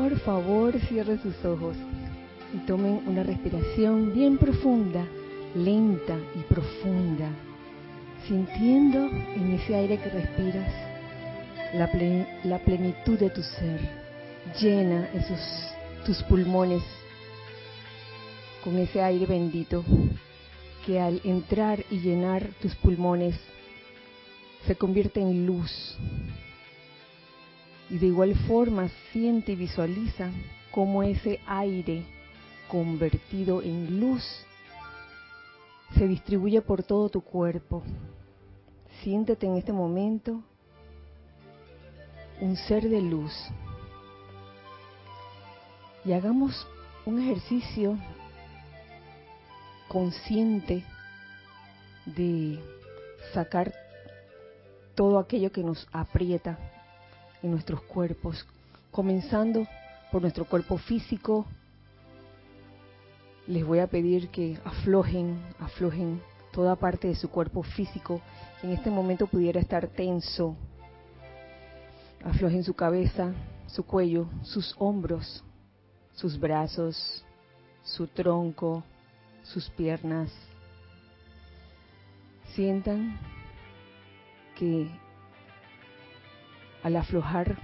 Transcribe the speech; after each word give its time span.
por 0.00 0.18
favor 0.20 0.80
cierren 0.88 1.20
sus 1.20 1.44
ojos 1.44 1.76
y 2.54 2.58
tomen 2.66 3.02
una 3.06 3.22
respiración 3.22 4.14
bien 4.14 4.38
profunda, 4.38 5.04
lenta 5.54 6.16
y 6.34 6.42
profunda, 6.44 7.28
sintiendo 8.26 8.98
en 9.08 9.52
ese 9.52 9.74
aire 9.74 9.98
que 9.98 10.08
respiras 10.08 10.72
la, 11.74 11.90
la 12.44 12.58
plenitud 12.60 13.18
de 13.18 13.28
tu 13.28 13.42
ser, 13.42 13.80
llena 14.58 15.06
esos 15.12 15.38
tus 16.06 16.22
pulmones 16.22 16.82
con 18.64 18.78
ese 18.78 19.02
aire 19.02 19.26
bendito 19.26 19.84
que 20.86 20.98
al 20.98 21.20
entrar 21.24 21.84
y 21.90 21.98
llenar 21.98 22.48
tus 22.62 22.74
pulmones 22.76 23.38
se 24.66 24.74
convierte 24.76 25.20
en 25.20 25.44
luz. 25.44 25.98
Y 27.90 27.98
de 27.98 28.06
igual 28.06 28.36
forma 28.46 28.88
siente 29.12 29.52
y 29.52 29.56
visualiza 29.56 30.30
cómo 30.70 31.02
ese 31.02 31.40
aire 31.46 32.04
convertido 32.68 33.62
en 33.62 34.00
luz 34.00 34.22
se 35.96 36.06
distribuye 36.06 36.62
por 36.62 36.84
todo 36.84 37.08
tu 37.08 37.20
cuerpo. 37.20 37.82
Siéntete 39.02 39.46
en 39.46 39.56
este 39.56 39.72
momento 39.72 40.40
un 42.40 42.56
ser 42.56 42.88
de 42.88 43.00
luz. 43.00 43.32
Y 46.04 46.12
hagamos 46.12 46.66
un 47.04 47.20
ejercicio 47.20 47.98
consciente 49.88 50.84
de 52.06 52.58
sacar 53.34 53.74
todo 54.94 55.18
aquello 55.18 55.50
que 55.50 55.64
nos 55.64 55.86
aprieta 55.92 56.58
en 57.42 57.50
nuestros 57.50 57.82
cuerpos, 57.82 58.46
comenzando 58.90 59.66
por 60.10 60.22
nuestro 60.22 60.44
cuerpo 60.44 60.78
físico. 60.78 61.46
Les 63.46 63.64
voy 63.64 63.78
a 63.78 63.86
pedir 63.86 64.28
que 64.28 64.58
aflojen, 64.64 65.40
aflojen 65.58 66.20
toda 66.52 66.76
parte 66.76 67.08
de 67.08 67.14
su 67.14 67.30
cuerpo 67.30 67.62
físico 67.62 68.20
que 68.60 68.66
en 68.66 68.74
este 68.74 68.90
momento 68.90 69.26
pudiera 69.26 69.60
estar 69.60 69.86
tenso. 69.88 70.56
Aflojen 72.24 72.62
su 72.62 72.74
cabeza, 72.74 73.32
su 73.66 73.84
cuello, 73.84 74.26
sus 74.42 74.74
hombros, 74.78 75.42
sus 76.12 76.38
brazos, 76.38 77.24
su 77.82 78.06
tronco, 78.06 78.82
sus 79.42 79.70
piernas. 79.70 80.30
Sientan 82.54 83.18
que 84.56 84.90
al 86.82 86.96
aflojar 86.96 87.56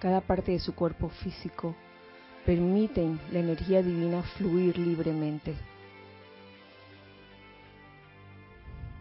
cada 0.00 0.20
parte 0.20 0.52
de 0.52 0.58
su 0.58 0.74
cuerpo 0.74 1.08
físico, 1.08 1.74
permiten 2.44 3.20
la 3.32 3.40
energía 3.40 3.82
divina 3.82 4.22
fluir 4.36 4.78
libremente. 4.78 5.54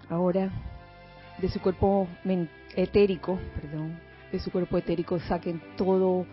Ahora, 0.10 0.50
de 1.38 1.50
su 1.50 1.60
cuerpo 1.60 2.08
etérico, 2.76 3.38
perdón, 3.56 4.00
de 4.32 4.40
su 4.40 4.52
cuerpo 4.52 4.78
etérico 4.78 5.20
saquen 5.20 5.62
todo 5.76 6.26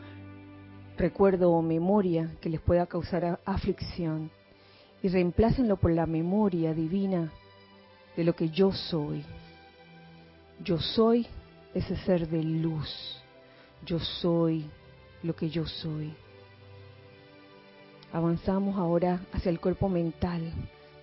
recuerdo 0.96 1.50
o 1.50 1.62
memoria 1.62 2.30
que 2.40 2.48
les 2.48 2.60
pueda 2.60 2.86
causar 2.86 3.40
aflicción 3.44 4.30
y 5.02 5.08
reemplácenlo 5.08 5.76
por 5.76 5.90
la 5.90 6.06
memoria 6.06 6.72
divina 6.72 7.32
de 8.16 8.24
lo 8.24 8.34
que 8.34 8.48
yo 8.48 8.72
soy. 8.72 9.24
Yo 10.62 10.78
soy 10.78 11.26
ese 11.74 11.96
ser 11.98 12.28
de 12.28 12.42
luz. 12.42 13.23
Yo 13.84 13.98
soy 13.98 14.64
lo 15.22 15.36
que 15.36 15.50
yo 15.50 15.66
soy. 15.66 16.14
Avanzamos 18.12 18.76
ahora 18.78 19.20
hacia 19.32 19.50
el 19.50 19.60
cuerpo 19.60 19.88
mental, 19.88 20.52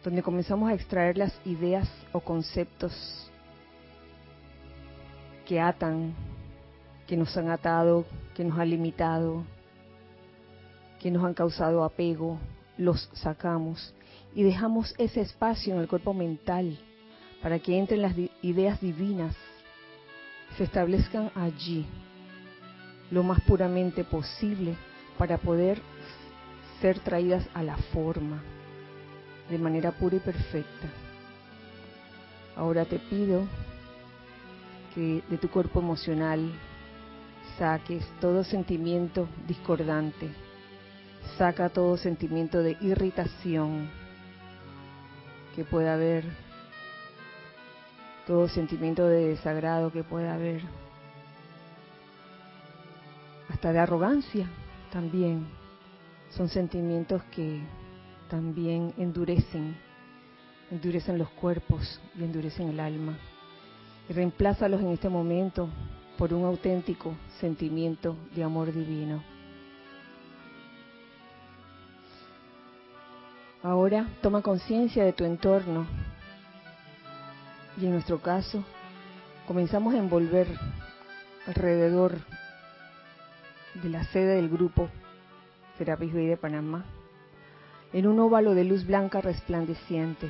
donde 0.04 0.24
comenzamos 0.24 0.70
a 0.70 0.74
extraer 0.74 1.18
las 1.18 1.40
ideas 1.46 1.88
o 2.12 2.22
conceptos 2.22 3.30
que 5.46 5.60
atan, 5.60 6.16
que 7.06 7.18
nos 7.18 7.36
han 7.38 7.50
atado, 7.50 8.06
que 8.34 8.44
nos 8.44 8.58
han 8.58 8.70
limitado, 8.70 9.44
que 11.00 11.12
nos 11.12 11.24
han 11.24 11.34
causado 11.34 11.84
apego, 11.84 12.40
los 12.78 13.10
sacamos 13.14 13.94
y 14.34 14.44
dejamos 14.44 14.96
ese 14.98 15.22
espacio 15.22 15.76
en 15.76 15.82
el 15.82 15.88
cuerpo 15.88 16.14
mental 16.14 16.80
para 17.44 17.60
que 17.60 17.78
entren 17.78 18.02
las 18.02 18.16
ideas 18.42 18.80
divinas, 18.82 19.36
se 20.58 20.64
establezcan 20.64 21.32
allí 21.36 21.86
lo 23.12 23.24
más 23.24 23.42
puramente 23.42 24.04
posible 24.04 24.76
para 25.18 25.38
poder 25.38 25.82
ser 26.80 27.00
traídas 27.00 27.48
a 27.54 27.62
la 27.62 27.78
forma 27.78 28.42
de 29.50 29.58
manera 29.60 29.92
pura 29.92 30.16
y 30.16 30.20
perfecta. 30.20 30.88
Ahora 32.56 32.86
te 32.86 32.98
pido 33.00 33.46
que 34.96 35.24
de 35.30 35.38
tu 35.38 35.50
cuerpo 35.50 35.80
emocional 35.80 36.52
saques 37.58 38.04
todo 38.20 38.44
sentimiento 38.44 39.28
discordante, 39.48 40.30
saca 41.38 41.70
todo 41.70 41.98
sentimiento 41.98 42.60
de 42.60 42.78
irritación 42.82 43.90
que 45.56 45.66
pueda 45.66 45.94
haber, 45.94 46.26
todo 48.26 48.48
sentimiento 48.48 49.06
de 49.08 49.30
desagrado 49.30 49.92
que 49.92 50.04
pueda 50.04 50.34
haber, 50.34 50.62
hasta 53.52 53.74
de 53.74 53.80
arrogancia 53.80 54.50
también. 54.92 55.48
Son 56.30 56.48
sentimientos 56.48 57.22
que 57.26 57.62
también 58.30 58.94
endurecen, 58.98 59.76
endurecen 60.72 61.18
los 61.18 61.30
cuerpos 61.32 62.00
y 62.18 62.24
endurecen 62.24 62.70
el 62.70 62.80
alma. 62.80 63.18
Y 64.10 64.14
reemplázalos 64.14 64.82
en 64.82 64.88
este 64.88 65.10
momento 65.10 65.70
por 66.18 66.34
un 66.34 66.46
auténtico 66.46 67.14
sentimiento 67.40 68.16
de 68.34 68.44
amor 68.44 68.72
divino. 68.72 69.22
Ahora 73.64 74.08
toma 74.22 74.42
conciencia 74.42 75.04
de 75.04 75.14
tu 75.14 75.24
entorno 75.24 75.86
y 77.80 77.86
en 77.86 77.92
nuestro 77.92 78.20
caso 78.22 78.64
comenzamos 79.46 79.94
a 79.94 79.98
envolver 79.98 80.48
alrededor 81.46 82.16
de 83.82 83.90
la 83.90 84.04
sede 84.06 84.36
del 84.36 84.50
grupo 84.50 84.90
Serapis 85.78 86.14
Bay 86.14 86.28
de 86.28 86.38
Panamá 86.38 86.86
en 87.94 88.06
un 88.06 88.20
óvalo 88.20 88.54
de 88.54 88.64
luz 88.64 88.86
blanca 88.86 89.22
resplandeciente 89.22 90.30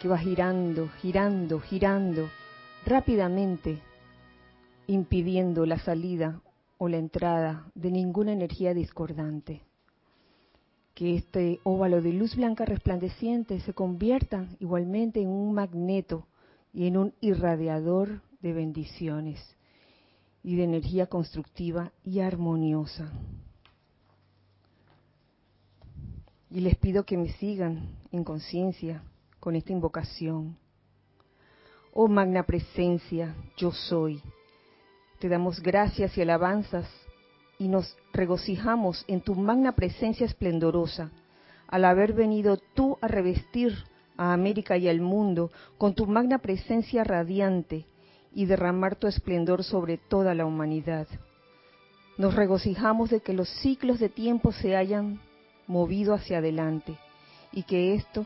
que 0.00 0.08
va 0.08 0.18
girando, 0.18 0.88
girando, 1.00 1.60
girando 1.60 2.28
rápidamente, 2.84 3.78
impidiendo 4.86 5.64
la 5.64 5.78
salida 5.78 6.40
o 6.76 6.88
la 6.88 6.96
entrada 6.96 7.70
de 7.74 7.90
ninguna 7.90 8.32
energía 8.32 8.74
discordante. 8.74 9.62
Que 10.94 11.14
este 11.14 11.60
óvalo 11.62 12.02
de 12.02 12.12
luz 12.12 12.36
blanca 12.36 12.64
resplandeciente 12.64 13.60
se 13.60 13.74
convierta 13.74 14.46
igualmente 14.58 15.20
en 15.20 15.28
un 15.28 15.54
magneto 15.54 16.26
y 16.72 16.86
en 16.88 16.96
un 16.96 17.14
irradiador 17.20 18.22
de 18.40 18.52
bendiciones 18.52 19.57
y 20.42 20.56
de 20.56 20.64
energía 20.64 21.06
constructiva 21.06 21.92
y 22.04 22.20
armoniosa. 22.20 23.10
Y 26.50 26.60
les 26.60 26.76
pido 26.76 27.04
que 27.04 27.18
me 27.18 27.32
sigan 27.34 27.90
en 28.10 28.24
conciencia 28.24 29.02
con 29.40 29.56
esta 29.56 29.72
invocación. 29.72 30.56
Oh 31.92 32.08
magna 32.08 32.44
presencia, 32.44 33.34
yo 33.56 33.72
soy. 33.72 34.22
Te 35.18 35.28
damos 35.28 35.60
gracias 35.60 36.16
y 36.16 36.22
alabanzas 36.22 36.88
y 37.58 37.68
nos 37.68 37.96
regocijamos 38.12 39.04
en 39.08 39.20
tu 39.20 39.34
magna 39.34 39.72
presencia 39.72 40.24
esplendorosa, 40.24 41.10
al 41.66 41.84
haber 41.84 42.12
venido 42.12 42.56
tú 42.74 42.96
a 43.00 43.08
revestir 43.08 43.74
a 44.16 44.32
América 44.32 44.76
y 44.76 44.88
al 44.88 45.00
mundo 45.00 45.50
con 45.76 45.94
tu 45.94 46.06
magna 46.06 46.38
presencia 46.38 47.04
radiante 47.04 47.86
y 48.32 48.46
derramar 48.46 48.96
tu 48.96 49.06
esplendor 49.06 49.64
sobre 49.64 49.98
toda 49.98 50.34
la 50.34 50.46
humanidad. 50.46 51.06
Nos 52.16 52.34
regocijamos 52.34 53.10
de 53.10 53.20
que 53.20 53.32
los 53.32 53.48
ciclos 53.60 54.00
de 54.00 54.08
tiempo 54.08 54.52
se 54.52 54.76
hayan 54.76 55.20
movido 55.66 56.14
hacia 56.14 56.38
adelante 56.38 56.96
y 57.52 57.62
que 57.62 57.94
esto 57.94 58.24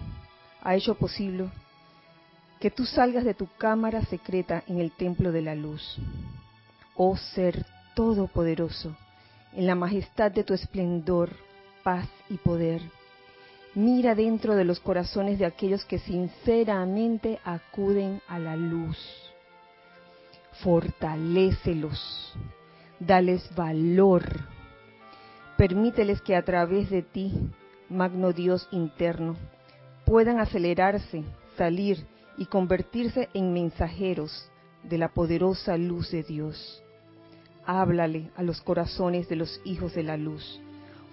ha 0.62 0.74
hecho 0.74 0.94
posible 0.94 1.50
que 2.62 2.70
tú 2.70 2.86
salgas 2.86 3.24
de 3.24 3.34
tu 3.34 3.48
cámara 3.58 4.04
secreta 4.04 4.62
en 4.68 4.78
el 4.78 4.92
templo 4.92 5.32
de 5.32 5.42
la 5.42 5.56
luz. 5.56 5.98
Oh 6.94 7.16
ser 7.16 7.66
todopoderoso, 7.96 8.96
en 9.52 9.66
la 9.66 9.74
majestad 9.74 10.30
de 10.30 10.44
tu 10.44 10.54
esplendor, 10.54 11.30
paz 11.82 12.08
y 12.30 12.36
poder. 12.36 12.80
Mira 13.74 14.14
dentro 14.14 14.54
de 14.54 14.64
los 14.64 14.78
corazones 14.78 15.40
de 15.40 15.46
aquellos 15.46 15.84
que 15.84 15.98
sinceramente 15.98 17.40
acuden 17.44 18.20
a 18.28 18.38
la 18.38 18.54
luz. 18.54 18.96
Fortalécelos, 20.60 22.34
dales 23.00 23.48
valor, 23.54 24.22
permíteles 25.56 26.20
que 26.20 26.36
a 26.36 26.44
través 26.44 26.90
de 26.90 27.02
ti, 27.02 27.32
magno 27.88 28.32
Dios 28.32 28.68
interno, 28.70 29.36
puedan 30.04 30.38
acelerarse, 30.38 31.24
salir 31.56 32.06
y 32.36 32.46
convertirse 32.46 33.28
en 33.34 33.52
mensajeros 33.52 34.50
de 34.82 34.98
la 34.98 35.08
poderosa 35.08 35.76
luz 35.76 36.10
de 36.10 36.22
Dios. 36.22 36.82
Háblale 37.64 38.30
a 38.36 38.42
los 38.42 38.60
corazones 38.60 39.28
de 39.28 39.36
los 39.36 39.60
hijos 39.64 39.94
de 39.94 40.02
la 40.02 40.16
luz, 40.16 40.60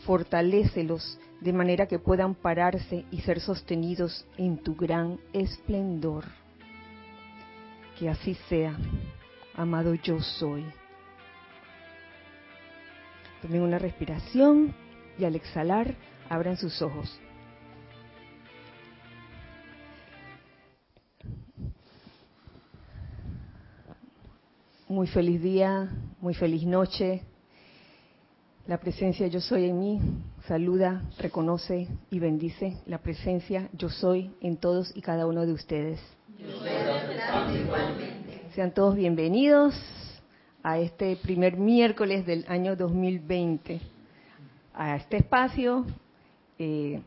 fortalécelos 0.05 1.19
de 1.41 1.53
manera 1.53 1.87
que 1.87 1.99
puedan 1.99 2.35
pararse 2.35 3.05
y 3.11 3.21
ser 3.21 3.39
sostenidos 3.39 4.25
en 4.37 4.57
tu 4.57 4.75
gran 4.75 5.19
esplendor. 5.33 6.25
Que 7.97 8.09
así 8.09 8.33
sea, 8.47 8.75
amado 9.55 9.93
yo 9.95 10.19
soy. 10.21 10.65
Tomen 13.41 13.61
una 13.61 13.79
respiración 13.79 14.73
y 15.17 15.25
al 15.25 15.35
exhalar 15.35 15.95
abran 16.29 16.57
sus 16.57 16.81
ojos. 16.81 17.19
Muy 24.87 25.07
feliz 25.07 25.41
día, 25.41 25.89
muy 26.19 26.33
feliz 26.33 26.63
noche. 26.63 27.21
La 28.67 28.79
presencia 28.79 29.27
yo 29.27 29.39
soy 29.39 29.69
en 29.69 29.79
mí 29.79 30.01
saluda, 30.49 31.03
reconoce 31.19 31.87
y 32.09 32.19
bendice 32.19 32.77
la 32.87 32.97
presencia 32.97 33.69
yo 33.71 33.87
soy 33.87 34.33
en 34.41 34.57
todos 34.57 34.91
y 34.95 35.01
cada 35.01 35.27
uno 35.27 35.45
de 35.45 35.53
ustedes. 35.53 35.99
Sean 38.55 38.73
todos 38.73 38.95
bienvenidos 38.95 39.75
a 40.63 40.79
este 40.79 41.15
primer 41.17 41.55
miércoles 41.57 42.25
del 42.25 42.45
año 42.47 42.75
2020, 42.75 43.79
a 44.73 44.95
este 44.95 45.17
espacio. 45.17 45.85
Eh, 46.57 46.99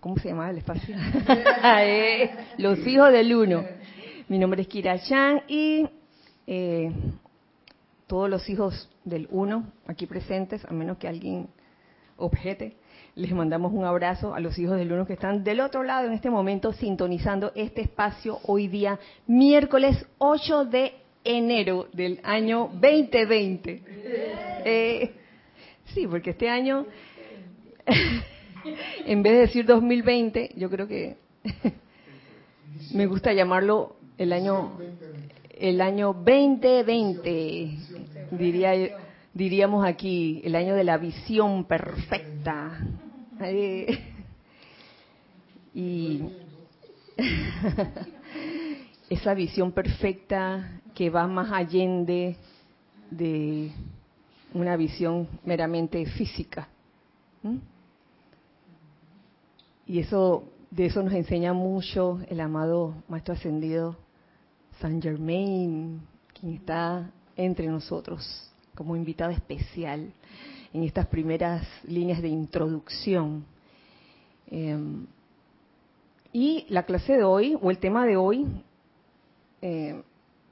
¿Cómo 0.00 0.18
se 0.18 0.28
llama 0.28 0.50
el 0.50 0.58
espacio? 0.58 0.94
Eh, 1.80 2.30
los 2.58 2.86
hijos 2.86 3.10
del 3.10 3.34
uno. 3.34 3.64
Mi 4.28 4.38
nombre 4.38 4.62
es 4.62 4.68
Kira 4.68 4.98
Chan 4.98 5.42
y 5.48 5.88
eh, 6.46 6.92
todos 8.06 8.28
los 8.28 8.46
hijos 8.50 8.90
del 9.04 9.28
uno 9.30 9.72
aquí 9.86 10.06
presentes, 10.06 10.62
a 10.66 10.72
menos 10.72 10.98
que 10.98 11.08
alguien 11.08 11.48
objete, 12.18 12.76
les 13.16 13.32
mandamos 13.32 13.72
un 13.72 13.84
abrazo 13.84 14.34
a 14.34 14.40
los 14.40 14.58
hijos 14.58 14.76
del 14.76 14.92
uno 14.92 15.06
que 15.06 15.14
están 15.14 15.42
del 15.42 15.60
otro 15.60 15.82
lado 15.82 16.06
en 16.06 16.12
este 16.12 16.28
momento 16.28 16.74
sintonizando 16.74 17.50
este 17.54 17.80
espacio 17.80 18.38
hoy 18.44 18.68
día, 18.68 19.00
miércoles 19.26 20.06
8 20.18 20.66
de 20.66 20.92
enero 21.24 21.88
del 21.94 22.20
año 22.22 22.68
2020. 22.74 23.82
Eh, 24.66 25.14
sí, 25.94 26.06
porque 26.06 26.30
este 26.30 26.50
año, 26.50 26.84
en 29.06 29.22
vez 29.22 29.32
de 29.32 29.38
decir 29.38 29.64
2020, 29.64 30.50
yo 30.54 30.68
creo 30.68 30.86
que 30.86 31.16
me 32.92 33.06
gusta 33.06 33.32
llamarlo 33.32 33.96
el 34.18 34.34
año 34.34 34.78
el 35.58 35.80
año 35.80 36.12
2020, 36.12 37.78
diría, 38.32 38.72
diríamos 39.32 39.86
aquí, 39.86 40.42
el 40.44 40.54
año 40.54 40.74
de 40.74 40.84
la 40.84 40.98
visión 40.98 41.64
perfecta. 41.64 42.78
Y 45.74 46.22
esa 49.10 49.34
visión 49.34 49.72
perfecta 49.72 50.80
que 50.94 51.10
va 51.10 51.26
más 51.26 51.52
allende 51.52 52.36
de 53.10 53.70
una 54.54 54.76
visión 54.76 55.28
meramente 55.44 56.04
física. 56.06 56.68
Y 59.86 59.98
eso, 60.00 60.44
de 60.70 60.86
eso 60.86 61.02
nos 61.02 61.12
enseña 61.12 61.52
mucho 61.52 62.20
el 62.28 62.40
amado 62.40 63.02
Maestro 63.08 63.34
Ascendido 63.34 63.96
San 64.80 65.00
Germain, 65.00 66.00
quien 66.38 66.54
está 66.54 67.10
entre 67.36 67.66
nosotros 67.66 68.50
como 68.74 68.96
invitado 68.96 69.30
especial 69.30 70.12
en 70.72 70.82
estas 70.82 71.06
primeras 71.06 71.66
líneas 71.84 72.22
de 72.22 72.28
introducción. 72.28 73.44
Em, 74.50 75.06
y 76.32 76.66
la 76.68 76.84
clase 76.84 77.16
de 77.16 77.24
hoy, 77.24 77.56
o 77.60 77.70
el 77.70 77.78
tema 77.78 78.06
de 78.06 78.16
hoy, 78.16 78.46
eh, 79.62 80.02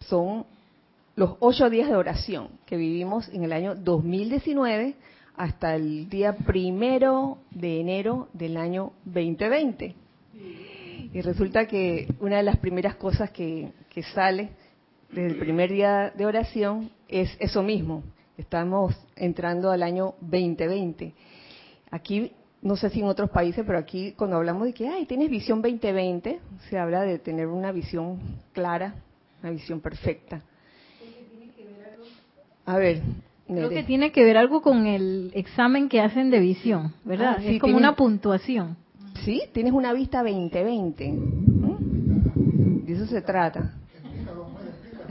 son 0.00 0.46
los 1.16 1.36
ocho 1.40 1.70
días 1.70 1.88
de 1.88 1.96
oración 1.96 2.48
que 2.66 2.76
vivimos 2.76 3.28
en 3.28 3.44
el 3.44 3.52
año 3.52 3.74
2019 3.74 4.94
hasta 5.36 5.74
el 5.74 6.08
día 6.08 6.36
primero 6.36 7.38
de 7.50 7.80
enero 7.80 8.28
del 8.32 8.56
año 8.56 8.92
2020. 9.04 9.94
Y 11.12 11.20
resulta 11.20 11.66
que 11.66 12.08
una 12.20 12.38
de 12.38 12.42
las 12.42 12.56
primeras 12.58 12.96
cosas 12.96 13.30
que, 13.30 13.72
que 13.90 14.02
sale 14.02 14.50
desde 15.10 15.28
el 15.28 15.36
primer 15.36 15.70
día 15.70 16.10
de 16.16 16.26
oración 16.26 16.90
es 17.08 17.36
eso 17.38 17.62
mismo. 17.62 18.02
Estamos 18.36 18.96
entrando 19.14 19.70
al 19.70 19.82
año 19.82 20.14
2020. 20.20 21.14
Aquí, 21.90 22.32
no 22.62 22.76
sé 22.76 22.90
si 22.90 23.00
en 23.00 23.06
otros 23.06 23.30
países, 23.30 23.64
pero 23.64 23.78
aquí 23.78 24.12
cuando 24.12 24.36
hablamos 24.36 24.64
de 24.64 24.74
que, 24.74 24.88
ay, 24.88 25.06
tienes 25.06 25.30
visión 25.30 25.62
2020, 25.62 26.40
se 26.68 26.78
habla 26.78 27.02
de 27.02 27.20
tener 27.20 27.46
una 27.46 27.70
visión 27.70 28.18
clara, 28.52 28.96
una 29.40 29.52
visión 29.52 29.80
perfecta. 29.80 30.42
A 32.66 32.76
ver. 32.76 33.02
Creo 33.46 33.68
que 33.68 33.82
tiene 33.82 34.10
que 34.10 34.24
ver 34.24 34.38
algo 34.38 34.62
con 34.62 34.86
el 34.86 35.30
examen 35.34 35.88
que 35.88 36.00
hacen 36.00 36.30
de 36.30 36.40
visión, 36.40 36.94
¿verdad? 37.04 37.36
Ah, 37.38 37.44
es 37.44 37.60
como 37.60 37.76
una 37.76 37.94
puntuación. 37.94 38.76
Sí, 39.22 39.42
tienes 39.52 39.74
una 39.74 39.92
vista 39.92 40.22
2020. 40.22 41.14
De 42.84 42.92
eso 42.92 43.06
se 43.06 43.20
trata. 43.20 43.74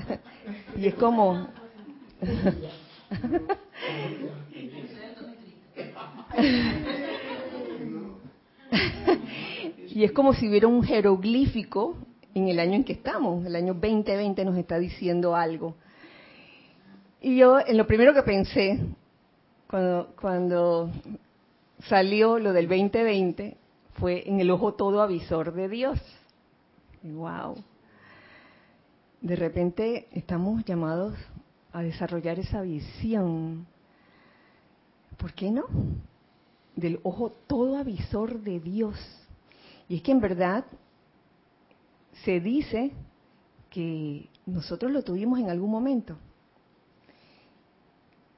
y 0.77 0.87
es 0.87 0.95
como... 0.95 1.47
y 9.93 10.03
es 10.03 10.11
como 10.11 10.33
si 10.33 10.49
hubiera 10.49 10.67
un 10.67 10.83
jeroglífico 10.83 11.95
en 12.33 12.47
el 12.47 12.59
año 12.59 12.73
en 12.73 12.83
que 12.83 12.93
estamos. 12.93 13.45
El 13.45 13.55
año 13.55 13.73
2020 13.73 14.45
nos 14.45 14.57
está 14.57 14.79
diciendo 14.79 15.35
algo. 15.35 15.75
Y 17.21 17.37
yo, 17.37 17.59
en 17.59 17.77
lo 17.77 17.85
primero 17.87 18.13
que 18.13 18.23
pensé, 18.23 18.79
cuando, 19.69 20.13
cuando 20.19 20.89
salió 21.87 22.39
lo 22.39 22.53
del 22.53 22.67
2020, 22.67 23.55
fue 23.93 24.27
en 24.27 24.39
el 24.39 24.49
ojo 24.51 24.73
todo 24.73 25.01
avisor 25.01 25.53
de 25.53 25.69
Dios. 25.69 25.99
¡Wow! 27.03 27.55
De 29.21 29.35
repente 29.35 30.07
estamos 30.11 30.65
llamados 30.65 31.13
a 31.73 31.81
desarrollar 31.81 32.39
esa 32.39 32.61
visión. 32.61 33.65
¿Por 35.17 35.33
qué 35.33 35.51
no? 35.51 35.65
Del 36.75 36.99
ojo 37.03 37.31
todo 37.47 37.77
avisor 37.77 38.39
de 38.39 38.59
Dios. 38.59 38.95
Y 39.89 39.97
es 39.97 40.01
que 40.01 40.11
en 40.11 40.21
verdad 40.21 40.65
se 42.23 42.39
dice 42.39 42.91
que 43.69 44.29
nosotros 44.45 44.91
lo 44.91 45.01
tuvimos 45.01 45.39
en 45.39 45.49
algún 45.49 45.71
momento. 45.71 46.15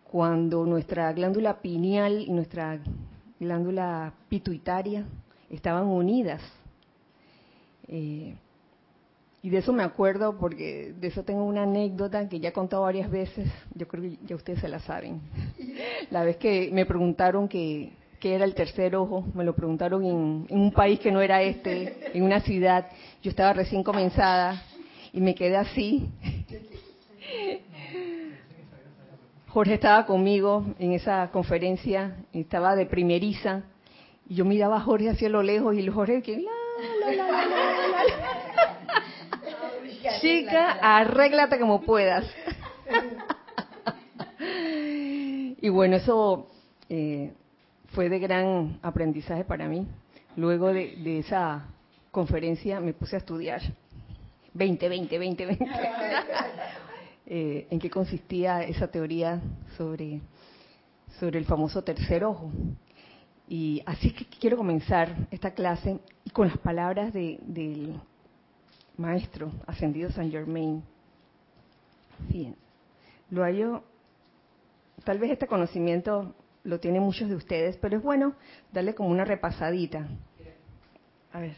Cuando 0.10 0.66
nuestra 0.66 1.12
glándula 1.12 1.62
pineal 1.62 2.22
y 2.22 2.32
nuestra 2.32 2.80
glándula 3.40 4.14
pituitaria 4.30 5.06
estaban 5.50 5.88
unidas. 5.88 6.42
Eh, 7.88 8.36
y 9.46 9.50
de 9.52 9.60
eso 9.60 9.72
me 9.72 9.84
acuerdo 9.84 10.40
porque 10.40 10.96
de 11.00 11.08
eso 11.08 11.22
tengo 11.22 11.44
una 11.44 11.62
anécdota 11.62 12.28
que 12.28 12.40
ya 12.40 12.50
he 12.50 12.52
contado 12.52 12.82
varias 12.82 13.12
veces, 13.12 13.48
yo 13.76 13.88
creo 13.88 14.02
que 14.02 14.18
ya 14.26 14.36
ustedes 14.36 14.60
se 14.60 14.68
la 14.68 14.80
saben. 14.80 15.22
La 16.10 16.24
vez 16.24 16.38
que 16.38 16.72
me 16.74 16.88
preguntaron 16.88 17.48
que, 17.48 17.92
era 18.24 18.44
el 18.44 18.56
tercer 18.56 18.96
ojo, 18.96 19.24
me 19.36 19.44
lo 19.44 19.54
preguntaron 19.54 20.04
en, 20.04 20.48
un 20.50 20.72
país 20.72 21.00
que 21.00 21.12
no 21.12 21.22
era 21.22 21.44
este, 21.44 22.18
en 22.18 22.24
una 22.24 22.40
ciudad, 22.40 22.88
yo 23.22 23.30
estaba 23.30 23.54
recién 23.54 23.84
comenzada 23.84 24.64
y 25.14 25.22
me 25.22 25.36
quedé 25.36 25.58
así. 25.58 26.10
Jorge 29.50 29.76
estaba 29.76 30.08
conmigo 30.08 30.66
en 30.80 30.94
esa 30.94 31.30
conferencia, 31.30 32.16
estaba 32.34 32.76
de 32.76 32.88
primeriza, 32.88 33.62
y 34.28 34.34
yo 34.34 34.44
miraba 34.44 34.78
a 34.78 34.82
Jorge 34.82 35.12
hacia 35.12 35.30
lo 35.30 35.44
lejos 35.44 35.76
y 35.76 35.88
Jorge 35.88 36.24
que 36.24 36.40
la, 36.40 37.12
la, 37.12 37.32
la, 37.32 37.85
Chica, 40.22 40.78
arréglate 40.82 41.60
como 41.60 41.82
puedas. 41.82 42.26
y 45.62 45.70
bueno, 45.70 45.96
eso 45.98 46.48
eh, 46.90 47.34
fue 47.88 48.10
de 48.10 48.20
gran 48.20 48.80
aprendizaje 48.82 49.44
para 49.44 49.68
mí. 49.68 49.88
Luego 50.36 50.74
de, 50.74 51.20
esa 51.20 51.68
conferencia 52.12 52.80
me 52.80 52.94
puse 52.94 53.16
a 53.16 53.20
estudiar 53.20 53.62
20, 54.54 54.90
20, 54.90 55.18
20, 55.18 55.46
20. 55.46 55.70
en 57.28 57.80
qué 57.80 57.90
consistía 57.90 58.64
esa 58.64 58.88
teoría 58.88 59.42
sobre, 59.78 60.22
sobre 61.20 61.40
el 61.40 61.46
famoso 61.46 61.84
tercer 61.84 62.24
ojo. 62.24 62.52
Y 63.48 63.82
así 63.86 64.12
que 64.12 64.26
quiero 64.26 64.58
comenzar 64.58 65.28
esta 65.32 65.52
clase 65.52 66.00
con 66.34 66.48
las 66.48 66.58
palabras 66.58 67.14
del 67.14 68.00
maestro 68.98 69.52
ascendido 69.66 70.10
San 70.12 70.32
Germain. 70.32 70.84
Fíjense, 72.30 72.60
lo 73.30 73.44
hallo, 73.44 73.84
tal 75.04 75.20
vez 75.20 75.32
este 75.32 75.48
conocimiento 75.48 76.34
lo 76.64 76.80
tienen 76.80 77.04
muchos 77.04 77.30
de 77.30 77.36
ustedes, 77.36 77.78
pero 77.78 77.98
es 77.98 78.04
bueno 78.04 78.34
darle 78.72 78.96
como 78.96 79.10
una 79.10 79.26
repasadita. 79.26 80.08
A 81.32 81.40
ver. 81.40 81.56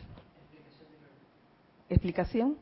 ¿Explicación? 1.90 2.58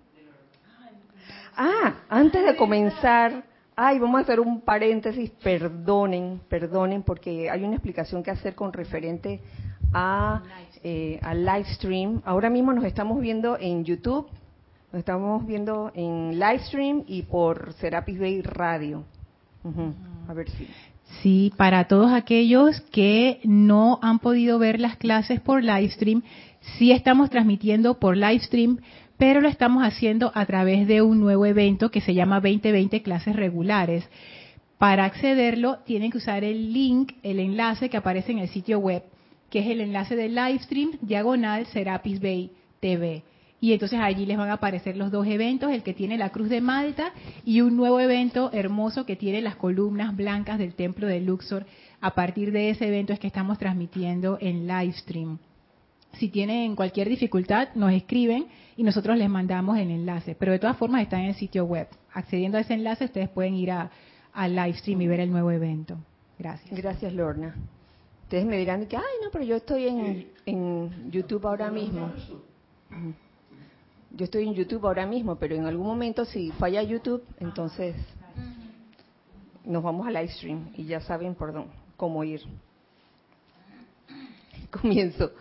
Ah, 1.57 2.03
antes 2.09 2.45
de 2.45 2.55
comenzar, 2.57 3.45
ay, 3.75 3.97
vamos 3.97 4.19
a 4.19 4.23
hacer 4.23 4.39
un 4.39 4.61
paréntesis, 4.61 5.31
perdonen, 5.41 6.41
perdonen, 6.49 7.01
porque 7.01 7.49
hay 7.49 7.63
una 7.63 7.75
explicación 7.75 8.21
que 8.21 8.31
hacer 8.31 8.55
con 8.55 8.73
referente 8.73 9.41
a 9.93 10.43
eh, 10.83 11.19
al 11.23 11.45
live 11.45 11.65
stream. 11.75 12.21
Ahora 12.25 12.49
mismo 12.49 12.73
nos 12.73 12.83
estamos 12.83 13.19
viendo 13.21 13.57
en 13.57 13.85
YouTube, 13.85 14.27
nos 14.95 15.01
estamos 15.01 15.45
viendo 15.45 15.91
en 15.93 16.39
live 16.39 16.59
stream 16.59 17.03
y 17.05 17.23
por 17.23 17.73
Serapis 17.73 18.17
Bay 18.17 18.41
Radio. 18.41 19.03
A 20.29 20.33
ver 20.33 20.49
si. 20.49 20.69
Sí, 21.21 21.51
para 21.57 21.89
todos 21.89 22.13
aquellos 22.13 22.79
que 22.93 23.41
no 23.43 23.99
han 24.01 24.19
podido 24.19 24.57
ver 24.57 24.79
las 24.79 24.95
clases 24.95 25.41
por 25.41 25.61
live 25.61 25.89
stream, 25.89 26.23
sí 26.77 26.93
estamos 26.93 27.29
transmitiendo 27.29 27.99
por 27.99 28.15
live 28.15 28.39
stream, 28.39 28.77
pero 29.17 29.41
lo 29.41 29.49
estamos 29.49 29.83
haciendo 29.83 30.31
a 30.33 30.45
través 30.45 30.87
de 30.87 31.01
un 31.01 31.19
nuevo 31.19 31.45
evento 31.45 31.91
que 31.91 31.99
se 31.99 32.13
llama 32.13 32.39
2020 32.39 33.01
clases 33.01 33.35
regulares. 33.35 34.07
Para 34.77 35.03
accederlo 35.03 35.79
tienen 35.79 36.09
que 36.09 36.19
usar 36.19 36.45
el 36.45 36.71
link, 36.71 37.15
el 37.21 37.41
enlace 37.41 37.89
que 37.89 37.97
aparece 37.97 38.31
en 38.31 38.39
el 38.39 38.47
sitio 38.47 38.79
web, 38.79 39.03
que 39.49 39.59
es 39.59 39.67
el 39.67 39.81
enlace 39.81 40.15
de 40.15 40.29
livestream 40.29 40.91
diagonal 41.01 41.65
Serapis 41.65 42.21
Bay 42.21 42.51
TV. 42.79 43.23
Y 43.61 43.73
entonces 43.73 43.99
allí 43.99 44.25
les 44.25 44.37
van 44.37 44.49
a 44.49 44.53
aparecer 44.53 44.97
los 44.97 45.11
dos 45.11 45.25
eventos, 45.27 45.71
el 45.71 45.81
que 45.81 45.93
tiene 45.93 46.17
la 46.17 46.29
Cruz 46.29 46.49
de 46.49 46.61
Malta 46.61 47.13
y 47.45 47.61
un 47.61 47.75
nuevo 47.75 47.99
evento 47.99 48.51
hermoso 48.53 49.05
que 49.05 49.15
tiene 49.15 49.41
las 49.41 49.55
columnas 49.55 50.15
blancas 50.15 50.59
del 50.59 50.75
Templo 50.75 51.07
de 51.07 51.21
Luxor. 51.21 51.65
A 52.01 52.13
partir 52.13 52.51
de 52.51 52.69
ese 52.69 52.87
evento 52.87 53.13
es 53.13 53.19
que 53.19 53.27
estamos 53.27 53.57
transmitiendo 53.57 54.37
en 54.41 54.67
livestream. 54.67 55.39
Si 56.13 56.29
tienen 56.29 56.75
cualquier 56.75 57.09
dificultad, 57.09 57.69
nos 57.75 57.91
escriben 57.91 58.47
y 58.77 58.83
nosotros 58.83 59.17
les 59.17 59.29
mandamos 59.29 59.77
el 59.77 59.91
enlace. 59.91 60.35
Pero 60.35 60.51
de 60.51 60.59
todas 60.59 60.77
formas 60.77 61.01
está 61.01 61.19
en 61.19 61.27
el 61.27 61.35
sitio 61.35 61.65
web. 61.65 61.87
Accediendo 62.13 62.57
a 62.57 62.61
ese 62.61 62.73
enlace, 62.73 63.05
ustedes 63.05 63.29
pueden 63.29 63.55
ir 63.55 63.71
a, 63.71 63.89
al 64.33 64.55
live 64.55 64.73
stream 64.75 65.01
y 65.01 65.07
ver 65.07 65.21
el 65.21 65.31
nuevo 65.31 65.51
evento. 65.51 65.97
Gracias. 66.37 66.77
Gracias, 66.77 67.13
Lorna. 67.13 67.55
Ustedes 68.23 68.45
me 68.45 68.57
dirán 68.57 68.85
que, 68.85 68.97
ay, 68.97 69.03
no, 69.23 69.29
pero 69.31 69.43
yo 69.43 69.55
estoy 69.55 69.87
en, 69.87 70.27
en 70.45 71.11
YouTube 71.11 71.45
ahora 71.45 71.69
mismo. 71.69 72.11
Yo 74.15 74.23
estoy 74.23 74.47
en 74.47 74.53
YouTube 74.53 74.85
ahora 74.87 75.05
mismo, 75.05 75.35
pero 75.35 75.55
en 75.55 75.65
algún 75.65 75.87
momento 75.87 76.23
si 76.23 76.49
falla 76.51 76.81
YouTube, 76.81 77.21
entonces 77.37 77.97
nos 79.65 79.83
vamos 79.83 80.07
al 80.07 80.13
live 80.13 80.29
stream 80.29 80.69
y 80.77 80.85
ya 80.85 81.01
saben 81.01 81.35
por 81.35 81.51
dónde, 81.51 81.73
cómo 81.97 82.23
ir. 82.23 82.41
Comienzo 84.71 85.33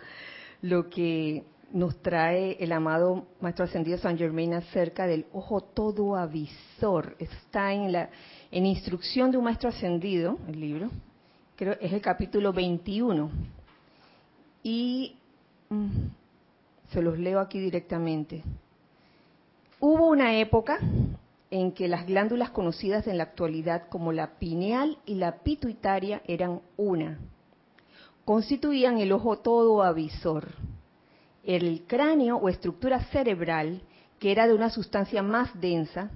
lo 0.61 0.89
que 0.89 1.45
nos 1.71 2.01
trae 2.01 2.57
el 2.59 2.73
amado 2.73 3.27
Maestro 3.39 3.63
Ascendido 3.63 3.97
San 3.97 4.17
Germain 4.17 4.53
acerca 4.53 5.07
del 5.07 5.25
ojo 5.31 5.61
todo 5.61 6.17
avisor. 6.17 7.15
Está 7.17 7.71
en 7.71 7.93
la 7.93 8.09
en 8.51 8.65
Instrucción 8.65 9.31
de 9.31 9.37
un 9.37 9.45
Maestro 9.45 9.69
Ascendido, 9.69 10.37
el 10.49 10.59
libro, 10.59 10.91
creo 11.55 11.77
es 11.79 11.93
el 11.93 12.01
capítulo 12.01 12.51
21. 12.51 13.29
Y 14.63 15.15
mm, 15.69 16.07
se 16.91 17.01
los 17.01 17.17
leo 17.17 17.39
aquí 17.39 17.59
directamente. 17.59 18.43
Hubo 19.79 20.07
una 20.07 20.37
época 20.39 20.79
en 21.51 21.71
que 21.71 21.87
las 21.87 22.05
glándulas 22.05 22.49
conocidas 22.49 23.07
en 23.07 23.17
la 23.17 23.23
actualidad 23.23 23.87
como 23.89 24.11
la 24.11 24.39
pineal 24.39 24.97
y 25.05 25.15
la 25.15 25.43
pituitaria 25.43 26.21
eran 26.25 26.61
una 26.77 27.19
constituían 28.25 28.97
el 28.97 29.11
ojo 29.11 29.37
todo 29.37 29.83
avisor. 29.83 30.47
El 31.43 31.83
cráneo 31.87 32.37
o 32.37 32.49
estructura 32.49 32.99
cerebral, 33.05 33.83
que 34.19 34.31
era 34.31 34.47
de 34.47 34.55
una 34.55 34.71
sustancia 34.71 35.21
más 35.21 35.49
densa, 35.61 36.09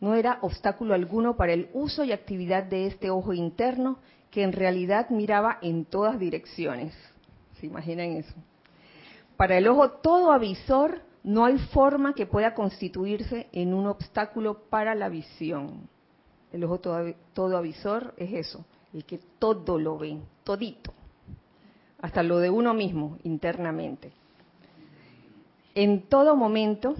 no 0.00 0.16
era 0.16 0.38
obstáculo 0.42 0.94
alguno 0.94 1.36
para 1.36 1.52
el 1.52 1.70
uso 1.72 2.02
y 2.04 2.12
actividad 2.12 2.64
de 2.64 2.88
este 2.88 3.08
ojo 3.08 3.32
interno, 3.32 3.98
que 4.32 4.42
en 4.42 4.52
realidad 4.52 5.10
miraba 5.10 5.58
en 5.62 5.84
todas 5.84 6.18
direcciones. 6.18 6.92
¿Se 7.60 7.66
imaginan 7.66 8.10
eso? 8.10 8.34
Para 9.36 9.56
el 9.56 9.68
ojo 9.68 9.90
todo 9.90 10.32
avisor 10.32 11.02
no 11.24 11.46
hay 11.46 11.58
forma 11.58 12.12
que 12.12 12.26
pueda 12.26 12.54
constituirse 12.54 13.48
en 13.52 13.72
un 13.72 13.86
obstáculo 13.86 14.68
para 14.68 14.94
la 14.94 15.08
visión. 15.08 15.88
El 16.52 16.62
ojo 16.64 16.78
todo, 16.78 17.56
avisor 17.56 18.14
es 18.16 18.32
eso, 18.32 18.64
el 18.92 19.04
que 19.04 19.18
todo 19.38 19.78
lo 19.78 19.98
ve, 19.98 20.20
todito 20.44 20.92
hasta 22.00 22.22
lo 22.22 22.38
de 22.38 22.50
uno 22.50 22.74
mismo 22.74 23.16
internamente. 23.22 24.12
En 25.74 26.02
todo 26.02 26.36
momento, 26.36 26.94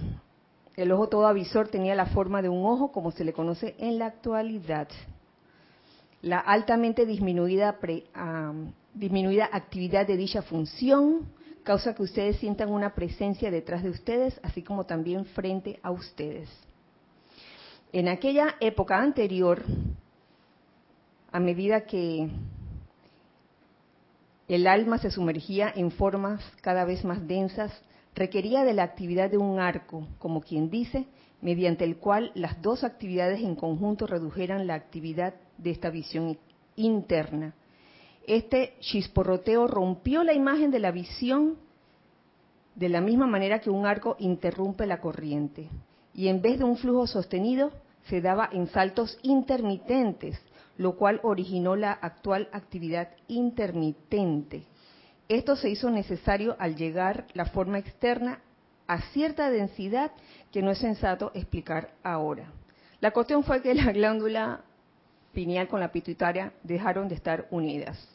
el 0.75 0.91
ojo 0.91 1.07
todo 1.09 1.27
avisor 1.27 1.67
tenía 1.67 1.93
la 1.93 2.07
forma 2.07 2.41
de 2.41 2.49
un 2.49 2.65
ojo 2.65 2.91
como 2.91 3.11
se 3.11 3.23
le 3.23 3.31
conoce 3.31 3.75
en 3.77 3.99
la 3.99 4.07
actualidad. 4.07 4.87
La 6.23 6.39
altamente 6.39 7.05
disminuida, 7.05 7.77
disminuida 8.95 9.47
actividad 9.51 10.07
de 10.07 10.17
dicha 10.17 10.41
función 10.41 11.27
causa 11.65 11.95
que 11.95 12.03
ustedes 12.03 12.37
sientan 12.37 12.71
una 12.71 12.93
presencia 12.93 13.51
detrás 13.51 13.83
de 13.83 13.89
ustedes, 13.89 14.39
así 14.43 14.61
como 14.61 14.85
también 14.85 15.25
frente 15.25 15.79
a 15.83 15.91
ustedes. 15.91 16.47
En 17.91 18.07
aquella 18.07 18.55
época 18.61 19.01
anterior, 19.01 19.63
a 21.31 21.39
medida 21.39 21.81
que 21.81 22.29
el 24.47 24.67
alma 24.67 24.99
se 24.99 25.09
sumergía 25.09 25.73
en 25.75 25.91
formas 25.91 26.41
cada 26.61 26.85
vez 26.85 27.03
más 27.03 27.27
densas, 27.27 27.71
requería 28.13 28.63
de 28.63 28.73
la 28.73 28.83
actividad 28.83 29.31
de 29.31 29.37
un 29.37 29.59
arco, 29.59 30.07
como 30.19 30.41
quien 30.41 30.69
dice, 30.69 31.07
mediante 31.41 31.83
el 31.83 31.97
cual 31.97 32.31
las 32.35 32.61
dos 32.61 32.83
actividades 32.83 33.41
en 33.41 33.55
conjunto 33.55 34.05
redujeran 34.05 34.67
la 34.67 34.75
actividad 34.75 35.33
de 35.57 35.71
esta 35.71 35.89
visión 35.89 36.37
interna. 36.75 37.55
Este 38.27 38.73
chisporroteo 38.79 39.67
rompió 39.67 40.23
la 40.23 40.33
imagen 40.33 40.71
de 40.71 40.79
la 40.79 40.89
visión 40.91 41.57
de 42.73 42.89
la 42.89 42.99
misma 42.99 43.27
manera 43.27 43.59
que 43.59 43.69
un 43.69 43.85
arco 43.85 44.15
interrumpe 44.19 44.87
la 44.87 44.99
corriente, 44.99 45.69
y 46.13 46.27
en 46.27 46.41
vez 46.41 46.57
de 46.57 46.65
un 46.65 46.75
flujo 46.75 47.05
sostenido, 47.07 47.71
se 48.09 48.21
daba 48.21 48.49
en 48.51 48.67
saltos 48.67 49.19
intermitentes, 49.21 50.41
lo 50.77 50.95
cual 50.95 51.19
originó 51.23 51.75
la 51.75 51.91
actual 51.93 52.49
actividad 52.51 53.09
intermitente. 53.27 54.63
Esto 55.29 55.55
se 55.55 55.69
hizo 55.69 55.89
necesario 55.89 56.55
al 56.59 56.75
llegar 56.75 57.27
la 57.33 57.45
forma 57.45 57.77
externa 57.77 58.41
a 58.87 59.01
cierta 59.13 59.49
densidad 59.49 60.11
que 60.51 60.61
no 60.61 60.71
es 60.71 60.79
sensato 60.79 61.31
explicar 61.33 61.93
ahora. 62.03 62.51
La 62.99 63.11
cuestión 63.11 63.43
fue 63.43 63.61
que 63.61 63.73
la 63.73 63.91
glándula 63.91 64.61
pineal 65.33 65.67
con 65.67 65.79
la 65.79 65.91
pituitaria 65.91 66.53
dejaron 66.63 67.07
de 67.07 67.15
estar 67.15 67.47
unidas 67.51 68.14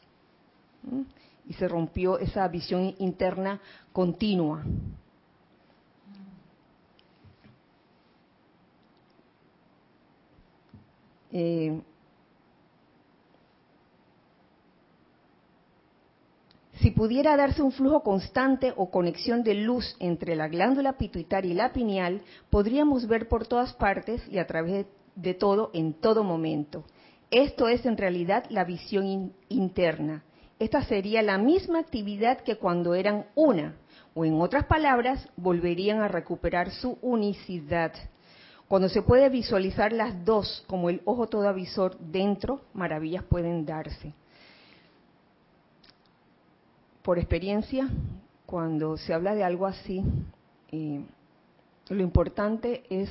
y 1.46 1.52
se 1.54 1.68
rompió 1.68 2.18
esa 2.18 2.46
visión 2.48 2.94
interna 2.98 3.60
continua. 3.92 4.64
Eh, 11.32 11.80
Si 16.80 16.92
pudiera 16.92 17.36
darse 17.36 17.60
un 17.60 17.72
flujo 17.72 18.02
constante 18.02 18.72
o 18.74 18.90
conexión 18.90 19.42
de 19.42 19.52
luz 19.52 19.96
entre 19.98 20.34
la 20.34 20.48
glándula 20.48 20.94
pituitaria 20.96 21.52
y 21.52 21.54
la 21.54 21.74
pineal, 21.74 22.22
podríamos 22.48 23.06
ver 23.06 23.28
por 23.28 23.46
todas 23.46 23.74
partes 23.74 24.26
y 24.30 24.38
a 24.38 24.46
través 24.46 24.86
de 25.14 25.34
todo 25.34 25.70
en 25.74 25.92
todo 25.92 26.24
momento. 26.24 26.84
Esto 27.30 27.68
es 27.68 27.84
en 27.84 27.98
realidad 27.98 28.46
la 28.48 28.64
visión 28.64 29.34
interna. 29.50 30.24
Esta 30.60 30.84
sería 30.84 31.22
la 31.22 31.38
misma 31.38 31.80
actividad 31.80 32.42
que 32.42 32.56
cuando 32.56 32.94
eran 32.94 33.26
una, 33.34 33.74
o 34.14 34.24
en 34.24 34.40
otras 34.40 34.66
palabras, 34.66 35.28
volverían 35.36 36.00
a 36.02 36.06
recuperar 36.06 36.70
su 36.70 36.98
unicidad. 37.02 37.92
Cuando 38.68 38.88
se 38.88 39.02
puede 39.02 39.28
visualizar 39.28 39.92
las 39.92 40.24
dos 40.24 40.62
como 40.68 40.88
el 40.88 41.02
ojo 41.04 41.26
todo 41.26 41.48
avisor 41.48 41.98
dentro, 41.98 42.60
maravillas 42.74 43.24
pueden 43.24 43.66
darse 43.66 44.14
por 47.02 47.18
experiencia, 47.18 47.88
cuando 48.46 48.96
se 48.96 49.14
habla 49.14 49.34
de 49.34 49.44
algo 49.44 49.66
así, 49.66 50.04
lo 50.70 52.02
importante 52.02 52.84
es 52.90 53.10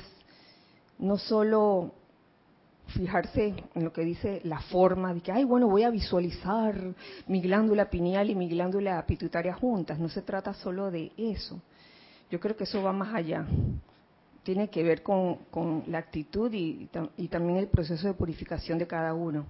no 0.98 1.18
solo 1.18 1.92
fijarse 2.90 3.54
en 3.74 3.84
lo 3.84 3.92
que 3.92 4.02
dice 4.02 4.40
la 4.44 4.60
forma, 4.60 5.14
de 5.14 5.20
que, 5.20 5.32
ay, 5.32 5.44
bueno, 5.44 5.68
voy 5.68 5.82
a 5.82 5.90
visualizar 5.90 6.74
mi 7.26 7.40
glándula 7.40 7.90
pineal 7.90 8.30
y 8.30 8.34
mi 8.34 8.48
glándula 8.48 9.04
pituitaria 9.06 9.54
juntas. 9.54 9.98
No 9.98 10.08
se 10.08 10.22
trata 10.22 10.54
solo 10.54 10.90
de 10.90 11.12
eso. 11.16 11.60
Yo 12.30 12.38
creo 12.38 12.56
que 12.56 12.64
eso 12.64 12.82
va 12.82 12.92
más 12.92 13.14
allá. 13.14 13.46
Tiene 14.42 14.68
que 14.68 14.82
ver 14.82 15.02
con, 15.02 15.38
la 15.86 15.98
actitud 15.98 16.52
y, 16.52 16.88
también 17.28 17.58
el 17.58 17.68
proceso 17.68 18.06
de 18.06 18.14
purificación 18.14 18.78
de 18.78 18.86
cada 18.86 19.14
uno. 19.14 19.46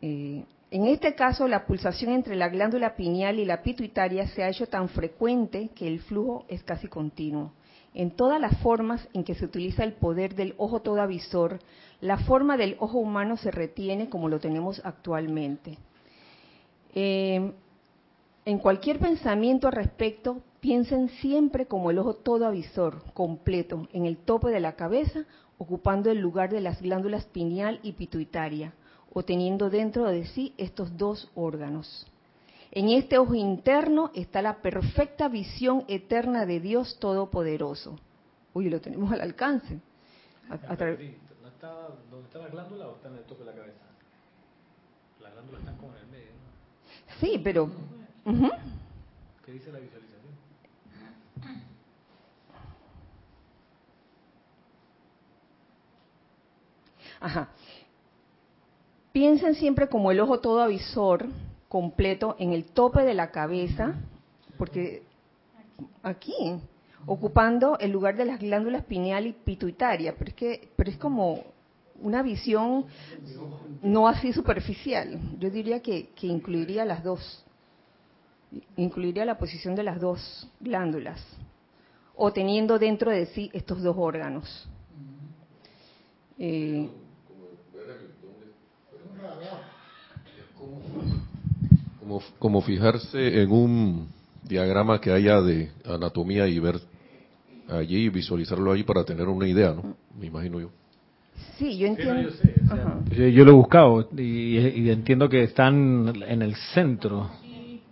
Eh, 0.00 0.44
en 0.70 0.86
este 0.86 1.16
caso, 1.16 1.48
la 1.48 1.66
pulsación 1.66 2.12
entre 2.12 2.36
la 2.36 2.48
glándula 2.48 2.94
pineal 2.94 3.40
y 3.40 3.44
la 3.44 3.62
pituitaria 3.62 4.28
se 4.28 4.44
ha 4.44 4.48
hecho 4.48 4.68
tan 4.68 4.88
frecuente 4.88 5.70
que 5.74 5.88
el 5.88 6.00
flujo 6.00 6.44
es 6.48 6.62
casi 6.62 6.86
continuo. 6.86 7.52
En 7.92 8.12
todas 8.12 8.40
las 8.40 8.56
formas 8.58 9.08
en 9.12 9.24
que 9.24 9.34
se 9.34 9.44
utiliza 9.44 9.82
el 9.82 9.94
poder 9.94 10.36
del 10.36 10.54
ojo 10.58 10.80
todo 10.80 11.00
avisor, 11.00 11.58
la 12.00 12.18
forma 12.18 12.56
del 12.56 12.76
ojo 12.78 12.98
humano 12.98 13.36
se 13.36 13.50
retiene 13.50 14.08
como 14.08 14.28
lo 14.28 14.40
tenemos 14.40 14.80
actualmente. 14.84 15.78
Eh, 16.94 17.52
en 18.44 18.58
cualquier 18.58 18.98
pensamiento 18.98 19.66
al 19.66 19.74
respecto, 19.74 20.40
piensen 20.60 21.08
siempre 21.08 21.66
como 21.66 21.90
el 21.90 21.98
ojo 21.98 22.14
todo 22.14 22.46
avisor, 22.46 23.02
completo, 23.12 23.86
en 23.92 24.06
el 24.06 24.16
tope 24.16 24.48
de 24.48 24.60
la 24.60 24.76
cabeza, 24.76 25.24
ocupando 25.58 26.10
el 26.10 26.18
lugar 26.18 26.50
de 26.50 26.60
las 26.60 26.80
glándulas 26.80 27.26
pineal 27.26 27.80
y 27.82 27.92
pituitaria, 27.92 28.72
o 29.12 29.22
teniendo 29.22 29.68
dentro 29.68 30.06
de 30.06 30.26
sí 30.26 30.54
estos 30.56 30.96
dos 30.96 31.30
órganos. 31.34 32.06
En 32.72 32.88
este 32.88 33.18
ojo 33.18 33.34
interno 33.34 34.10
está 34.14 34.42
la 34.42 34.62
perfecta 34.62 35.28
visión 35.28 35.84
eterna 35.88 36.46
de 36.46 36.60
Dios 36.60 36.98
Todopoderoso. 36.98 37.98
Uy, 38.54 38.70
lo 38.70 38.80
tenemos 38.80 39.12
al 39.12 39.20
alcance. 39.20 39.80
¿Dónde 40.48 41.29
está 41.68 42.38
la 42.38 42.48
glándula 42.48 42.88
o 42.88 42.96
está 42.96 43.08
en 43.08 43.16
el 43.16 43.24
tope 43.24 43.44
de 43.44 43.50
la 43.50 43.56
cabeza? 43.56 43.84
Las 45.20 45.32
glándulas 45.32 45.60
están 45.60 45.76
como 45.76 45.92
en 45.92 45.98
el 45.98 46.06
medio. 46.06 46.30
Sí, 47.20 47.40
pero... 47.42 47.70
¿Qué 49.44 49.52
dice 49.52 49.72
la 49.72 49.78
visualización? 49.78 50.20
Ajá. 57.20 57.48
Piensen 59.12 59.54
siempre 59.54 59.88
como 59.88 60.10
el 60.10 60.20
ojo 60.20 60.40
todo 60.40 60.62
avisor, 60.62 61.26
completo, 61.68 62.36
en 62.38 62.52
el 62.52 62.64
tope 62.64 63.02
de 63.02 63.14
la 63.14 63.30
cabeza, 63.30 63.94
porque 64.56 65.02
aquí, 66.02 66.60
ocupando 67.06 67.78
el 67.78 67.90
lugar 67.90 68.16
de 68.16 68.24
las 68.24 68.40
glándulas 68.40 68.84
pineal 68.84 69.26
y 69.26 69.32
pituitaria, 69.32 70.14
pero 70.16 70.30
es 70.30 70.34
que, 70.34 70.68
pero 70.76 70.90
es 70.90 70.96
como 70.96 71.44
una 72.00 72.22
visión 72.22 72.86
no 73.82 74.08
así 74.08 74.32
superficial. 74.32 75.18
Yo 75.38 75.50
diría 75.50 75.80
que, 75.80 76.10
que 76.10 76.26
incluiría 76.26 76.84
las 76.84 77.02
dos, 77.02 77.44
incluiría 78.76 79.24
la 79.24 79.38
posición 79.38 79.74
de 79.74 79.82
las 79.82 80.00
dos 80.00 80.48
glándulas, 80.60 81.20
o 82.16 82.32
teniendo 82.32 82.78
dentro 82.78 83.10
de 83.10 83.26
sí 83.26 83.50
estos 83.52 83.82
dos 83.82 83.96
órganos. 83.98 84.68
Eh, 86.38 86.88
como, 92.00 92.22
como 92.38 92.62
fijarse 92.62 93.42
en 93.42 93.52
un 93.52 94.19
diagrama 94.42 95.00
que 95.00 95.12
haya 95.12 95.40
de 95.40 95.70
anatomía 95.84 96.46
y 96.48 96.58
ver 96.58 96.76
allí 97.68 98.04
y 98.04 98.08
visualizarlo 98.08 98.72
ahí 98.72 98.82
para 98.82 99.04
tener 99.04 99.28
una 99.28 99.46
idea, 99.46 99.72
¿no? 99.72 99.96
Me 100.18 100.26
imagino 100.26 100.60
yo. 100.60 100.70
Sí, 101.58 101.78
yo 101.78 101.86
entiendo. 101.86 102.30
yo, 103.10 103.44
lo 103.44 103.50
he 103.50 103.54
buscado 103.54 104.08
y, 104.16 104.88
entiendo 104.90 105.28
que 105.28 105.42
están 105.42 106.12
en 106.26 106.42
el 106.42 106.54
centro. 106.74 107.30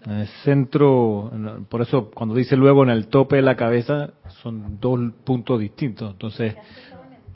En 0.05 0.13
el 0.13 0.29
centro, 0.45 1.31
por 1.69 1.83
eso 1.83 2.11
cuando 2.11 2.35
dice 2.35 2.57
luego 2.57 2.83
en 2.83 2.91
el 2.91 3.09
tope 3.09 3.37
de 3.37 3.43
la 3.43 3.57
cabeza, 3.57 4.11
son 4.43 4.79
dos 4.81 4.99
puntos 5.25 5.61
distintos. 5.61 6.13
Entonces, 6.13 6.55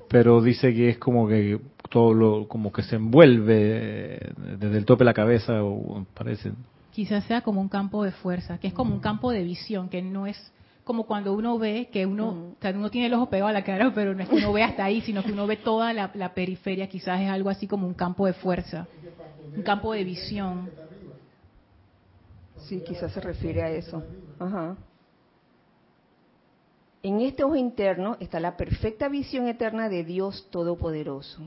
pero 0.09 0.41
dice 0.41 0.73
que 0.73 0.91
es 0.91 0.99
como 0.99 1.29
que 1.29 1.59
todo 1.91 2.15
lo, 2.15 2.49
como 2.49 2.73
que 2.73 2.83
se 2.83 2.97
envuelve 2.97 4.33
desde 4.59 4.79
el 4.79 4.85
tope 4.87 5.01
de 5.01 5.07
la 5.07 5.15
cabeza, 5.15 5.63
o 5.63 6.07
parece. 6.15 6.53
Quizás 6.93 7.25
sea 7.25 7.41
como 7.41 7.61
un 7.61 7.69
campo 7.69 8.05
de 8.05 8.13
fuerza, 8.13 8.59
que 8.59 8.69
es 8.69 8.75
como 8.75 8.95
un 8.95 9.01
campo 9.01 9.31
de 9.31 9.43
visión, 9.43 9.89
que 9.89 10.03
no 10.03 10.27
es 10.27 10.53
como 10.85 11.05
cuando 11.05 11.33
uno 11.33 11.59
ve 11.59 11.89
que 11.93 12.07
uno, 12.07 12.55
uno 12.61 12.91
tiene 12.91 13.07
el 13.07 13.15
ojo 13.15 13.27
pegado 13.27 13.49
a 13.49 13.53
la 13.53 13.65
cara, 13.65 13.91
pero 13.95 14.15
no 14.15 14.23
es 14.23 14.29
que 14.29 14.37
uno 14.37 14.53
ve 14.53 14.63
hasta 14.63 14.85
ahí, 14.85 15.01
sino 15.01 15.23
que 15.23 15.33
uno 15.33 15.47
ve 15.47 15.57
toda 15.57 15.93
la, 15.93 16.35
periferia, 16.35 16.89
quizás 16.89 17.21
es 17.21 17.31
algo 17.31 17.51
así 17.51 17.67
como 17.67 17.87
un 17.87 17.95
campo 17.95 18.27
de 18.27 18.35
fuerza, 18.35 18.87
un 19.57 19.63
campo 19.63 19.93
de 19.93 20.05
visión. 20.05 20.71
Sí, 22.59 22.83
quizás 22.87 23.13
se 23.13 23.21
refiere 23.21 23.63
a 23.63 23.71
eso. 23.71 24.03
Ajá. 24.39 24.77
En 27.03 27.21
este 27.21 27.43
ojo 27.43 27.57
interno 27.57 28.17
está 28.21 28.39
la 28.39 28.57
perfecta 28.57 29.09
visión 29.09 29.49
eterna 29.49 29.89
de 29.89 30.05
Dios 30.05 30.47
Todopoderoso. 30.51 31.43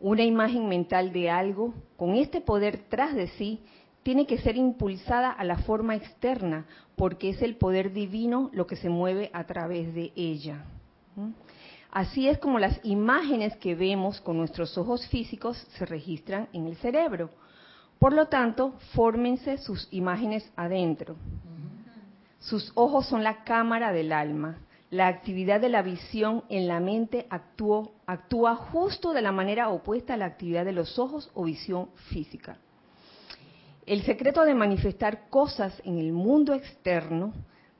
Una 0.00 0.22
imagen 0.22 0.68
mental 0.68 1.12
de 1.12 1.30
algo 1.30 1.72
con 1.96 2.14
este 2.14 2.42
poder 2.42 2.84
tras 2.90 3.14
de 3.14 3.28
sí 3.28 3.60
tiene 4.06 4.24
que 4.24 4.38
ser 4.38 4.56
impulsada 4.56 5.32
a 5.32 5.42
la 5.42 5.58
forma 5.58 5.96
externa, 5.96 6.64
porque 6.94 7.30
es 7.30 7.42
el 7.42 7.56
poder 7.56 7.92
divino 7.92 8.50
lo 8.52 8.64
que 8.64 8.76
se 8.76 8.88
mueve 8.88 9.32
a 9.32 9.42
través 9.48 9.92
de 9.96 10.12
ella. 10.14 10.64
Así 11.90 12.28
es 12.28 12.38
como 12.38 12.60
las 12.60 12.78
imágenes 12.84 13.56
que 13.56 13.74
vemos 13.74 14.20
con 14.20 14.36
nuestros 14.36 14.78
ojos 14.78 15.08
físicos 15.08 15.56
se 15.76 15.86
registran 15.86 16.48
en 16.52 16.68
el 16.68 16.76
cerebro. 16.76 17.30
Por 17.98 18.12
lo 18.12 18.26
tanto, 18.26 18.74
fórmense 18.94 19.58
sus 19.58 19.88
imágenes 19.90 20.48
adentro. 20.54 21.16
Sus 22.38 22.70
ojos 22.76 23.06
son 23.06 23.24
la 23.24 23.42
cámara 23.42 23.90
del 23.90 24.12
alma. 24.12 24.60
La 24.88 25.08
actividad 25.08 25.60
de 25.60 25.68
la 25.68 25.82
visión 25.82 26.44
en 26.48 26.68
la 26.68 26.78
mente 26.78 27.26
actúa 27.28 28.54
justo 28.54 29.12
de 29.12 29.22
la 29.22 29.32
manera 29.32 29.68
opuesta 29.68 30.14
a 30.14 30.16
la 30.16 30.26
actividad 30.26 30.64
de 30.64 30.74
los 30.74 30.96
ojos 30.96 31.28
o 31.34 31.42
visión 31.42 31.88
física. 32.08 32.60
El 33.86 34.02
secreto 34.02 34.44
de 34.44 34.54
manifestar 34.54 35.28
cosas 35.30 35.80
en 35.84 35.98
el 35.98 36.12
mundo 36.12 36.54
externo 36.54 37.32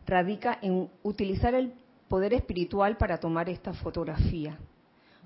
radica 0.07 0.57
en 0.63 0.89
utilizar 1.03 1.53
el 1.55 1.73
poder 2.09 2.33
espiritual 2.33 2.97
para 2.97 3.19
tomar 3.19 3.49
esta 3.49 3.73
fotografía. 3.73 4.57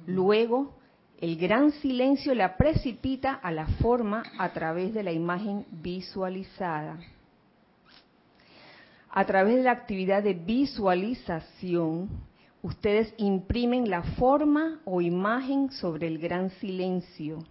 Luego, 0.06 0.74
el 1.20 1.36
gran 1.36 1.72
silencio 1.72 2.34
la 2.34 2.56
precipita 2.56 3.34
a 3.34 3.52
la 3.52 3.66
forma 3.66 4.22
a 4.38 4.48
través 4.54 4.94
de 4.94 5.02
la 5.02 5.12
imagen 5.12 5.66
visualizada. 5.70 6.98
A 9.10 9.26
través 9.26 9.56
de 9.56 9.64
la 9.64 9.72
actividad 9.72 10.22
de 10.22 10.32
visualización, 10.32 12.08
ustedes 12.62 13.12
imprimen 13.18 13.90
la 13.90 14.02
forma 14.02 14.80
o 14.86 15.02
imagen 15.02 15.70
sobre 15.72 16.06
el 16.06 16.18
gran 16.18 16.48
silencio 16.52 17.44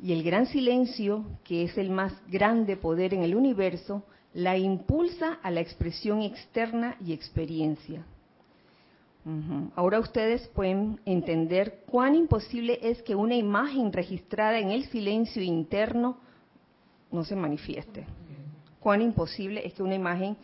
y 0.00 0.12
el 0.12 0.22
gran 0.22 0.46
silencio, 0.46 1.24
que 1.44 1.64
es 1.64 1.76
el 1.76 1.90
más 1.90 2.12
grande 2.28 2.76
poder 2.76 3.14
en 3.14 3.22
el 3.22 3.34
universo, 3.34 4.04
la 4.32 4.56
impulsa 4.56 5.38
a 5.42 5.50
la 5.50 5.60
expresión 5.60 6.22
externa 6.22 6.96
y 7.04 7.12
experiencia. 7.12 8.04
Ahora 9.74 9.98
ustedes 9.98 10.48
pueden 10.48 11.00
entender 11.04 11.82
cuán 11.86 12.14
imposible 12.14 12.78
es 12.80 13.02
que 13.02 13.14
una 13.14 13.34
imagen 13.34 13.92
registrada 13.92 14.58
en 14.58 14.70
el 14.70 14.84
silencio 14.86 15.42
interno 15.42 16.16
no 17.10 17.24
se 17.24 17.36
manifieste. 17.36 18.06
Cuán 18.80 19.02
imposible 19.02 19.66
es 19.66 19.74
que 19.74 19.82
una 19.82 19.96
imagen 19.96 20.36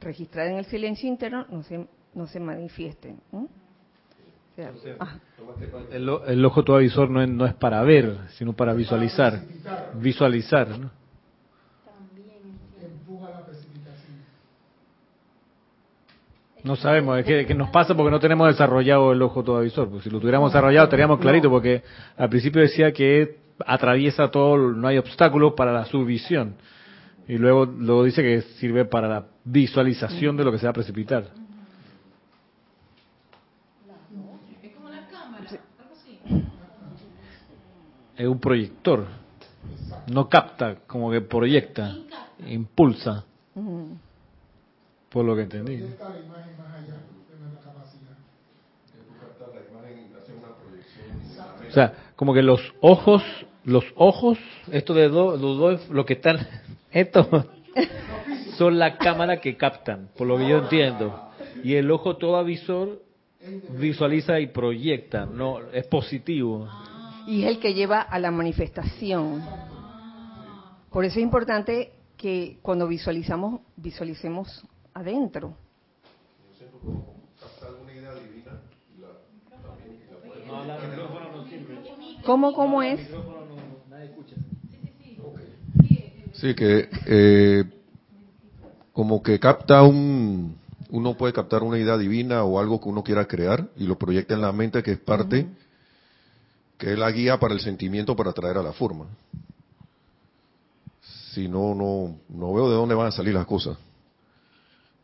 registrada 0.00 0.50
en 0.50 0.56
el 0.56 0.64
silencio 0.64 1.08
interno 1.08 1.46
no 1.48 1.62
se, 1.62 1.86
no 2.14 2.26
se 2.26 2.40
manifieste. 2.40 3.14
Ah. 4.98 5.18
El, 5.92 6.44
ojo 6.44 6.64
todo 6.64 6.76
avisor 6.76 7.08
no 7.10 7.22
es, 7.22 7.28
no 7.28 7.46
es, 7.46 7.54
para 7.54 7.82
ver, 7.82 8.16
sino 8.30 8.54
para 8.54 8.74
visualizar. 8.74 9.40
Visualizar, 9.94 10.78
¿no? 10.78 10.90
No 16.64 16.74
sabemos, 16.76 17.18
es 17.18 17.46
que, 17.46 17.54
nos 17.54 17.70
pasa 17.70 17.94
porque 17.94 18.10
no 18.10 18.18
tenemos 18.18 18.48
desarrollado 18.48 19.12
el 19.12 19.22
ojo 19.22 19.44
todo 19.44 19.58
avisor. 19.58 19.88
Pues 19.88 20.02
si 20.02 20.10
lo 20.10 20.18
tuviéramos 20.18 20.52
desarrollado 20.52 20.84
estaríamos 20.84 21.20
clarito, 21.20 21.48
porque 21.48 21.82
al 22.16 22.28
principio 22.28 22.60
decía 22.60 22.92
que 22.92 23.38
atraviesa 23.64 24.30
todo, 24.30 24.58
no 24.72 24.88
hay 24.88 24.98
obstáculos 24.98 25.54
para 25.54 25.72
la 25.72 25.84
subvisión. 25.84 26.56
Y 27.28 27.38
luego, 27.38 27.64
luego 27.64 28.04
dice 28.04 28.22
que 28.22 28.42
sirve 28.58 28.84
para 28.84 29.08
la 29.08 29.24
visualización 29.44 30.36
de 30.36 30.44
lo 30.44 30.52
que 30.52 30.58
se 30.58 30.66
va 30.66 30.70
a 30.70 30.74
precipitar. 30.74 31.47
Es 38.18 38.26
un 38.26 38.40
proyector. 38.40 39.06
No 40.08 40.28
capta, 40.28 40.76
como 40.86 41.10
que 41.10 41.20
proyecta, 41.20 41.96
impulsa. 42.46 43.24
Por 45.08 45.24
lo 45.24 45.36
que 45.36 45.42
entendí. 45.42 45.84
O 51.68 51.70
sea, 51.70 51.92
como 52.16 52.34
que 52.34 52.42
los 52.42 52.60
ojos, 52.80 53.22
los 53.64 53.84
ojos, 53.94 54.38
esto 54.72 54.94
de 54.94 55.08
dos, 55.08 55.40
los 55.40 55.58
dos, 55.58 55.88
lo 55.90 56.04
que 56.04 56.14
están, 56.14 56.38
esto, 56.90 57.46
son 58.56 58.78
la 58.78 58.96
cámara 58.96 59.40
que 59.40 59.56
captan, 59.56 60.08
por 60.16 60.26
lo 60.26 60.38
que 60.38 60.48
yo 60.48 60.58
entiendo. 60.58 61.30
Y 61.62 61.74
el 61.74 61.90
ojo 61.90 62.16
todo 62.16 62.36
avisor 62.36 63.02
visualiza 63.78 64.40
y 64.40 64.48
proyecta, 64.48 65.26
no, 65.26 65.60
es 65.72 65.86
positivo. 65.86 66.68
Y 67.28 67.44
es 67.44 67.50
el 67.50 67.60
que 67.60 67.74
lleva 67.74 68.00
a 68.00 68.18
la 68.18 68.30
manifestación. 68.30 69.44
Por 70.90 71.04
eso 71.04 71.18
es 71.18 71.22
importante 71.22 71.92
que 72.16 72.58
cuando 72.62 72.88
visualizamos, 72.88 73.60
visualicemos 73.76 74.64
adentro. 74.94 75.54
¿Cómo, 82.24 82.54
cómo 82.54 82.82
es? 82.82 83.06
Sí, 86.32 86.54
que 86.54 86.88
eh, 87.06 87.64
como 88.94 89.22
que 89.22 89.38
capta 89.38 89.82
un, 89.82 90.56
uno 90.88 91.14
puede 91.14 91.34
captar 91.34 91.62
una 91.62 91.78
idea 91.78 91.98
divina 91.98 92.44
o 92.44 92.58
algo 92.58 92.80
que 92.80 92.88
uno 92.88 93.02
quiera 93.02 93.26
crear 93.26 93.68
y 93.76 93.84
lo 93.84 93.98
proyecta 93.98 94.32
en 94.32 94.40
la 94.40 94.52
mente 94.52 94.82
que 94.82 94.92
es 94.92 94.98
parte, 94.98 95.46
que 96.78 96.92
es 96.92 96.98
la 96.98 97.10
guía 97.10 97.38
para 97.38 97.54
el 97.54 97.60
sentimiento 97.60 98.14
para 98.14 98.32
traer 98.32 98.56
a 98.56 98.62
la 98.62 98.72
forma. 98.72 99.06
Si 101.32 101.48
no, 101.48 101.74
no, 101.74 102.16
no 102.28 102.54
veo 102.54 102.70
de 102.70 102.76
dónde 102.76 102.94
van 102.94 103.08
a 103.08 103.12
salir 103.12 103.34
las 103.34 103.46
cosas. 103.46 103.76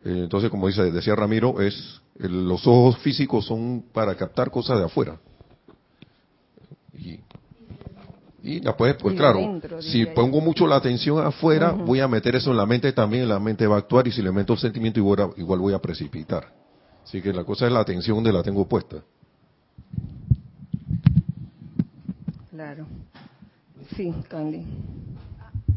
Eh, 0.05 0.21
entonces, 0.25 0.51
como 0.51 0.69
dice, 0.69 0.91
decía 0.91 1.17
Ramiro, 1.17 1.61
es 1.61 2.01
los 2.17 2.65
ojos 2.67 2.99
físicos 2.99 3.45
son 3.45 3.85
para 3.93 4.15
captar 4.15 4.51
cosas 4.51 4.79
de 4.79 4.85
afuera. 4.85 5.19
Y, 6.97 7.19
y 8.43 8.61
después, 8.61 8.95
pues 9.01 9.17
claro, 9.17 9.61
si 9.81 10.07
pongo 10.07 10.41
mucho 10.41 10.67
la 10.67 10.77
atención 10.77 11.27
afuera, 11.27 11.73
voy 11.73 11.99
a 12.01 12.07
meter 12.07 12.37
eso 12.37 12.53
en 12.53 12.57
la 12.57 12.67
mente 12.67 12.93
también, 12.93 13.29
la 13.29 13.41
mente 13.41 13.67
va 13.67 13.77
a 13.77 13.79
actuar 13.81 14.07
y 14.07 14.13
si 14.13 14.23
le 14.23 14.31
meto 14.31 14.53
el 14.53 14.59
sentimiento 14.61 15.01
igual, 15.01 15.31
igual 15.37 15.59
voy 15.59 15.75
a 15.75 15.81
precipitar. 15.81 16.53
Así 17.03 17.21
que 17.21 17.33
la 17.33 17.43
cosa 17.43 17.67
es 17.67 17.73
la 17.73 17.81
atención 17.81 18.17
donde 18.17 18.33
la 18.33 18.43
tengo 18.43 18.69
puesta. 18.69 19.03
Claro. 22.55 22.87
Sí, 23.97 24.15
Candy. 24.29 24.65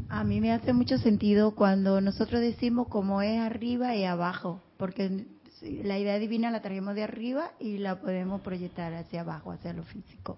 A 0.09 0.23
mí 0.23 0.39
me 0.39 0.51
hace 0.51 0.73
mucho 0.73 0.99
sentido 0.99 1.55
cuando 1.55 2.01
nosotros 2.01 2.39
decimos 2.39 2.87
como 2.87 3.23
es 3.23 3.39
arriba 3.39 3.95
y 3.95 4.03
abajo, 4.03 4.61
porque 4.77 5.25
la 5.63 5.97
idea 5.97 6.19
divina 6.19 6.51
la 6.51 6.61
traemos 6.61 6.93
de 6.93 7.01
arriba 7.01 7.53
y 7.59 7.79
la 7.79 7.99
podemos 7.99 8.41
proyectar 8.41 8.93
hacia 8.93 9.21
abajo, 9.21 9.51
hacia 9.51 9.73
lo 9.73 9.81
físico. 9.85 10.37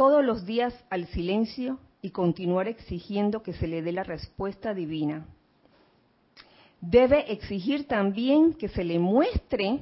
todos 0.00 0.24
los 0.24 0.46
días 0.46 0.72
al 0.88 1.08
silencio 1.08 1.78
y 2.00 2.08
continuar 2.08 2.68
exigiendo 2.68 3.42
que 3.42 3.52
se 3.52 3.66
le 3.66 3.82
dé 3.82 3.92
la 3.92 4.02
respuesta 4.02 4.72
divina. 4.72 5.26
Debe 6.80 7.30
exigir 7.30 7.86
también 7.86 8.54
que 8.54 8.70
se 8.70 8.82
le 8.82 8.98
muestre 8.98 9.80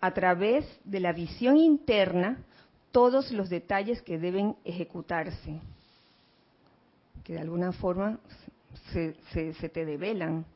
a 0.00 0.10
través 0.12 0.66
de 0.82 0.98
la 0.98 1.12
visión 1.12 1.56
interna 1.56 2.44
todos 2.90 3.30
los 3.30 3.48
detalles 3.48 4.02
que 4.02 4.18
deben 4.18 4.56
ejecutarse, 4.64 5.60
que 7.22 7.34
de 7.34 7.38
alguna 7.38 7.70
forma 7.70 8.18
se, 8.92 9.14
te 9.68 9.84
develan. 9.84 10.46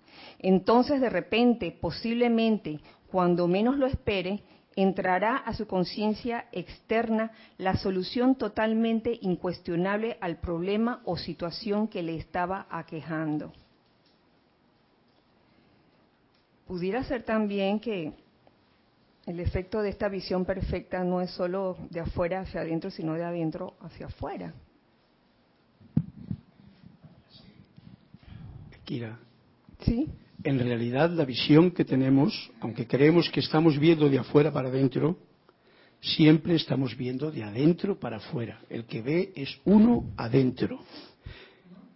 Entonces 0.40 1.00
de 1.00 1.08
repente, 1.08 1.70
posiblemente, 1.70 2.80
cuando 3.12 3.46
menos 3.46 3.78
lo 3.78 3.86
espere, 3.86 4.42
entrará 4.76 5.36
a 5.36 5.54
su 5.54 5.66
conciencia 5.66 6.46
externa 6.52 7.32
la 7.58 7.76
solución 7.76 8.34
totalmente 8.34 9.18
incuestionable 9.22 10.18
al 10.20 10.38
problema 10.38 11.00
o 11.04 11.16
situación 11.16 11.88
que 11.88 12.02
le 12.02 12.16
estaba 12.16 12.66
aquejando. 12.70 13.52
Pudiera 16.66 17.04
ser 17.04 17.22
también 17.22 17.78
que 17.78 18.12
el 19.26 19.40
efecto 19.40 19.82
de 19.82 19.90
esta 19.90 20.08
visión 20.08 20.44
perfecta 20.44 21.04
no 21.04 21.20
es 21.20 21.30
solo 21.30 21.76
de 21.90 22.00
afuera 22.00 22.40
hacia 22.40 22.60
adentro, 22.60 22.90
sino 22.90 23.14
de 23.14 23.24
adentro 23.24 23.74
hacia 23.80 24.06
afuera. 24.06 24.52
Kira. 28.84 29.18
Sí 29.80 30.10
en 30.42 30.58
realidad 30.58 31.10
la 31.10 31.24
visión 31.24 31.70
que 31.70 31.84
tenemos, 31.84 32.50
aunque 32.60 32.86
creemos 32.86 33.30
que 33.30 33.40
estamos 33.40 33.78
viendo 33.78 34.08
de 34.08 34.18
afuera 34.18 34.52
para 34.52 34.68
adentro, 34.68 35.16
siempre 36.00 36.54
estamos 36.54 36.96
viendo 36.96 37.30
de 37.30 37.44
adentro 37.44 37.98
para 37.98 38.16
afuera. 38.16 38.60
El 38.68 38.84
que 38.84 39.02
ve 39.02 39.32
es 39.34 39.58
uno 39.64 40.12
adentro. 40.16 40.80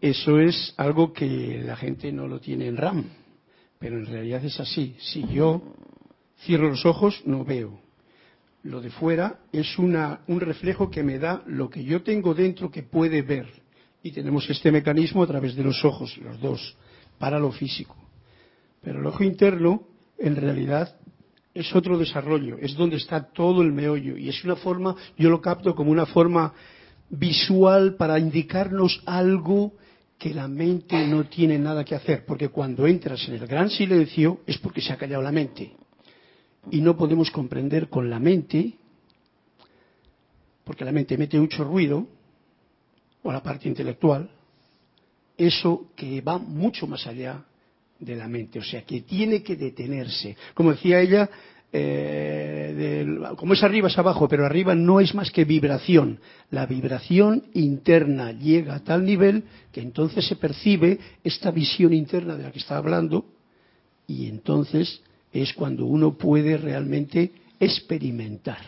Eso 0.00 0.38
es 0.38 0.74
algo 0.76 1.12
que 1.12 1.60
la 1.64 1.76
gente 1.76 2.12
no 2.12 2.28
lo 2.28 2.40
tiene 2.40 2.68
en 2.68 2.76
RAM, 2.76 3.04
pero 3.78 3.98
en 3.98 4.06
realidad 4.06 4.44
es 4.44 4.58
así. 4.60 4.96
Si 5.00 5.26
yo 5.26 5.74
cierro 6.44 6.70
los 6.70 6.86
ojos, 6.86 7.20
no 7.26 7.44
veo. 7.44 7.80
Lo 8.62 8.80
de 8.80 8.90
fuera 8.90 9.40
es 9.52 9.78
un 9.78 10.40
reflejo 10.40 10.90
que 10.90 11.02
me 11.02 11.18
da 11.18 11.42
lo 11.46 11.68
que 11.68 11.84
yo 11.84 12.02
tengo 12.02 12.34
dentro 12.34 12.70
que 12.70 12.82
puede 12.82 13.22
ver. 13.22 13.46
Y 14.02 14.12
tenemos 14.12 14.48
este 14.48 14.70
mecanismo 14.70 15.22
a 15.22 15.26
través 15.26 15.56
de 15.56 15.64
los 15.64 15.84
ojos, 15.84 16.16
los 16.18 16.40
dos, 16.40 16.76
para 17.18 17.38
lo 17.38 17.50
físico. 17.50 17.96
Pero 18.82 19.00
el 19.00 19.06
ojo 19.06 19.24
interno, 19.24 19.82
en 20.18 20.36
realidad, 20.36 20.96
es 21.54 21.74
otro 21.74 21.98
desarrollo, 21.98 22.56
es 22.58 22.74
donde 22.74 22.96
está 22.96 23.30
todo 23.32 23.62
el 23.62 23.72
meollo. 23.72 24.16
Y 24.16 24.28
es 24.28 24.44
una 24.44 24.56
forma, 24.56 24.94
yo 25.16 25.30
lo 25.30 25.40
capto 25.40 25.74
como 25.74 25.90
una 25.90 26.06
forma 26.06 26.52
visual 27.10 27.94
para 27.96 28.18
indicarnos 28.18 29.02
algo 29.06 29.72
que 30.18 30.34
la 30.34 30.48
mente 30.48 31.06
no 31.06 31.24
tiene 31.24 31.58
nada 31.58 31.84
que 31.84 31.94
hacer. 31.94 32.24
Porque 32.26 32.48
cuando 32.48 32.86
entras 32.86 33.26
en 33.28 33.34
el 33.34 33.46
gran 33.46 33.70
silencio 33.70 34.40
es 34.46 34.58
porque 34.58 34.80
se 34.80 34.92
ha 34.92 34.96
callado 34.96 35.22
la 35.22 35.32
mente. 35.32 35.72
Y 36.70 36.80
no 36.80 36.96
podemos 36.96 37.30
comprender 37.30 37.88
con 37.88 38.10
la 38.10 38.18
mente 38.18 38.74
porque 40.68 40.84
la 40.84 40.92
mente 40.92 41.16
mete 41.16 41.40
mucho 41.40 41.64
ruido, 41.64 42.06
o 43.22 43.32
la 43.32 43.42
parte 43.42 43.68
intelectual, 43.68 44.28
eso 45.38 45.90
que 45.96 46.20
va 46.20 46.36
mucho 46.36 46.86
más 46.86 47.06
allá 47.06 47.42
de 47.98 48.16
la 48.16 48.28
mente, 48.28 48.58
o 48.58 48.64
sea, 48.64 48.82
que 48.82 49.02
tiene 49.02 49.42
que 49.42 49.56
detenerse. 49.56 50.36
Como 50.54 50.70
decía 50.72 51.00
ella, 51.00 51.28
eh, 51.70 53.06
como 53.36 53.52
es 53.52 53.62
arriba 53.62 53.88
es 53.88 53.98
abajo, 53.98 54.26
pero 54.28 54.46
arriba 54.46 54.74
no 54.74 55.00
es 55.00 55.14
más 55.14 55.30
que 55.30 55.44
vibración. 55.44 56.20
La 56.50 56.66
vibración 56.66 57.44
interna 57.54 58.32
llega 58.32 58.76
a 58.76 58.84
tal 58.84 59.04
nivel 59.04 59.44
que 59.72 59.80
entonces 59.80 60.26
se 60.26 60.36
percibe 60.36 60.98
esta 61.22 61.50
visión 61.50 61.92
interna 61.92 62.36
de 62.36 62.44
la 62.44 62.52
que 62.52 62.58
está 62.58 62.78
hablando 62.78 63.26
y 64.06 64.26
entonces 64.28 65.02
es 65.32 65.52
cuando 65.52 65.84
uno 65.84 66.16
puede 66.16 66.56
realmente 66.56 67.32
experimentar. 67.60 68.62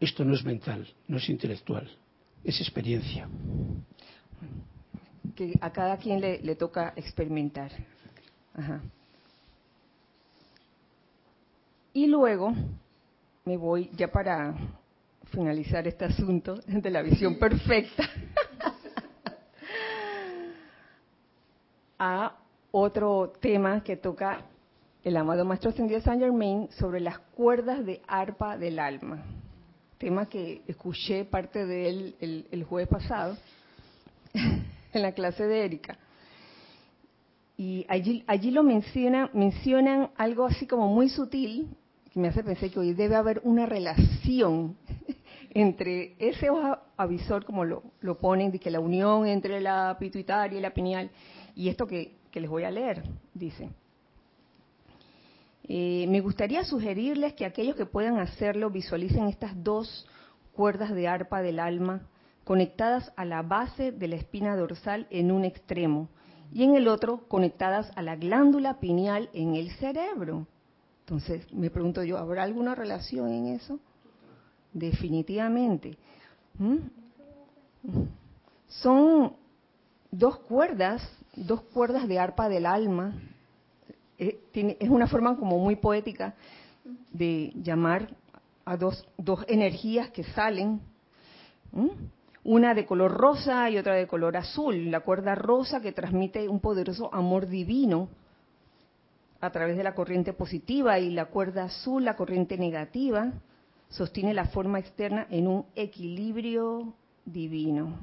Esto 0.00 0.24
no 0.24 0.34
es 0.34 0.44
mental, 0.44 0.86
no 1.08 1.18
es 1.18 1.28
intelectual, 1.28 1.90
es 2.42 2.60
experiencia. 2.60 3.28
Que 5.34 5.52
a 5.60 5.70
cada 5.72 5.98
quien 5.98 6.20
le, 6.20 6.40
le 6.40 6.54
toca 6.54 6.94
experimentar. 6.96 7.70
Ajá. 8.54 8.80
Y 11.92 12.06
luego 12.06 12.52
me 13.44 13.56
voy 13.56 13.90
ya 13.94 14.08
para 14.08 14.54
finalizar 15.26 15.86
este 15.86 16.04
asunto 16.04 16.56
de 16.66 16.90
la 16.90 17.02
visión 17.02 17.38
perfecta 17.38 18.08
a 21.98 22.36
otro 22.70 23.32
tema 23.40 23.82
que 23.82 23.96
toca 23.96 24.42
el 25.02 25.16
amado 25.16 25.44
Maestro 25.44 25.70
Ascendido 25.70 26.00
Saint 26.00 26.22
Germain 26.22 26.68
sobre 26.72 27.00
las 27.00 27.18
cuerdas 27.18 27.84
de 27.84 28.00
arpa 28.06 28.56
del 28.56 28.78
alma. 28.78 29.22
Tema 29.98 30.26
que 30.28 30.62
escuché 30.66 31.24
parte 31.24 31.66
de 31.66 31.88
él 31.88 32.16
el, 32.20 32.46
el 32.50 32.64
jueves 32.64 32.88
pasado 32.88 33.36
en 34.34 35.02
la 35.02 35.12
clase 35.12 35.44
de 35.44 35.64
Erika. 35.64 35.98
Y 37.56 37.86
allí, 37.88 38.24
allí 38.26 38.50
lo 38.50 38.62
menciona, 38.62 39.30
mencionan 39.32 40.10
algo 40.16 40.44
así 40.44 40.66
como 40.66 40.88
muy 40.88 41.08
sutil, 41.08 41.68
que 42.12 42.18
me 42.18 42.28
hace 42.28 42.42
pensar 42.42 42.70
que 42.70 42.80
hoy 42.80 42.94
debe 42.94 43.14
haber 43.14 43.40
una 43.44 43.66
relación 43.66 44.76
entre 45.50 46.14
ese 46.18 46.50
ojo 46.50 46.78
avisor, 46.96 47.44
como 47.44 47.64
lo, 47.64 48.18
ponen, 48.20 48.50
de 48.50 48.58
que 48.58 48.70
la 48.70 48.80
unión 48.80 49.26
entre 49.26 49.60
la 49.60 49.96
pituitaria 49.98 50.58
y 50.58 50.62
la 50.62 50.74
pineal, 50.74 51.10
y 51.54 51.68
esto 51.68 51.86
que, 51.86 52.16
que 52.30 52.40
les 52.40 52.50
voy 52.50 52.64
a 52.64 52.70
leer, 52.70 53.04
dice. 53.32 53.68
Eh, 55.66 56.06
me 56.08 56.20
gustaría 56.20 56.64
sugerirles 56.64 57.32
que 57.34 57.46
aquellos 57.46 57.76
que 57.76 57.86
puedan 57.86 58.18
hacerlo 58.18 58.68
visualicen 58.68 59.28
estas 59.28 59.52
dos 59.62 60.06
cuerdas 60.52 60.92
de 60.92 61.08
arpa 61.08 61.40
del 61.40 61.58
alma 61.58 62.02
conectadas 62.44 63.12
a 63.16 63.24
la 63.24 63.42
base 63.42 63.90
de 63.90 64.08
la 64.08 64.16
espina 64.16 64.56
dorsal 64.56 65.06
en 65.10 65.32
un 65.32 65.44
extremo 65.44 66.10
y 66.52 66.64
en 66.64 66.76
el 66.76 66.88
otro 66.88 67.26
conectadas 67.28 67.90
a 67.96 68.02
la 68.02 68.16
glándula 68.16 68.80
pineal 68.80 69.30
en 69.32 69.54
el 69.54 69.70
cerebro. 69.72 70.46
Entonces, 71.00 71.52
me 71.52 71.70
pregunto 71.70 72.02
yo, 72.02 72.16
¿habrá 72.16 72.44
alguna 72.44 72.74
relación 72.74 73.30
en 73.30 73.46
eso? 73.48 73.78
Definitivamente. 74.72 75.96
¿Mm? 76.58 76.76
Son 78.68 79.34
dos 80.10 80.38
cuerdas, 80.38 81.02
dos 81.36 81.62
cuerdas 81.62 82.08
de 82.08 82.18
arpa 82.18 82.48
del 82.48 82.66
alma 82.66 83.14
eh, 84.18 84.76
es 84.78 84.88
una 84.88 85.06
forma 85.06 85.36
como 85.36 85.58
muy 85.58 85.76
poética 85.76 86.34
de 87.12 87.52
llamar 87.56 88.14
a 88.64 88.76
dos, 88.76 89.06
dos 89.18 89.44
energías 89.48 90.10
que 90.10 90.24
salen, 90.24 90.80
una 92.44 92.74
de 92.74 92.84
color 92.84 93.12
rosa 93.12 93.70
y 93.70 93.78
otra 93.78 93.94
de 93.94 94.06
color 94.06 94.36
azul. 94.36 94.90
La 94.90 95.00
cuerda 95.00 95.34
rosa 95.34 95.80
que 95.80 95.92
transmite 95.92 96.48
un 96.48 96.60
poderoso 96.60 97.12
amor 97.12 97.48
divino 97.48 98.08
a 99.40 99.50
través 99.50 99.76
de 99.76 99.82
la 99.82 99.94
corriente 99.94 100.32
positiva 100.32 100.98
y 100.98 101.10
la 101.10 101.26
cuerda 101.26 101.64
azul, 101.64 102.04
la 102.04 102.16
corriente 102.16 102.56
negativa, 102.56 103.32
sostiene 103.88 104.34
la 104.34 104.46
forma 104.46 104.78
externa 104.78 105.26
en 105.30 105.46
un 105.46 105.66
equilibrio 105.74 106.94
divino. 107.24 107.98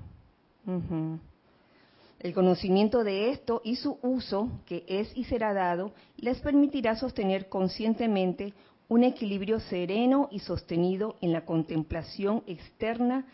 El 2.20 2.34
conocimiento 2.34 3.04
de 3.04 3.32
esto 3.32 3.62
y 3.64 3.76
su 3.76 3.98
uso, 4.04 4.50
que 4.66 4.86
es 4.88 5.12
y 5.16 5.24
será 5.24 5.54
dado, 5.54 5.92
les 6.18 6.40
permitirá 6.40 6.96
sostener 6.96 7.50
conscientemente 7.50 8.54
un 8.88 9.04
equilibrio 9.04 9.60
sereno 9.60 10.28
y 10.32 10.40
sostenido 10.40 11.16
en 11.22 11.32
la 11.32 11.46
contemplación 11.46 12.44
externa 12.46 13.26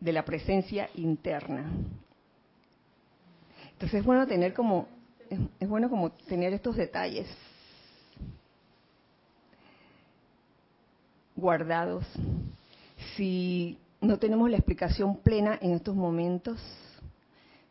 de 0.00 0.12
la 0.12 0.24
presencia 0.24 0.88
interna. 0.94 1.70
Entonces 3.72 4.00
es 4.00 4.04
bueno 4.04 4.26
tener 4.26 4.54
como 4.54 4.88
es 5.60 5.68
bueno 5.68 5.88
como 5.88 6.10
tener 6.10 6.52
estos 6.52 6.76
detalles 6.76 7.28
guardados. 11.36 12.04
Si 13.16 13.78
no 14.00 14.18
tenemos 14.18 14.50
la 14.50 14.56
explicación 14.56 15.16
plena 15.16 15.58
en 15.60 15.72
estos 15.72 15.94
momentos, 15.94 16.60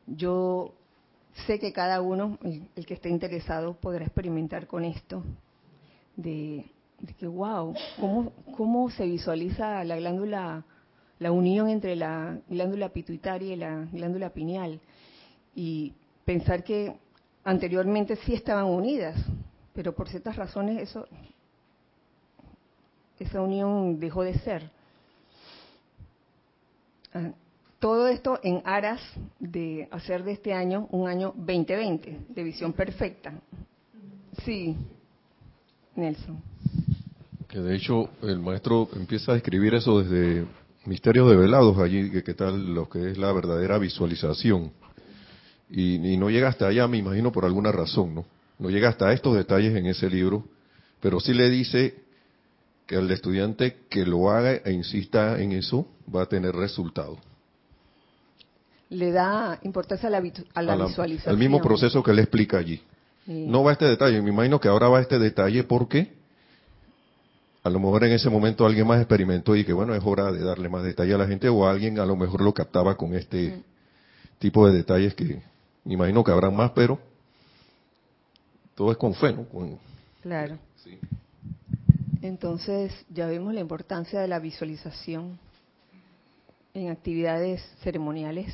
yo 0.07 0.73
sé 1.45 1.59
que 1.59 1.73
cada 1.73 2.01
uno, 2.01 2.37
el, 2.43 2.85
que 2.85 2.93
esté 2.93 3.09
interesado, 3.09 3.73
podrá 3.73 4.05
experimentar 4.05 4.67
con 4.67 4.83
esto, 4.85 5.23
de, 6.15 6.65
que, 7.17 7.27
wow, 7.27 7.73
¿cómo, 7.99 8.31
¿cómo 8.57 8.89
se 8.89 9.05
visualiza 9.05 9.83
la 9.83 9.97
glándula, 9.97 10.63
la 11.19 11.32
unión 11.32 11.69
entre 11.69 11.95
la 11.95 12.39
glándula 12.49 12.89
pituitaria 12.89 13.53
y 13.53 13.58
la 13.58 13.86
glándula 13.91 14.29
pineal? 14.32 14.79
Y 15.55 15.93
pensar 16.25 16.63
que 16.63 16.95
anteriormente 17.43 18.15
sí 18.17 18.34
estaban 18.34 18.65
unidas, 18.65 19.17
pero 19.73 19.93
por 19.93 20.10
ciertas 20.10 20.36
razones 20.36 20.82
eso 20.82 21.08
esa 23.19 23.41
unión 23.41 23.99
dejó 23.99 24.23
de 24.23 24.34
ser. 24.39 24.71
Ah, 27.13 27.32
todo 27.79 28.08
esto 28.08 28.39
en 28.43 28.62
aras 28.65 29.01
de 29.39 29.88
hacer 29.91 30.23
de 30.23 30.34
este 30.34 30.53
año 30.53 30.88
un 30.91 31.08
año 31.08 31.34
2020, 31.36 32.19
de 32.29 32.43
visión 32.43 32.73
perfecta. 32.73 33.34
Sí, 34.43 34.75
Nelson. 35.95 36.41
Que 37.47 37.60
de 37.60 37.75
hecho 37.75 38.10
el 38.21 38.39
maestro 38.39 38.88
empieza 38.95 39.32
a 39.32 39.38
escribir 39.38 39.73
eso 39.73 40.01
desde 40.01 40.45
Misterios 40.85 41.29
Develados, 41.29 41.77
allí, 41.77 42.09
que, 42.23 42.33
tal 42.33 42.73
lo 42.73 42.89
que 42.89 43.11
es 43.11 43.17
la 43.17 43.31
verdadera 43.31 43.77
visualización. 43.77 44.71
Y, 45.69 45.95
y, 45.95 46.17
no 46.17 46.29
llega 46.29 46.47
hasta 46.47 46.67
allá, 46.67 46.87
me 46.87 46.97
imagino, 46.97 47.31
por 47.31 47.45
alguna 47.45 47.71
razón, 47.71 48.15
¿no? 48.15 48.25
No 48.57 48.69
llega 48.69 48.89
hasta 48.89 49.13
estos 49.13 49.35
detalles 49.35 49.75
en 49.75 49.85
ese 49.85 50.09
libro, 50.09 50.43
pero 50.99 51.19
sí 51.19 51.33
le 51.33 51.49
dice 51.49 51.95
que 52.87 52.95
el 52.95 53.09
estudiante 53.11 53.77
que 53.89 54.05
lo 54.05 54.31
haga 54.31 54.53
e 54.53 54.71
insista 54.71 55.39
en 55.39 55.51
eso 55.51 55.87
va 56.13 56.23
a 56.23 56.25
tener 56.25 56.55
resultados 56.55 57.19
le 58.89 59.11
da 59.11 59.59
importancia 59.63 60.07
a 60.07 60.11
la, 60.11 60.19
visualización. 60.19 61.31
Al 61.31 61.37
mismo 61.37 61.61
proceso 61.61 62.01
que 62.03 62.13
le 62.13 62.23
explica 62.23 62.57
allí. 62.57 62.81
No 63.25 63.63
va 63.63 63.73
este 63.73 63.85
detalle, 63.85 64.21
me 64.23 64.31
imagino 64.31 64.59
que 64.59 64.67
ahora 64.67 64.87
va 64.87 65.01
este 65.01 65.19
detalle 65.19 65.63
porque 65.63 66.13
a 67.69 67.71
lo 67.71 67.79
mejor 67.79 68.03
en 68.03 68.12
ese 68.12 68.29
momento 68.29 68.65
alguien 68.65 68.86
más 68.86 68.99
experimentó 68.99 69.55
y 69.55 69.63
que 69.63 69.73
bueno, 69.73 69.95
es 69.95 70.03
hora 70.03 70.32
de 70.32 70.43
darle 70.43 70.69
más 70.69 70.84
detalle 70.84 71.13
a 71.13 71.17
la 71.17 71.27
gente 71.27 71.47
o 71.47 71.67
alguien 71.67 71.99
a 71.99 72.05
lo 72.05 72.15
mejor 72.15 72.41
lo 72.41 72.53
captaba 72.53 72.97
con 72.97 73.15
este 73.15 73.63
tipo 74.39 74.67
de 74.67 74.77
detalles 74.77 75.13
que 75.15 75.41
me 75.86 75.93
imagino 75.93 76.23
que 76.23 76.32
habrán 76.32 76.55
más, 76.55 76.71
pero 76.71 76.99
todo 78.75 78.91
es 78.91 78.97
con 78.97 79.13
fe, 79.13 79.34
¿no? 79.34 79.45
claro. 80.21 80.58
Entonces 82.21 82.93
ya 83.10 83.27
vemos 83.27 83.53
la 83.53 83.62
importancia 83.62 84.19
de 84.19 84.27
la 84.27 84.39
visualización 84.39 85.39
en 86.73 86.89
actividades 86.89 87.62
ceremoniales 87.82 88.53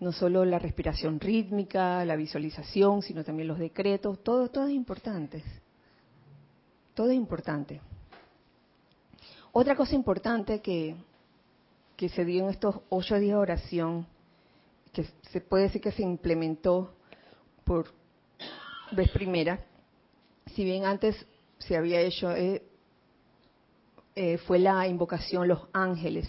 no 0.00 0.12
solo 0.12 0.46
la 0.46 0.58
respiración 0.58 1.20
rítmica, 1.20 2.04
la 2.06 2.16
visualización, 2.16 3.02
sino 3.02 3.22
también 3.22 3.48
los 3.48 3.58
decretos, 3.58 4.22
todo, 4.24 4.48
todo 4.48 4.66
es 4.66 4.72
importante. 4.72 5.44
Todo 6.94 7.10
es 7.10 7.16
importante. 7.16 7.80
Otra 9.52 9.74
cosa 9.74 9.96
importante 9.96 10.60
que, 10.60 10.94
que 11.96 12.08
se 12.08 12.24
dio 12.24 12.44
en 12.44 12.50
estos 12.50 12.76
ocho 12.88 13.16
días 13.18 13.36
de 13.36 13.42
oración, 13.42 14.06
que 14.92 15.04
se 15.30 15.40
puede 15.40 15.64
decir 15.64 15.80
que 15.80 15.90
se 15.90 16.02
implementó 16.02 16.94
por 17.64 17.86
vez 18.92 19.10
primera, 19.10 19.64
si 20.54 20.64
bien 20.64 20.84
antes 20.84 21.16
se 21.58 21.76
había 21.76 22.00
hecho, 22.00 22.30
eh, 22.30 22.62
eh, 24.14 24.38
fue 24.38 24.58
la 24.58 24.86
invocación 24.86 25.48
los 25.48 25.66
ángeles 25.72 26.28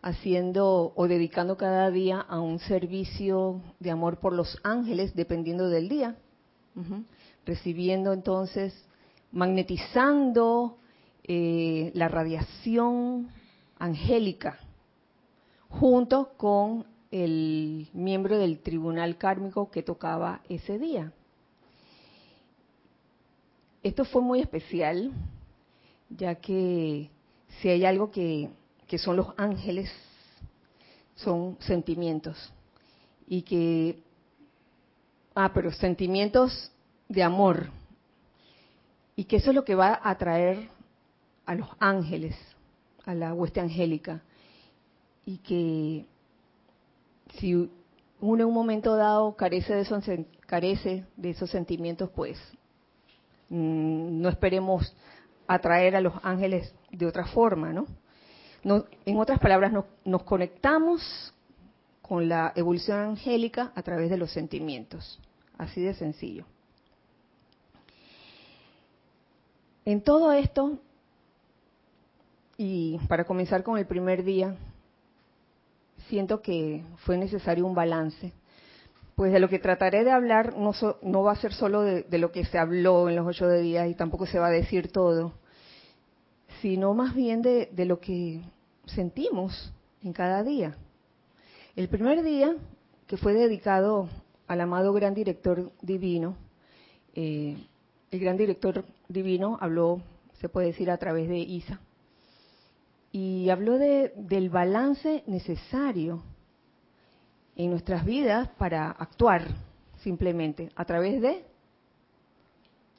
haciendo 0.00 0.92
o 0.94 1.08
dedicando 1.08 1.56
cada 1.56 1.90
día 1.90 2.20
a 2.20 2.40
un 2.40 2.60
servicio 2.60 3.60
de 3.80 3.90
amor 3.90 4.20
por 4.20 4.32
los 4.32 4.58
ángeles, 4.62 5.14
dependiendo 5.14 5.68
del 5.68 5.88
día, 5.88 6.16
recibiendo 7.44 8.12
entonces, 8.12 8.72
magnetizando 9.32 10.78
eh, 11.30 11.90
la 11.92 12.08
radiación 12.08 13.28
angélica, 13.78 14.58
junto 15.68 16.30
con 16.38 16.86
el 17.10 17.88
miembro 17.92 18.38
del 18.38 18.60
tribunal 18.60 19.18
kármico 19.18 19.70
que 19.70 19.82
tocaba 19.82 20.40
ese 20.48 20.78
día. 20.78 21.12
Esto 23.82 24.06
fue 24.06 24.22
muy 24.22 24.40
especial, 24.40 25.12
ya 26.08 26.34
que 26.36 27.10
si 27.60 27.68
hay 27.68 27.84
algo 27.84 28.10
que, 28.10 28.48
que 28.86 28.96
son 28.96 29.16
los 29.16 29.28
ángeles, 29.36 29.90
son 31.14 31.58
sentimientos. 31.60 32.52
Y 33.26 33.42
que, 33.42 34.02
ah, 35.34 35.52
pero 35.52 35.72
sentimientos 35.72 36.72
de 37.06 37.22
amor. 37.22 37.68
Y 39.14 39.24
que 39.24 39.36
eso 39.36 39.50
es 39.50 39.54
lo 39.54 39.66
que 39.66 39.74
va 39.74 39.88
a 39.88 40.10
atraer 40.10 40.77
a 41.48 41.54
los 41.54 41.68
ángeles, 41.80 42.36
a 43.06 43.14
la 43.14 43.32
hueste 43.32 43.58
angélica. 43.58 44.20
Y 45.24 45.38
que 45.38 46.06
si 47.38 47.54
uno 48.20 48.42
en 48.42 48.48
un 48.48 48.54
momento 48.54 48.96
dado 48.96 49.34
carece 49.34 49.74
de 49.74 49.80
esos, 49.80 50.04
carece 50.46 51.06
de 51.16 51.30
esos 51.30 51.50
sentimientos, 51.50 52.10
pues 52.10 52.38
mm, 53.48 54.20
no 54.20 54.28
esperemos 54.28 54.94
atraer 55.46 55.96
a 55.96 56.02
los 56.02 56.12
ángeles 56.22 56.74
de 56.90 57.06
otra 57.06 57.24
forma, 57.24 57.72
¿no? 57.72 57.86
en 59.06 59.16
otras 59.16 59.38
palabras, 59.38 59.72
nos 60.04 60.22
conectamos 60.24 61.32
con 62.02 62.28
la 62.28 62.52
evolución 62.56 62.98
angélica 62.98 63.72
a 63.74 63.82
través 63.82 64.10
de 64.10 64.18
los 64.18 64.30
sentimientos. 64.32 65.18
Así 65.56 65.80
de 65.80 65.94
sencillo. 65.94 66.44
En 69.86 70.02
todo 70.02 70.32
esto, 70.32 70.80
y 72.60 72.98
para 73.06 73.24
comenzar 73.24 73.62
con 73.62 73.78
el 73.78 73.86
primer 73.86 74.24
día, 74.24 74.56
siento 76.08 76.42
que 76.42 76.82
fue 77.04 77.16
necesario 77.16 77.64
un 77.64 77.74
balance. 77.74 78.32
Pues 79.14 79.32
de 79.32 79.38
lo 79.38 79.48
que 79.48 79.60
trataré 79.60 80.04
de 80.04 80.10
hablar 80.10 80.56
no, 80.56 80.72
no 81.02 81.22
va 81.22 81.32
a 81.32 81.36
ser 81.36 81.52
solo 81.52 81.82
de, 81.82 82.18
lo 82.18 82.32
que 82.32 82.44
se 82.44 82.58
habló 82.58 83.08
en 83.08 83.16
los 83.16 83.26
ocho 83.26 83.48
días 83.48 83.88
y 83.88 83.94
tampoco 83.94 84.26
se 84.26 84.40
va 84.40 84.48
a 84.48 84.50
decir 84.50 84.90
todo, 84.90 85.34
sino 86.60 86.94
más 86.94 87.14
bien 87.14 87.42
de, 87.42 87.68
de 87.72 87.84
lo 87.84 88.00
que 88.00 88.42
sentimos 88.86 89.72
en 90.02 90.12
cada 90.12 90.42
día. 90.42 90.76
El 91.76 91.88
primer 91.88 92.24
día, 92.24 92.56
que 93.06 93.16
fue 93.16 93.34
dedicado 93.34 94.08
al 94.48 94.60
amado 94.60 94.92
gran 94.92 95.14
director 95.14 95.70
divino, 95.80 96.36
eh, 97.14 97.56
el 98.10 98.20
gran 98.20 98.36
director 98.36 98.84
divino 99.08 99.58
habló, 99.60 100.00
se 100.40 100.48
puede 100.48 100.68
decir, 100.68 100.90
a 100.90 100.98
través 100.98 101.28
de 101.28 101.38
Isa, 101.38 101.80
y 103.18 103.50
habló 103.50 103.78
de, 103.78 104.12
del 104.14 104.48
balance 104.48 105.24
necesario 105.26 106.22
en 107.56 107.70
nuestras 107.70 108.04
vidas 108.04 108.48
para 108.56 108.92
actuar 108.92 109.42
simplemente 110.04 110.68
a 110.76 110.84
través 110.84 111.20
de 111.20 111.44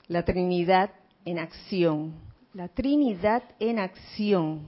la 0.07 0.25
Trinidad 0.25 0.91
en 1.23 1.39
acción. 1.39 2.15
La 2.53 2.67
Trinidad 2.67 3.43
en 3.59 3.79
acción. 3.79 4.67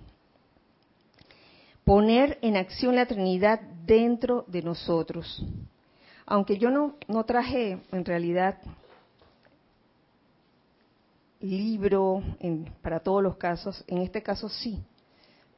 Poner 1.83 2.37
en 2.41 2.55
acción 2.55 2.95
la 2.95 3.05
Trinidad 3.05 3.59
dentro 3.85 4.45
de 4.47 4.61
nosotros. 4.61 5.45
Aunque 6.25 6.57
yo 6.57 6.71
no, 6.71 6.95
no 7.09 7.25
traje 7.25 7.77
en 7.91 8.05
realidad 8.05 8.57
libro 11.41 12.23
en, 12.39 12.73
para 12.81 13.01
todos 13.01 13.21
los 13.21 13.35
casos, 13.35 13.83
en 13.87 13.97
este 13.97 14.23
caso 14.23 14.47
sí 14.47 14.81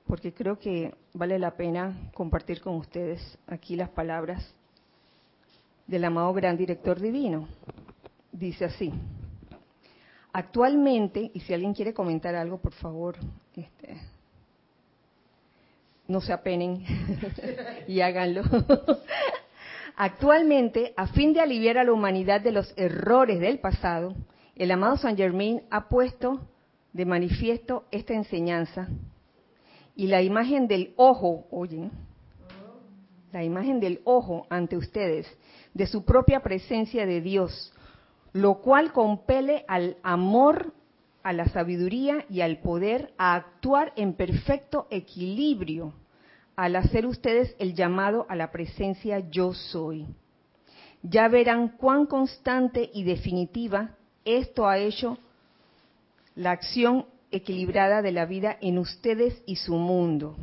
porque 0.07 0.33
creo 0.33 0.59
que 0.59 0.93
vale 1.13 1.39
la 1.39 1.55
pena 1.55 2.11
compartir 2.13 2.61
con 2.61 2.75
ustedes 2.75 3.37
aquí 3.47 3.75
las 3.75 3.89
palabras 3.89 4.53
del 5.87 6.05
amado 6.05 6.33
gran 6.33 6.57
director 6.57 6.99
divino. 6.99 7.47
Dice 8.31 8.65
así, 8.65 8.91
actualmente, 10.31 11.31
y 11.33 11.39
si 11.41 11.53
alguien 11.53 11.73
quiere 11.73 11.93
comentar 11.93 12.35
algo, 12.35 12.57
por 12.57 12.73
favor, 12.73 13.15
este, 13.55 13.97
no 16.07 16.19
se 16.21 16.33
apenen 16.33 16.83
y 17.87 18.01
háganlo. 18.01 18.43
Actualmente, 19.95 20.93
a 20.97 21.07
fin 21.07 21.33
de 21.33 21.41
aliviar 21.41 21.77
a 21.77 21.83
la 21.83 21.93
humanidad 21.93 22.41
de 22.41 22.51
los 22.51 22.73
errores 22.77 23.39
del 23.39 23.59
pasado, 23.59 24.15
el 24.55 24.71
amado 24.71 24.97
Saint 24.97 25.17
Germain 25.17 25.61
ha 25.69 25.87
puesto 25.87 26.47
de 26.93 27.05
manifiesto 27.05 27.85
esta 27.91 28.13
enseñanza 28.13 28.87
y 29.95 30.07
la 30.07 30.21
imagen 30.21 30.67
del 30.67 30.93
ojo, 30.95 31.45
oye, 31.51 31.89
la 33.31 33.43
imagen 33.43 33.79
del 33.79 34.01
ojo 34.03 34.45
ante 34.49 34.77
ustedes, 34.77 35.27
de 35.73 35.87
su 35.87 36.05
propia 36.05 36.41
presencia 36.41 37.05
de 37.05 37.21
Dios, 37.21 37.73
lo 38.31 38.61
cual 38.61 38.91
compele 38.91 39.65
al 39.67 39.97
amor, 40.03 40.73
a 41.23 41.33
la 41.33 41.47
sabiduría 41.47 42.25
y 42.29 42.41
al 42.41 42.59
poder 42.59 43.13
a 43.17 43.35
actuar 43.35 43.93
en 43.95 44.13
perfecto 44.13 44.87
equilibrio 44.89 45.93
al 46.55 46.75
hacer 46.75 47.05
ustedes 47.05 47.55
el 47.59 47.73
llamado 47.73 48.25
a 48.29 48.35
la 48.35 48.51
presencia 48.51 49.19
yo 49.29 49.53
soy. 49.53 50.05
Ya 51.01 51.27
verán 51.27 51.69
cuán 51.69 52.05
constante 52.05 52.89
y 52.93 53.03
definitiva 53.03 53.95
esto 54.23 54.67
ha 54.67 54.77
hecho 54.77 55.17
la 56.35 56.51
acción 56.51 57.05
equilibrada 57.35 58.01
de 58.01 58.11
la 58.11 58.25
vida 58.25 58.57
en 58.61 58.77
ustedes 58.77 59.41
y 59.45 59.57
su 59.57 59.75
mundo. 59.75 60.35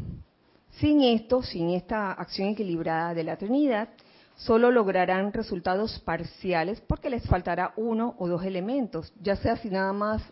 Sin 0.72 1.03
esto, 1.03 1.42
sin 1.42 1.70
esta 1.70 2.12
acción 2.12 2.48
equilibrada 2.48 3.14
de 3.14 3.24
la 3.24 3.37
Trinidad, 3.37 3.88
solo 4.37 4.70
lograrán 4.70 5.33
resultados 5.33 6.00
parciales 6.00 6.81
porque 6.81 7.11
les 7.11 7.26
faltará 7.26 7.72
uno 7.76 8.14
o 8.18 8.29
dos 8.29 8.44
elementos, 8.44 9.12
ya 9.20 9.37
sea 9.37 9.57
si 9.57 9.68
nada 9.68 9.92
más 9.92 10.22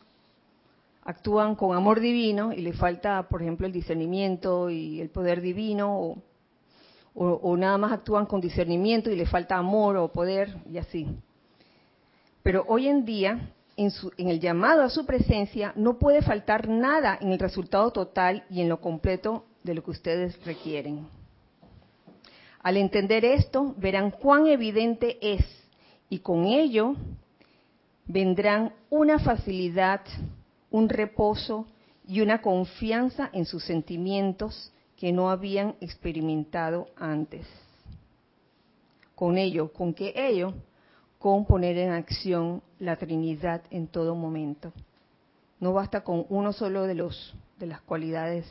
actúan 1.02 1.54
con 1.54 1.76
amor 1.76 2.00
divino 2.00 2.52
y 2.52 2.60
les 2.60 2.76
falta, 2.76 3.28
por 3.28 3.42
ejemplo, 3.42 3.66
el 3.66 3.72
discernimiento 3.72 4.68
y 4.70 5.00
el 5.00 5.10
poder 5.10 5.40
divino, 5.40 6.22
o, 7.14 7.56
nada 7.56 7.78
más 7.78 7.92
actúan 7.92 8.26
con 8.26 8.40
discernimiento 8.40 9.10
y 9.10 9.16
les 9.16 9.28
falta 9.28 9.56
amor 9.56 9.96
o 9.96 10.12
poder 10.12 10.56
y 10.70 10.78
así. 10.78 11.08
Pero 12.42 12.64
hoy 12.68 12.88
en 12.88 13.04
día 13.04 13.52
en, 13.78 14.28
el 14.28 14.40
llamado 14.40 14.82
a 14.82 14.90
su 14.90 15.06
presencia, 15.06 15.72
no 15.76 15.98
puede 15.98 16.20
faltar 16.20 16.68
nada 16.68 17.16
en 17.20 17.30
el 17.30 17.38
resultado 17.38 17.92
total 17.92 18.44
y 18.50 18.60
en 18.60 18.68
lo 18.68 18.80
completo 18.80 19.44
de 19.62 19.74
lo 19.74 19.84
que 19.84 19.92
ustedes 19.92 20.44
requieren. 20.44 21.06
Al 22.60 22.76
entender 22.76 23.24
esto, 23.24 23.74
verán 23.78 24.10
cuán 24.10 24.48
evidente 24.48 25.18
es 25.22 25.44
y 26.10 26.18
con 26.18 26.46
ello 26.46 26.96
vendrán 28.06 28.72
una 28.90 29.20
facilidad, 29.20 30.00
un 30.70 30.88
reposo 30.88 31.66
y 32.06 32.20
una 32.20 32.42
confianza 32.42 33.30
en 33.32 33.44
sus 33.44 33.62
sentimientos 33.64 34.72
que 34.96 35.12
no 35.12 35.30
habían 35.30 35.76
experimentado 35.80 36.88
antes. 36.96 37.46
Con 39.14 39.38
ello, 39.38 39.72
con 39.72 39.94
que 39.94 40.12
ello 40.16 40.54
con 41.18 41.46
poner 41.46 41.76
en 41.78 41.90
acción 41.90 42.62
la 42.78 42.96
Trinidad 42.96 43.62
en 43.70 43.88
todo 43.88 44.14
momento. 44.14 44.72
No 45.60 45.72
basta 45.72 46.02
con 46.02 46.24
uno 46.28 46.52
solo 46.52 46.84
de 46.84 46.94
los 46.94 47.34
de 47.58 47.66
las 47.66 47.80
cualidades 47.80 48.46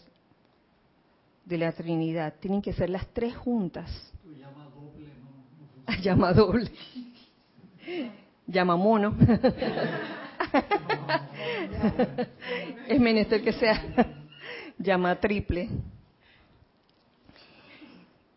de 1.46 1.58
la 1.58 1.72
Trinidad, 1.72 2.34
tienen 2.42 2.62
que 2.62 2.74
ser 2.74 2.90
las 2.90 3.08
tres 3.14 3.38
juntas. 3.38 3.90
llama 4.38 4.66
doble, 4.66 5.08
no, 5.88 5.96
llama 6.02 6.34
doble. 6.34 6.70
llama 8.48 8.76
mono. 8.76 9.16
es 12.90 13.00
menester 13.00 13.42
que 13.42 13.54
sea 13.54 13.82
llama 14.78 15.18
triple. 15.18 15.70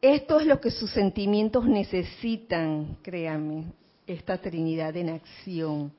Esto 0.01 0.39
es 0.39 0.47
lo 0.47 0.61
que 0.61 0.71
sus 0.71 0.93
sentimientos 0.93 1.67
necesitan, 1.67 2.97
créanme 3.03 3.80
esta 4.13 4.39
Trinidad 4.39 4.97
en 4.97 5.11
acción, 5.11 5.93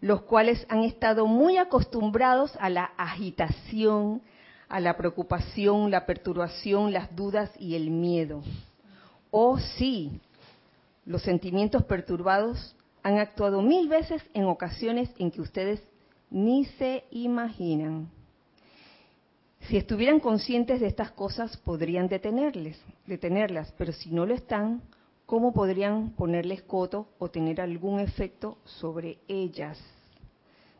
los 0.00 0.22
cuales 0.22 0.66
han 0.68 0.84
estado 0.84 1.26
muy 1.26 1.56
acostumbrados 1.56 2.56
a 2.60 2.68
la 2.68 2.84
agitación, 2.96 4.22
a 4.68 4.80
la 4.80 4.96
preocupación, 4.96 5.90
la 5.90 6.06
perturbación, 6.06 6.92
las 6.92 7.14
dudas 7.14 7.50
y 7.58 7.74
el 7.74 7.90
miedo. 7.90 8.42
Oh 9.30 9.58
sí, 9.58 10.20
los 11.04 11.22
sentimientos 11.22 11.84
perturbados 11.84 12.74
han 13.02 13.18
actuado 13.18 13.62
mil 13.62 13.88
veces 13.88 14.22
en 14.34 14.44
ocasiones 14.44 15.08
en 15.18 15.30
que 15.30 15.40
ustedes 15.40 15.82
ni 16.30 16.64
se 16.64 17.04
imaginan. 17.10 18.10
Si 19.60 19.76
estuvieran 19.76 20.20
conscientes 20.20 20.80
de 20.80 20.86
estas 20.88 21.10
cosas, 21.12 21.56
podrían 21.56 22.08
detenerles, 22.08 22.78
detenerlas, 23.06 23.72
pero 23.78 23.92
si 23.92 24.10
no 24.10 24.26
lo 24.26 24.34
están, 24.34 24.82
cómo 25.26 25.52
podrían 25.52 26.10
ponerles 26.10 26.62
coto 26.62 27.08
o 27.18 27.28
tener 27.28 27.60
algún 27.60 27.98
efecto 28.00 28.58
sobre 28.64 29.18
ellas. 29.26 29.78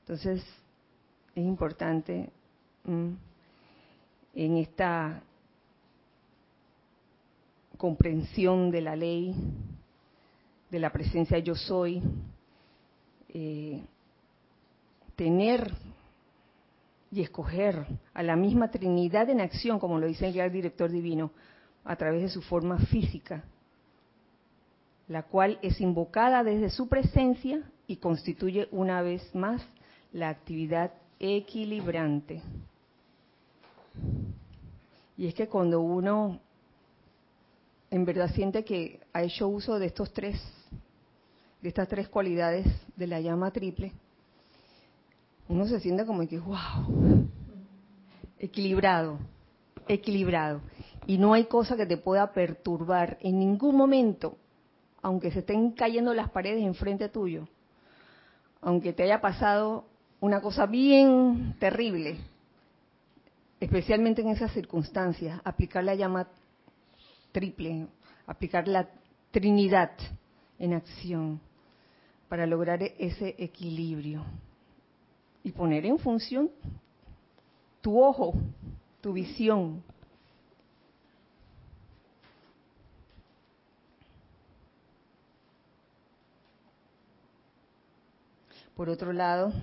Entonces, 0.00 0.44
es 1.34 1.44
importante 1.44 2.30
mm, 2.84 3.10
en 4.34 4.56
esta 4.56 5.20
comprensión 7.76 8.70
de 8.70 8.80
la 8.80 8.96
ley, 8.96 9.34
de 10.70 10.78
la 10.78 10.90
presencia 10.90 11.38
yo 11.40 11.54
soy, 11.54 12.02
eh, 13.28 13.82
tener 15.16 15.72
y 17.10 17.22
escoger 17.22 17.86
a 18.14 18.22
la 18.22 18.36
misma 18.36 18.70
Trinidad 18.70 19.28
en 19.28 19.40
acción, 19.40 19.78
como 19.78 19.98
lo 19.98 20.06
dice 20.06 20.28
el 20.28 20.52
director 20.52 20.90
divino, 20.90 21.32
a 21.84 21.96
través 21.96 22.22
de 22.22 22.28
su 22.28 22.42
forma 22.42 22.78
física, 22.78 23.44
la 25.08 25.22
cual 25.22 25.58
es 25.62 25.80
invocada 25.80 26.42
desde 26.42 26.70
su 26.70 26.88
presencia 26.88 27.62
y 27.86 27.96
constituye 27.96 28.68
una 28.72 29.02
vez 29.02 29.34
más 29.34 29.62
la 30.12 30.28
actividad 30.28 30.92
equilibrante. 31.20 32.42
Y 35.16 35.26
es 35.26 35.34
que 35.34 35.48
cuando 35.48 35.80
uno 35.80 36.40
en 37.90 38.04
verdad 38.04 38.30
siente 38.34 38.64
que 38.64 39.00
ha 39.12 39.22
hecho 39.22 39.48
uso 39.48 39.78
de 39.78 39.86
estos 39.86 40.12
tres, 40.12 40.40
de 41.62 41.68
estas 41.68 41.88
tres 41.88 42.08
cualidades 42.08 42.66
de 42.96 43.06
la 43.06 43.20
llama 43.20 43.50
triple, 43.50 43.92
uno 45.48 45.66
se 45.66 45.78
siente 45.80 46.04
como 46.04 46.26
que, 46.26 46.38
wow, 46.38 47.28
equilibrado, 48.38 49.18
equilibrado. 49.86 50.60
Y 51.06 51.18
no 51.18 51.32
hay 51.34 51.44
cosa 51.44 51.76
que 51.76 51.86
te 51.86 51.96
pueda 51.96 52.32
perturbar 52.32 53.16
en 53.20 53.38
ningún 53.38 53.76
momento, 53.76 54.36
aunque 55.02 55.30
se 55.30 55.40
estén 55.40 55.72
cayendo 55.72 56.14
las 56.14 56.30
paredes 56.30 56.64
enfrente 56.64 57.08
tuyo, 57.08 57.48
aunque 58.60 58.92
te 58.92 59.04
haya 59.04 59.20
pasado 59.20 59.84
una 60.20 60.40
cosa 60.40 60.66
bien 60.66 61.54
terrible, 61.58 62.18
especialmente 63.60 64.22
en 64.22 64.28
esas 64.28 64.52
circunstancias, 64.52 65.40
aplicar 65.44 65.84
la 65.84 65.94
llama 65.94 66.28
triple, 67.32 67.86
aplicar 68.26 68.66
la 68.66 68.88
Trinidad 69.30 69.92
en 70.58 70.72
acción 70.72 71.40
para 72.28 72.46
lograr 72.46 72.82
ese 72.82 73.34
equilibrio 73.38 74.24
y 75.44 75.52
poner 75.52 75.84
en 75.86 75.98
función 75.98 76.50
tu 77.80 78.02
ojo, 78.02 78.34
tu 79.00 79.12
visión. 79.12 79.82
Por 88.76 88.90
otro 88.90 89.14
lado, 89.14 89.54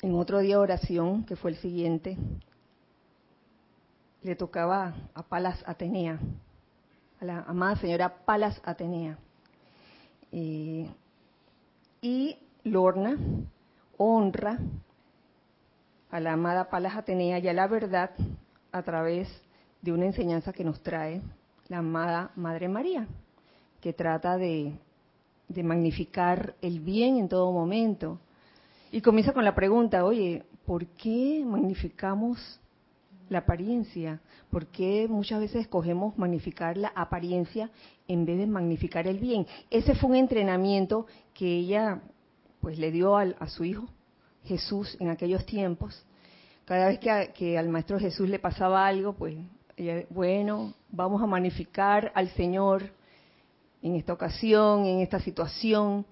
en 0.00 0.14
otro 0.14 0.38
día 0.38 0.54
de 0.54 0.62
oración, 0.62 1.24
que 1.24 1.34
fue 1.34 1.50
el 1.50 1.56
siguiente, 1.56 2.16
le 4.22 4.36
tocaba 4.36 4.94
a 5.12 5.24
Palas 5.24 5.60
Atenea, 5.66 6.20
a 7.20 7.24
la 7.24 7.40
amada 7.40 7.74
señora 7.74 8.24
Palas 8.24 8.60
Atenea. 8.64 9.18
Eh, 10.30 10.88
y 12.00 12.38
Lorna 12.62 13.18
honra 13.96 14.56
a 16.12 16.20
la 16.20 16.34
amada 16.34 16.70
Palas 16.70 16.94
Atenea 16.94 17.40
y 17.40 17.48
a 17.48 17.52
la 17.52 17.66
verdad 17.66 18.12
a 18.70 18.82
través 18.84 19.28
de 19.82 19.90
una 19.90 20.06
enseñanza 20.06 20.52
que 20.52 20.62
nos 20.62 20.80
trae 20.80 21.22
la 21.66 21.78
amada 21.78 22.30
Madre 22.36 22.68
María, 22.68 23.08
que 23.84 23.92
trata 23.92 24.38
de, 24.38 24.78
magnificar 25.62 26.54
el 26.62 26.80
bien 26.80 27.18
en 27.18 27.28
todo 27.28 27.52
momento, 27.52 28.18
y 28.90 29.02
comienza 29.02 29.34
con 29.34 29.44
la 29.44 29.54
pregunta, 29.54 30.06
oye, 30.06 30.42
¿por 30.64 30.86
qué 30.86 31.44
magnificamos 31.44 32.38
la 33.28 33.40
apariencia? 33.40 34.22
¿Por 34.50 34.68
qué 34.68 35.06
muchas 35.06 35.38
veces 35.38 35.60
escogemos 35.60 36.16
magnificar 36.16 36.78
la 36.78 36.92
apariencia 36.96 37.70
en 38.08 38.24
vez 38.24 38.38
de 38.38 38.46
magnificar 38.46 39.06
el 39.06 39.18
bien? 39.18 39.46
Ese 39.68 39.94
fue 39.94 40.08
un 40.08 40.16
entrenamiento 40.16 41.06
que 41.34 41.46
ella 41.46 42.00
pues 42.62 42.78
le 42.78 42.90
dio 42.90 43.18
a 43.18 43.48
su 43.48 43.64
hijo 43.64 43.84
Jesús 44.44 44.96
en 44.98 45.10
aquellos 45.10 45.44
tiempos. 45.44 46.06
Cada 46.64 46.86
vez 46.86 47.00
que, 47.00 47.32
que 47.34 47.58
al 47.58 47.68
maestro 47.68 47.98
Jesús 47.98 48.30
le 48.30 48.38
pasaba 48.38 48.86
algo, 48.86 49.12
pues 49.12 49.36
ella, 49.76 50.06
bueno, 50.08 50.72
vamos 50.90 51.22
a 51.22 51.26
magnificar 51.26 52.12
al 52.14 52.30
Señor 52.30 53.03
en 53.84 53.96
esta 53.96 54.14
ocasión, 54.14 54.86
en 54.86 55.00
esta 55.00 55.20
situación. 55.20 56.06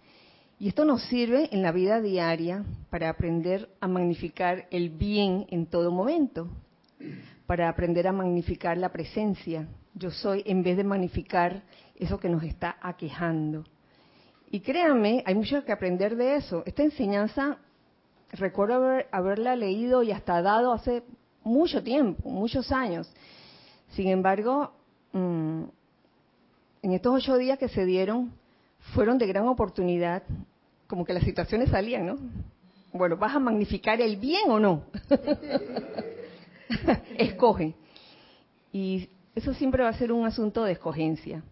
Y 0.59 0.69
esto 0.69 0.85
nos 0.85 1.03
sirve 1.07 1.49
en 1.51 1.63
la 1.63 1.73
vida 1.73 2.01
diaria 2.01 2.65
para 2.91 3.09
aprender 3.09 3.71
a 3.81 3.89
magnificar 3.89 4.69
el 4.71 4.91
bien 4.91 5.47
en 5.49 5.67
todo 5.67 5.91
momento, 5.91 6.49
para 7.47 7.69
aprender 7.69 8.07
a 8.07 8.13
magnificar 8.13 8.77
la 8.77 8.93
presencia. 8.93 9.67
Yo 9.95 10.11
soy 10.11 10.43
en 10.47 10.63
vez 10.63 10.77
de 10.77 10.85
magnificar 10.85 11.63
eso 11.97 12.21
que 12.21 12.29
nos 12.29 12.45
está 12.45 12.77
aquejando. 12.81 13.65
Y 14.51 14.61
créanme, 14.61 15.23
hay 15.27 15.35
mucho 15.35 15.65
que 15.65 15.73
aprender 15.73 16.15
de 16.15 16.37
eso. 16.37 16.63
Esta 16.67 16.83
enseñanza, 16.83 17.57
recuerdo 18.33 19.03
haberla 19.11 19.57
leído 19.57 20.03
y 20.03 20.13
hasta 20.13 20.43
dado 20.43 20.73
hace 20.75 21.03
mucho 21.43 21.83
tiempo, 21.83 22.29
muchos 22.29 22.71
años. 22.71 23.11
Sin 23.93 24.09
embargo, 24.09 24.73
mm, 25.13 25.65
en 26.83 26.93
estos 26.93 27.15
ocho 27.15 27.39
días 27.39 27.59
que 27.59 27.69
se 27.69 27.87
dieron, 27.87 28.33
fueron 28.95 29.19
de 29.19 29.27
gran 29.27 29.47
oportunidad 29.47 30.23
como 30.87 31.05
que 31.05 31.15
las 31.15 31.23
situaciones 31.23 31.71
salían, 31.71 32.07
¿no? 32.07 32.19
Bueno, 32.93 33.17
¿vas 33.17 33.35
a 33.35 33.39
magnificar 33.39 34.01
el 34.01 34.17
bien 34.17 34.51
o 34.51 34.61
no? 34.61 34.85
Escoge. 37.17 37.75
Y 38.73 39.09
eso 39.35 39.55
siempre 39.55 39.83
va 39.83 39.89
a 39.89 39.95
ser 39.95 40.13
un 40.13 40.27
asunto 40.27 40.65
de 40.65 40.73
escogencia. 40.73 41.43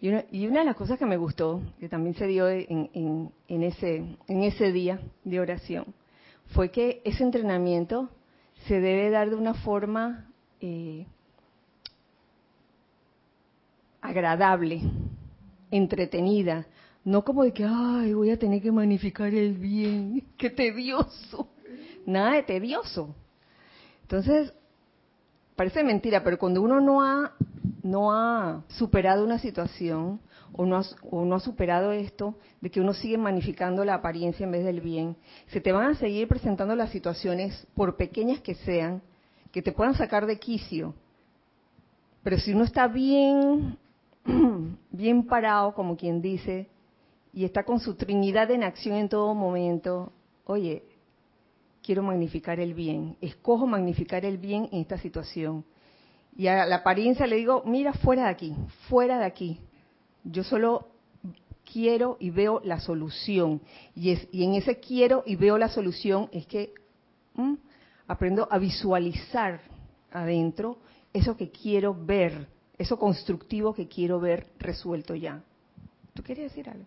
Y 0.00 0.46
una, 0.46 0.60
de 0.60 0.64
las 0.64 0.76
cosas 0.76 0.98
que 0.98 1.06
me 1.06 1.16
gustó, 1.16 1.60
que 1.80 1.88
también 1.88 2.14
se 2.14 2.26
dio 2.26 2.48
en, 2.48 3.32
ese, 3.48 4.04
en 4.28 4.42
ese 4.42 4.70
día 4.70 5.00
de 5.24 5.40
oración, 5.40 5.86
fue 6.48 6.70
que 6.70 7.00
ese 7.04 7.24
entrenamiento 7.24 8.10
se 8.68 8.80
debe 8.80 9.10
dar 9.10 9.30
de 9.30 9.36
una 9.36 9.54
forma 9.54 10.30
eh, 10.60 11.06
agradable, 14.06 14.82
entretenida, 15.70 16.66
no 17.04 17.24
como 17.24 17.44
de 17.44 17.52
que, 17.52 17.64
ay, 17.64 18.14
voy 18.14 18.30
a 18.30 18.38
tener 18.38 18.60
que 18.60 18.72
magnificar 18.72 19.32
el 19.32 19.54
bien. 19.54 20.24
Qué 20.36 20.50
tedioso. 20.50 21.48
Nada 22.04 22.34
de 22.34 22.42
tedioso. 22.42 23.14
Entonces, 24.02 24.52
parece 25.54 25.82
mentira, 25.84 26.22
pero 26.24 26.38
cuando 26.38 26.62
uno 26.62 26.80
no 26.80 27.02
ha, 27.02 27.32
no 27.82 28.12
ha 28.12 28.64
superado 28.68 29.24
una 29.24 29.38
situación 29.38 30.20
o 30.52 30.66
no, 30.66 30.78
ha, 30.78 30.84
o 31.10 31.24
no 31.24 31.36
ha 31.36 31.40
superado 31.40 31.92
esto 31.92 32.34
de 32.60 32.70
que 32.70 32.80
uno 32.80 32.92
sigue 32.92 33.18
magnificando 33.18 33.84
la 33.84 33.94
apariencia 33.94 34.44
en 34.44 34.52
vez 34.52 34.64
del 34.64 34.80
bien, 34.80 35.16
se 35.48 35.60
te 35.60 35.72
van 35.72 35.90
a 35.90 35.94
seguir 35.94 36.26
presentando 36.26 36.74
las 36.74 36.90
situaciones, 36.90 37.66
por 37.74 37.96
pequeñas 37.96 38.40
que 38.40 38.54
sean, 38.54 39.02
que 39.52 39.62
te 39.62 39.72
puedan 39.72 39.94
sacar 39.94 40.26
de 40.26 40.38
quicio. 40.38 40.94
Pero 42.24 42.38
si 42.38 42.52
uno 42.52 42.64
está 42.64 42.88
bien, 42.88 43.78
bien 44.90 45.26
parado, 45.26 45.74
como 45.74 45.96
quien 45.96 46.20
dice, 46.20 46.68
y 47.32 47.44
está 47.44 47.64
con 47.64 47.80
su 47.80 47.94
Trinidad 47.94 48.50
en 48.50 48.64
acción 48.64 48.96
en 48.96 49.08
todo 49.08 49.34
momento, 49.34 50.12
oye, 50.44 50.82
quiero 51.82 52.02
magnificar 52.02 52.58
el 52.58 52.74
bien, 52.74 53.16
escojo 53.20 53.66
magnificar 53.66 54.24
el 54.24 54.38
bien 54.38 54.68
en 54.72 54.80
esta 54.80 54.98
situación. 54.98 55.64
Y 56.36 56.48
a 56.48 56.66
la 56.66 56.76
apariencia 56.76 57.26
le 57.26 57.36
digo, 57.36 57.62
mira, 57.64 57.92
fuera 57.92 58.24
de 58.24 58.30
aquí, 58.30 58.54
fuera 58.88 59.18
de 59.18 59.24
aquí. 59.24 59.60
Yo 60.24 60.42
solo 60.44 60.88
quiero 61.70 62.16
y 62.20 62.30
veo 62.30 62.60
la 62.64 62.80
solución. 62.80 63.60
Y, 63.94 64.10
es, 64.10 64.28
y 64.32 64.44
en 64.44 64.54
ese 64.54 64.80
quiero 64.80 65.22
y 65.24 65.36
veo 65.36 65.58
la 65.58 65.68
solución 65.68 66.28
es 66.32 66.46
que 66.46 66.74
aprendo 68.06 68.48
a 68.50 68.58
visualizar 68.58 69.60
adentro 70.10 70.78
eso 71.12 71.36
que 71.36 71.50
quiero 71.50 71.94
ver, 71.94 72.48
eso 72.78 72.98
constructivo 72.98 73.74
que 73.74 73.88
quiero 73.88 74.20
ver 74.20 74.46
resuelto 74.58 75.14
ya. 75.14 75.42
¿Tú 76.14 76.22
querías 76.22 76.50
decir 76.50 76.68
algo? 76.68 76.84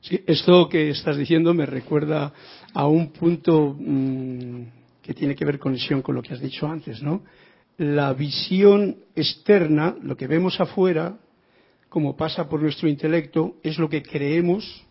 Sí, 0.00 0.20
esto 0.26 0.68
que 0.68 0.90
estás 0.90 1.16
diciendo 1.16 1.54
me 1.54 1.64
recuerda 1.64 2.32
a 2.74 2.86
un 2.86 3.12
punto 3.12 3.76
mm, 3.78 4.62
que 5.00 5.14
tiene 5.14 5.36
que 5.36 5.44
ver 5.44 5.58
conexión 5.58 6.02
con 6.02 6.16
lo 6.16 6.22
que 6.22 6.34
has 6.34 6.40
dicho 6.40 6.66
antes, 6.66 7.02
¿no? 7.02 7.22
La 7.78 8.12
visión 8.12 8.96
externa, 9.14 9.96
lo 10.02 10.16
que 10.16 10.26
vemos 10.26 10.60
afuera, 10.60 11.18
como 11.88 12.16
pasa 12.16 12.48
por 12.48 12.60
nuestro 12.60 12.88
intelecto, 12.88 13.56
es 13.62 13.78
lo 13.78 13.88
que 13.88 14.02
creemos 14.02 14.84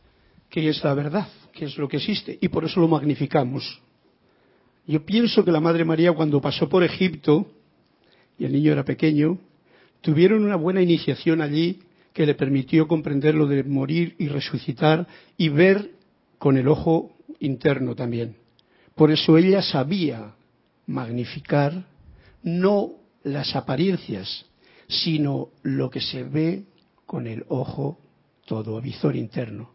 que 0.49 0.67
es 0.67 0.83
la 0.83 0.93
verdad, 0.93 1.27
que 1.53 1.65
es 1.65 1.77
lo 1.77 1.87
que 1.87 1.97
existe, 1.97 2.37
y 2.39 2.49
por 2.49 2.65
eso 2.65 2.79
lo 2.79 2.87
magnificamos. 2.87 3.81
Yo 4.85 5.05
pienso 5.05 5.43
que 5.45 5.51
la 5.51 5.59
Madre 5.59 5.85
María 5.85 6.11
cuando 6.11 6.41
pasó 6.41 6.67
por 6.67 6.83
Egipto, 6.83 7.47
y 8.37 8.45
el 8.45 8.51
niño 8.51 8.73
era 8.73 8.83
pequeño, 8.83 9.37
tuvieron 10.01 10.43
una 10.43 10.55
buena 10.55 10.81
iniciación 10.81 11.41
allí 11.41 11.79
que 12.13 12.25
le 12.25 12.35
permitió 12.35 12.87
comprender 12.87 13.35
lo 13.35 13.47
de 13.47 13.63
morir 13.63 14.15
y 14.19 14.27
resucitar 14.27 15.07
y 15.37 15.49
ver 15.49 15.91
con 16.37 16.57
el 16.57 16.67
ojo 16.67 17.13
interno 17.39 17.95
también. 17.95 18.35
Por 18.95 19.11
eso 19.11 19.37
ella 19.37 19.61
sabía 19.61 20.35
magnificar 20.87 21.85
no 22.43 22.93
las 23.23 23.55
apariencias, 23.55 24.45
sino 24.87 25.49
lo 25.63 25.89
que 25.89 26.01
se 26.01 26.23
ve 26.23 26.63
con 27.05 27.27
el 27.27 27.45
ojo 27.47 27.99
todo, 28.45 28.81
visor 28.81 29.15
interno. 29.15 29.71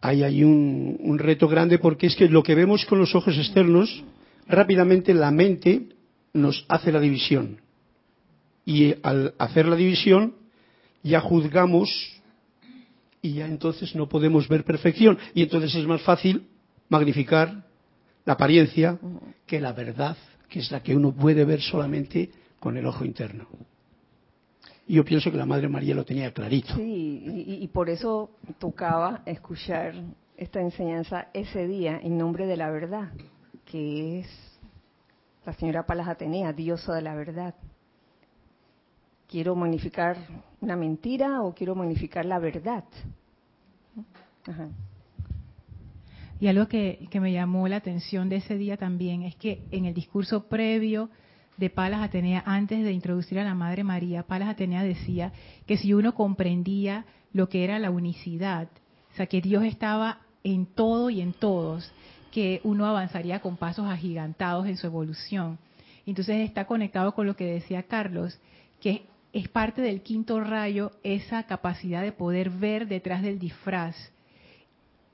Ahí 0.00 0.22
hay 0.22 0.44
un, 0.44 0.98
un 1.00 1.18
reto 1.18 1.48
grande 1.48 1.78
porque 1.78 2.06
es 2.06 2.16
que 2.16 2.28
lo 2.28 2.42
que 2.42 2.54
vemos 2.54 2.84
con 2.84 2.98
los 2.98 3.14
ojos 3.14 3.36
externos, 3.36 4.04
rápidamente 4.46 5.14
la 5.14 5.30
mente 5.30 5.88
nos 6.34 6.66
hace 6.68 6.92
la 6.92 7.00
división. 7.00 7.60
Y 8.68 8.96
al 9.02 9.32
hacer 9.38 9.64
la 9.64 9.76
división, 9.76 10.34
ya 11.02 11.22
juzgamos 11.22 11.88
y 13.22 13.32
ya 13.32 13.46
entonces 13.46 13.94
no 13.94 14.10
podemos 14.10 14.46
ver 14.46 14.62
perfección. 14.62 15.16
Y 15.32 15.40
entonces 15.40 15.74
es 15.74 15.86
más 15.86 16.02
fácil 16.02 16.46
magnificar 16.90 17.64
la 18.26 18.34
apariencia 18.34 18.98
que 19.46 19.58
la 19.58 19.72
verdad, 19.72 20.18
que 20.50 20.58
es 20.58 20.70
la 20.70 20.82
que 20.82 20.94
uno 20.94 21.12
puede 21.12 21.46
ver 21.46 21.62
solamente 21.62 22.30
con 22.60 22.76
el 22.76 22.84
ojo 22.84 23.06
interno. 23.06 23.46
Y 24.86 24.96
yo 24.96 25.04
pienso 25.06 25.30
que 25.30 25.38
la 25.38 25.46
Madre 25.46 25.70
María 25.70 25.94
lo 25.94 26.04
tenía 26.04 26.30
clarito. 26.34 26.74
Sí, 26.76 27.22
y, 27.62 27.66
por 27.68 27.88
eso 27.88 28.32
tocaba 28.58 29.22
escuchar 29.24 29.94
esta 30.36 30.60
enseñanza 30.60 31.28
ese 31.32 31.66
día 31.66 31.98
en 32.02 32.18
nombre 32.18 32.44
de 32.44 32.58
la 32.58 32.70
verdad, 32.70 33.12
que 33.64 34.20
es 34.20 34.58
la 35.46 35.54
señora 35.54 35.86
Palas 35.86 36.08
Atenea, 36.08 36.52
diosa 36.52 36.94
de 36.94 37.00
la 37.00 37.14
verdad. 37.14 37.54
¿Quiero 39.28 39.54
magnificar 39.54 40.16
una 40.60 40.74
mentira 40.74 41.42
o 41.42 41.54
quiero 41.54 41.74
magnificar 41.74 42.24
la 42.24 42.38
verdad? 42.38 42.84
Y 46.40 46.46
algo 46.46 46.66
que, 46.66 47.06
que 47.10 47.20
me 47.20 47.32
llamó 47.32 47.68
la 47.68 47.76
atención 47.76 48.30
de 48.30 48.36
ese 48.36 48.56
día 48.56 48.78
también 48.78 49.22
es 49.22 49.36
que 49.36 49.62
en 49.70 49.84
el 49.84 49.92
discurso 49.92 50.44
previo 50.48 51.10
de 51.58 51.68
Palas 51.68 52.00
Atenea 52.00 52.42
antes 52.46 52.82
de 52.82 52.92
introducir 52.92 53.38
a 53.38 53.44
la 53.44 53.54
Madre 53.54 53.84
María, 53.84 54.22
Palas 54.22 54.48
Atenea 54.48 54.82
decía 54.82 55.32
que 55.66 55.76
si 55.76 55.92
uno 55.92 56.14
comprendía 56.14 57.04
lo 57.34 57.50
que 57.50 57.64
era 57.64 57.78
la 57.78 57.90
unicidad, 57.90 58.68
o 59.12 59.16
sea, 59.16 59.26
que 59.26 59.42
Dios 59.42 59.64
estaba 59.64 60.20
en 60.42 60.64
todo 60.64 61.10
y 61.10 61.20
en 61.20 61.34
todos, 61.34 61.92
que 62.30 62.62
uno 62.64 62.86
avanzaría 62.86 63.40
con 63.40 63.58
pasos 63.58 63.86
agigantados 63.88 64.66
en 64.66 64.78
su 64.78 64.86
evolución. 64.86 65.58
Entonces 66.06 66.36
está 66.48 66.64
conectado 66.64 67.12
con 67.12 67.26
lo 67.26 67.36
que 67.36 67.44
decía 67.44 67.82
Carlos, 67.82 68.40
que 68.80 69.02
es 69.32 69.48
parte 69.48 69.82
del 69.82 70.02
quinto 70.02 70.40
rayo 70.40 70.92
esa 71.02 71.44
capacidad 71.44 72.02
de 72.02 72.12
poder 72.12 72.50
ver 72.50 72.88
detrás 72.88 73.22
del 73.22 73.38
disfraz. 73.38 73.96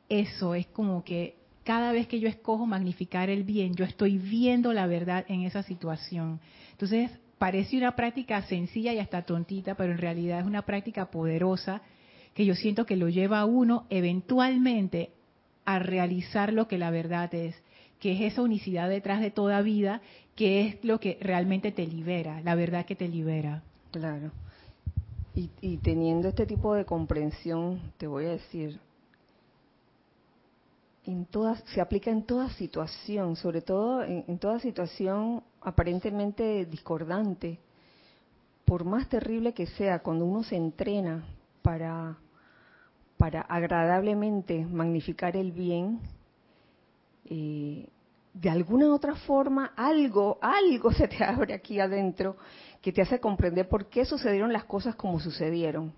Eso 0.09 0.55
es 0.55 0.67
como 0.67 1.03
que 1.03 1.37
cada 1.65 1.93
vez 1.93 2.07
que 2.07 2.21
yo 2.21 2.29
escojo 2.29 2.67
magnificar 2.67 3.31
el 3.31 3.43
bien, 3.43 3.75
yo 3.75 3.85
estoy 3.85 4.19
viendo 4.19 4.73
la 4.73 4.87
verdad 4.87 5.25
en 5.29 5.43
esa 5.43 5.63
situación. 5.63 6.41
Entonces, 6.73 7.11
parece 7.39 7.77
una 7.77 7.97
práctica 7.97 8.43
sencilla 8.43 8.93
y 8.93 8.99
hasta 8.99 9.23
tontita, 9.23 9.75
pero 9.75 9.93
en 9.93 9.99
realidad 9.99 10.41
es 10.41 10.47
una 10.47 10.63
práctica 10.63 11.11
poderosa 11.11 11.83
que 12.35 12.45
yo 12.45 12.55
siento 12.55 12.85
que 12.85 12.97
lo 12.97 13.09
lleva 13.09 13.41
a 13.41 13.45
uno 13.45 13.87
eventualmente 13.91 15.11
a 15.65 15.79
realizar 15.79 16.53
lo 16.53 16.69
que 16.69 16.79
la 16.79 16.91
verdad 16.91 17.35
es, 17.35 17.57
que 17.99 18.13
es 18.13 18.33
esa 18.33 18.43
unicidad 18.43 18.89
detrás 18.89 19.21
de 19.21 19.31
toda 19.31 19.63
vida, 19.63 20.03
que 20.37 20.67
es 20.67 20.85
lo 20.85 21.01
que 21.01 21.17
realmente 21.21 21.73
te 21.73 21.87
libera, 21.87 22.41
la 22.43 22.55
verdad 22.55 22.85
que 22.85 22.97
te 22.97 23.09
libera. 23.09 23.63
Claro. 23.95 24.33
Y, 25.37 25.77
teniendo 25.79 26.27
este 26.27 26.47
tipo 26.47 26.75
de 26.75 26.85
comprensión, 26.85 27.81
te 27.97 28.09
voy 28.09 28.25
a 28.25 28.31
decir, 28.31 28.81
en 31.05 31.27
todas, 31.27 31.63
se 31.73 31.81
aplica 31.81 32.11
en 32.11 32.25
toda 32.25 32.51
situación, 32.51 33.37
sobre 33.37 33.61
todo 33.63 34.03
en, 34.03 34.37
toda 34.41 34.59
situación 34.59 35.45
aparentemente 35.61 36.67
discordante. 36.67 37.61
Por 38.65 38.85
más 38.85 39.09
terrible 39.09 39.55
que 39.55 39.67
sea, 39.67 40.01
cuando 40.01 40.25
uno 40.25 40.43
se 40.43 40.57
entrena 40.57 41.25
para, 41.63 42.19
para 43.17 43.43
agradablemente 43.43 44.67
magnificar 44.67 45.37
el 45.37 45.53
bien, 45.53 46.01
eh, 47.27 47.89
de 48.35 48.51
alguna 48.51 48.93
otra 48.93 49.15
forma 49.15 49.73
algo, 49.77 50.39
algo 50.43 50.93
se 50.93 51.09
te 51.09 51.25
abre 51.25 51.55
aquí 51.55 51.81
adentro 51.81 52.37
que 52.83 52.93
te 52.93 53.01
hace 53.01 53.19
comprender 53.21 53.69
por 53.69 53.89
qué 53.89 54.05
sucedieron 54.05 54.53
las 54.53 54.65
cosas 54.65 54.95
como 54.97 55.19
sucedieron. 55.21 55.95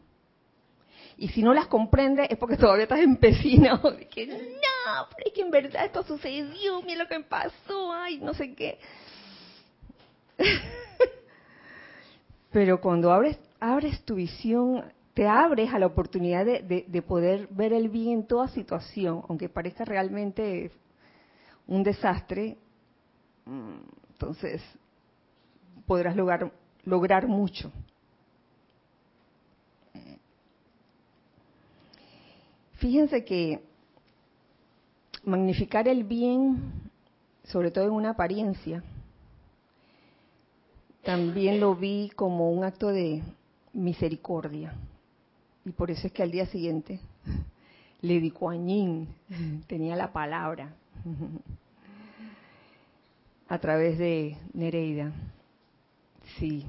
Y 1.17 1.29
si 1.29 1.43
no 1.43 1.55
las 1.55 1.67
comprende 1.67 2.27
es 2.29 2.37
porque 2.37 2.59
todavía 2.59 2.85
estás 2.85 3.01
empecinado 3.01 3.91
de 3.97 4.07
que 4.07 4.27
no, 4.27 4.37
pero 5.17 5.27
es 5.27 5.33
que 5.33 5.41
en 5.41 5.51
verdad 5.51 5.87
esto 5.87 6.05
sucedió, 6.05 6.83
mira 6.83 7.05
lo 7.05 7.09
que 7.09 7.19
me 7.19 7.25
pasó, 7.25 7.93
ay, 7.93 8.19
no 8.19 8.35
sé 8.35 8.55
qué. 8.55 8.79
pero 12.53 12.81
cuando 12.83 13.11
abres, 13.11 13.39
abres 13.59 14.05
tu 14.05 14.17
visión, 14.17 14.85
te 15.15 15.27
abres 15.27 15.73
a 15.73 15.79
la 15.79 15.87
oportunidad 15.87 16.45
de, 16.45 16.85
de 16.87 17.03
poder 17.03 17.49
ver 17.51 17.73
el 17.73 17.89
bien 17.89 18.11
en 18.11 18.27
toda 18.27 18.49
situación, 18.49 19.23
aunque 19.29 19.49
parezca 19.49 19.87
realmente 19.87 20.71
un 21.67 21.83
desastre, 21.83 22.57
mm, 23.45 23.79
entonces 24.11 24.63
podrás 25.87 26.17
lograr, 26.17 27.27
mucho. 27.27 27.73
Fíjense 32.75 33.25
que 33.25 33.63
magnificar 35.25 35.89
el 35.89 36.05
bien, 36.05 36.91
sobre 37.45 37.71
todo 37.71 37.85
en 37.85 37.93
una 37.93 38.11
apariencia, 38.11 38.83
también 41.03 41.61
lo 41.61 41.75
vi 41.75 42.11
como 42.15 42.51
un 42.51 42.65
acto 42.65 42.89
de 42.89 43.23
misericordia. 43.73 44.75
Y 45.65 45.71
por 45.71 45.91
eso 45.91 46.07
es 46.07 46.13
que 46.13 46.23
al 46.23 46.31
día 46.31 46.47
siguiente 46.47 47.01
Lady 48.03 48.31
Kuan 48.31 49.09
tenía 49.67 49.97
la 49.97 50.13
palabra 50.13 50.75
a 53.49 53.59
través 53.59 53.99
de 53.99 54.37
Nereida. 54.53 55.13
Sí, 56.39 56.65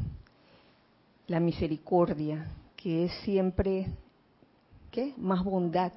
la 1.27 1.39
misericordia, 1.39 2.47
que 2.75 3.05
es 3.05 3.11
siempre 3.23 3.87
más 5.17 5.43
bondad. 5.43 5.93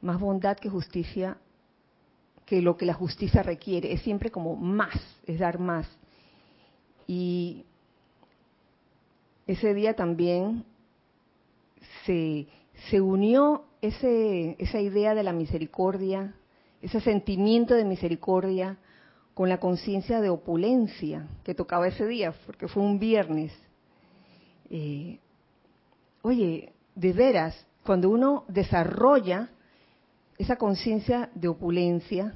Más 0.00 0.18
bondad 0.18 0.56
que 0.56 0.68
justicia, 0.68 1.36
que 2.44 2.60
lo 2.60 2.76
que 2.76 2.86
la 2.86 2.94
justicia 2.94 3.42
requiere. 3.42 3.92
Es 3.92 4.02
siempre 4.02 4.30
como 4.30 4.56
más, 4.56 4.94
es 5.26 5.38
dar 5.38 5.58
más. 5.58 5.86
Y 7.06 7.64
ese 9.46 9.74
día 9.74 9.94
también 9.94 10.64
se, 12.04 12.48
se 12.90 13.00
unió 13.00 13.64
ese, 13.80 14.56
esa 14.58 14.80
idea 14.80 15.14
de 15.14 15.22
la 15.22 15.32
misericordia, 15.32 16.34
ese 16.82 17.00
sentimiento 17.00 17.74
de 17.74 17.84
misericordia 17.84 18.76
con 19.34 19.48
la 19.48 19.58
conciencia 19.58 20.20
de 20.20 20.28
opulencia 20.28 21.26
que 21.44 21.54
tocaba 21.54 21.88
ese 21.88 22.06
día, 22.06 22.34
porque 22.44 22.68
fue 22.68 22.82
un 22.82 22.98
viernes. 22.98 23.52
Eh, 24.68 25.18
oye, 26.22 26.72
de 26.94 27.12
veras, 27.12 27.66
cuando 27.84 28.10
uno 28.10 28.44
desarrolla 28.48 29.48
esa 30.36 30.56
conciencia 30.56 31.30
de 31.34 31.48
opulencia, 31.48 32.34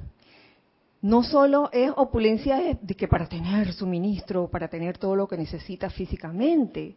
no 1.03 1.22
solo 1.22 1.68
es 1.72 1.90
opulencia 1.97 2.78
de 2.80 2.94
que 2.94 3.09
para 3.09 3.28
tener 3.28 3.72
suministro, 3.72 4.49
para 4.49 4.68
tener 4.68 4.97
todo 4.97 5.16
lo 5.16 5.28
que 5.28 5.36
necesita 5.36 5.90
físicamente, 5.90 6.97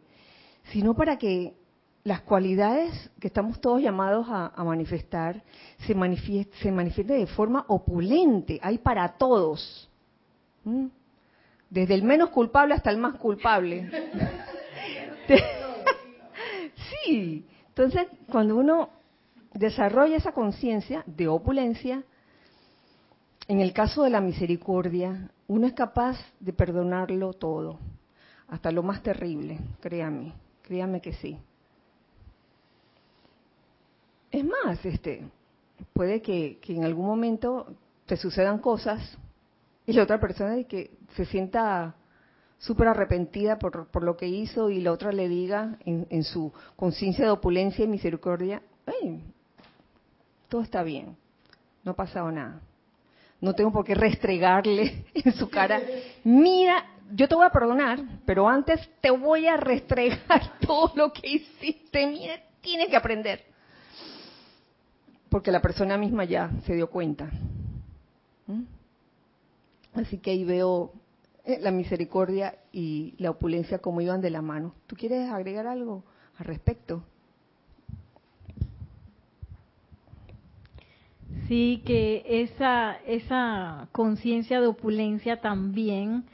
sino 0.72 0.94
para 0.94 1.18
que 1.18 1.54
las 2.04 2.22
cualidades 2.22 3.10
que 3.20 3.26
estamos 3.26 3.60
todos 3.60 3.82
llamados 3.82 4.26
a, 4.28 4.52
manifestar 4.64 5.42
se, 5.86 5.94
se 6.62 6.72
manifiesten 6.72 7.18
de 7.18 7.26
forma 7.26 7.64
opulente, 7.68 8.58
hay 8.62 8.78
para 8.78 9.08
todos, 9.08 9.88
desde 11.68 11.94
el 11.94 12.02
menos 12.02 12.30
culpable 12.30 12.74
hasta 12.74 12.90
el 12.90 12.96
más 12.96 13.16
culpable. 13.16 13.90
sí, 17.04 17.46
entonces, 17.68 18.06
cuando 18.30 18.56
uno 18.56 18.88
desarrolla 19.52 20.16
esa 20.16 20.32
conciencia 20.32 21.04
de 21.06 21.28
opulencia, 21.28 22.02
en 23.46 23.60
el 23.60 23.72
caso 23.72 24.04
de 24.04 24.10
la 24.10 24.20
misericordia, 24.20 25.30
uno 25.48 25.66
es 25.66 25.74
capaz 25.74 26.16
de 26.38 26.52
perdonarlo 26.52 27.32
todo, 27.34 27.78
hasta 28.48 28.70
lo 28.70 28.82
más 28.82 29.02
terrible, 29.02 29.58
créame, 29.80 30.32
créame 30.62 31.00
que 31.00 31.12
sí. 31.14 31.38
Es 34.30 34.44
más, 34.44 34.84
este, 34.84 35.24
puede 35.92 36.22
que, 36.22 36.60
en 36.68 36.84
algún 36.84 37.06
momento 37.06 37.66
te 38.06 38.16
sucedan 38.16 38.58
cosas 38.58 39.00
y 39.86 39.92
la 39.92 40.04
otra 40.04 40.20
persona 40.20 40.62
que 40.64 40.90
se 41.16 41.24
sienta 41.24 41.94
súper 42.58 42.88
arrepentida 42.88 43.58
por, 43.58 43.88
por, 43.88 44.02
lo 44.02 44.16
que 44.16 44.28
hizo 44.28 44.70
y 44.70 44.80
la 44.80 44.92
otra 44.92 45.12
le 45.12 45.28
diga 45.28 45.78
en, 45.84 46.24
su 46.24 46.52
conciencia 46.76 47.24
de 47.24 47.30
opulencia 47.30 47.84
y 47.84 47.88
misericordia, 47.88 48.62
todo 50.48 50.62
está 50.62 50.82
bien, 50.82 51.16
no 51.82 51.92
ha 51.92 51.96
pasado 51.96 52.30
nada. 52.30 52.60
no 53.40 53.54
tengo 53.54 53.72
por 53.72 53.84
qué 53.84 53.94
restregarle 53.94 55.06
en 55.14 55.32
su 55.32 55.48
cara, 55.48 55.80
mira, 56.22 56.84
yo 57.12 57.26
te 57.26 57.34
voy 57.34 57.46
a 57.46 57.50
perdonar, 57.50 57.98
pero 58.26 58.48
antes 58.48 58.88
te 59.00 59.10
voy 59.10 59.46
a 59.46 59.56
restregar 59.56 60.58
todo 60.66 60.92
lo 60.94 61.12
que 61.12 61.28
hiciste, 61.28 62.06
mira, 62.06 62.34
tienes 62.60 62.88
que 62.88 62.96
aprender. 62.96 63.49
Porque 65.30 65.52
la 65.52 65.62
persona 65.62 65.96
misma 65.96 66.24
ya 66.24 66.50
se 66.66 66.74
dio 66.74 66.90
cuenta. 66.90 67.30
¿Mm? 68.46 68.62
Así 69.94 70.18
que 70.18 70.32
ahí 70.32 70.44
veo 70.44 70.92
eh, 71.44 71.58
la 71.60 71.70
misericordia 71.70 72.58
y 72.72 73.14
la 73.18 73.30
opulencia 73.30 73.78
como 73.78 74.00
iban 74.00 74.20
de 74.20 74.30
la 74.30 74.42
mano. 74.42 74.74
¿Tú 74.86 74.96
quieres 74.96 75.30
agregar 75.30 75.66
algo 75.66 76.04
al 76.36 76.46
respecto? 76.46 77.02
Sí, 81.48 81.82
que 81.84 82.24
esa, 82.26 82.96
esa 83.06 83.88
conciencia 83.92 84.60
de 84.60 84.66
opulencia 84.66 85.40
también 85.40 86.24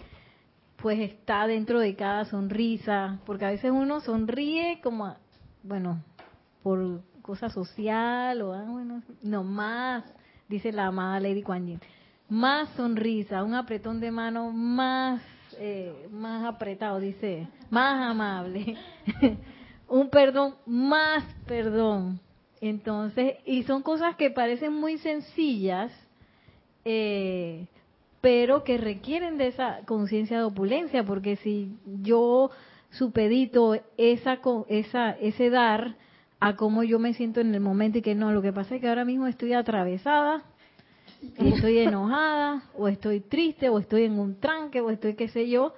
pues 0.76 0.98
está 0.98 1.46
dentro 1.46 1.80
de 1.80 1.96
cada 1.96 2.26
sonrisa, 2.26 3.18
porque 3.24 3.46
a 3.46 3.50
veces 3.50 3.70
uno 3.70 4.00
sonríe 4.00 4.80
como, 4.82 5.16
bueno, 5.62 6.02
por 6.62 7.00
cosa 7.26 7.50
social 7.50 8.40
o, 8.42 8.52
ah, 8.54 8.64
bueno, 8.68 9.02
no 9.22 9.42
más, 9.42 10.04
dice 10.48 10.70
la 10.70 10.86
amada 10.86 11.18
Lady 11.18 11.42
Kuan 11.42 11.80
más 12.28 12.68
sonrisa, 12.76 13.42
un 13.44 13.54
apretón 13.54 14.00
de 14.00 14.10
mano 14.10 14.50
más, 14.50 15.20
eh, 15.58 16.08
más 16.10 16.44
apretado, 16.44 17.00
dice, 17.00 17.48
más 17.70 18.10
amable, 18.10 18.76
un 19.88 20.08
perdón, 20.08 20.54
más 20.66 21.24
perdón, 21.46 22.20
entonces, 22.60 23.34
y 23.44 23.64
son 23.64 23.82
cosas 23.82 24.16
que 24.16 24.30
parecen 24.30 24.72
muy 24.72 24.98
sencillas, 24.98 25.92
eh, 26.84 27.66
pero 28.20 28.64
que 28.64 28.76
requieren 28.76 29.38
de 29.38 29.48
esa 29.48 29.80
conciencia 29.84 30.38
de 30.38 30.44
opulencia, 30.44 31.04
porque 31.04 31.36
si 31.36 31.76
yo 32.02 32.50
supedito 32.90 33.74
esa, 33.96 34.38
esa, 34.68 35.10
ese 35.10 35.50
dar 35.50 35.94
a 36.40 36.56
cómo 36.56 36.82
yo 36.82 36.98
me 36.98 37.14
siento 37.14 37.40
en 37.40 37.54
el 37.54 37.60
momento 37.60 37.98
y 37.98 38.02
que 38.02 38.14
no, 38.14 38.32
lo 38.32 38.42
que 38.42 38.52
pasa 38.52 38.74
es 38.74 38.80
que 38.80 38.88
ahora 38.88 39.04
mismo 39.04 39.26
estoy 39.26 39.52
atravesada, 39.52 40.42
estoy 41.38 41.78
enojada, 41.78 42.62
o 42.76 42.88
estoy 42.88 43.20
triste, 43.20 43.68
o 43.68 43.78
estoy 43.78 44.04
en 44.04 44.18
un 44.18 44.38
tranque, 44.38 44.80
o 44.80 44.90
estoy 44.90 45.14
qué 45.14 45.28
sé 45.28 45.48
yo, 45.48 45.74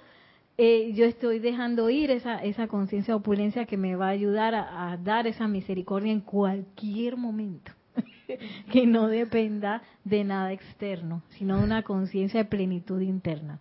eh, 0.57 0.91
yo 0.93 1.05
estoy 1.05 1.39
dejando 1.39 1.89
ir 1.89 2.11
esa, 2.11 2.43
esa 2.43 2.67
conciencia 2.67 3.13
de 3.13 3.19
opulencia 3.19 3.65
que 3.65 3.77
me 3.77 3.95
va 3.95 4.07
a 4.07 4.09
ayudar 4.09 4.53
a, 4.53 4.97
dar 5.01 5.25
esa 5.25 5.47
misericordia 5.47 6.11
en 6.11 6.19
cualquier 6.19 7.15
momento, 7.15 7.71
que 8.71 8.85
no 8.85 9.07
dependa 9.07 9.81
de 10.03 10.25
nada 10.25 10.51
externo, 10.51 11.23
sino 11.29 11.57
de 11.57 11.63
una 11.63 11.83
conciencia 11.83 12.43
de 12.43 12.49
plenitud 12.49 12.99
interna. 12.99 13.59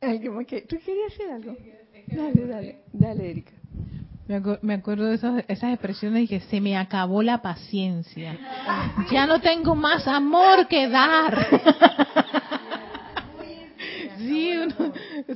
¿Tú 0.00 0.78
querías 0.84 1.10
decir 1.10 1.30
algo? 1.32 1.56
Dale, 2.06 2.46
dale, 2.46 2.78
dale, 2.92 3.30
Erika. 3.30 3.52
Me, 4.26 4.74
acuerdo 4.74 5.04
de 5.04 5.16
esas, 5.16 5.44
esas 5.48 5.72
expresiones 5.74 6.28
que 6.30 6.40
se 6.40 6.60
me 6.60 6.78
acabó 6.78 7.22
la 7.22 7.42
paciencia. 7.42 8.38
Ya 9.10 9.26
no 9.26 9.40
tengo 9.40 9.74
más 9.74 10.06
amor 10.08 10.66
que 10.68 10.88
dar. 10.88 11.46
Sí, 14.16 14.52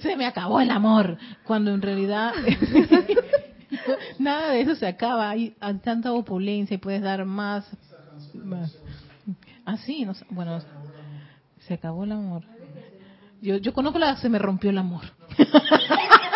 se 0.00 0.16
me 0.16 0.24
acabó 0.24 0.60
el 0.60 0.70
amor, 0.70 1.18
cuando 1.44 1.74
en 1.74 1.82
realidad 1.82 2.32
nada 4.18 4.50
de 4.52 4.62
eso 4.62 4.74
se 4.76 4.86
acaba, 4.86 5.28
hay, 5.28 5.54
tanta 5.82 6.12
opulencia 6.12 6.74
y 6.74 6.78
puedes 6.78 7.02
dar 7.02 7.24
más. 7.26 7.68
Así, 9.66 10.06
ah, 10.08 10.14
bueno, 10.30 10.60
se 11.66 11.74
acabó 11.74 12.04
el 12.04 12.12
amor. 12.12 12.44
Yo, 13.42 13.58
yo 13.58 13.74
conozco 13.74 13.98
la 13.98 14.16
se 14.16 14.30
me 14.30 14.38
rompió 14.38 14.70
el 14.70 14.78
amor. 14.78 15.04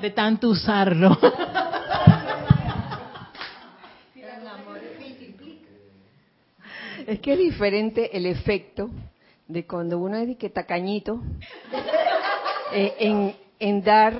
de 0.00 0.10
tanto 0.10 0.48
usarlo. 0.50 1.16
Es 7.06 7.20
que 7.20 7.32
es 7.32 7.38
diferente 7.38 8.14
el 8.14 8.26
efecto 8.26 8.90
de 9.46 9.66
cuando 9.66 9.98
uno 9.98 10.18
es 10.18 10.36
que 10.36 10.50
tacañito 10.50 11.22
eh, 12.74 13.34
en, 13.58 13.82
dar, 13.82 14.12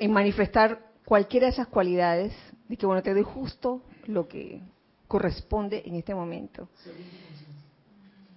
en 0.00 0.12
manifestar 0.12 0.80
cualquiera 1.04 1.46
de 1.46 1.52
esas 1.52 1.68
cualidades, 1.68 2.32
de 2.68 2.76
que 2.76 2.86
bueno, 2.86 3.04
te 3.04 3.14
doy 3.14 3.22
justo 3.22 3.82
lo 4.06 4.26
que 4.26 4.60
corresponde 5.06 5.84
en 5.86 5.94
este 5.94 6.12
momento. 6.12 6.68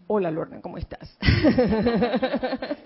Hola 0.05 0.29
Lorna, 0.29 0.61
¿cómo 0.61 0.77
estás? 0.77 1.17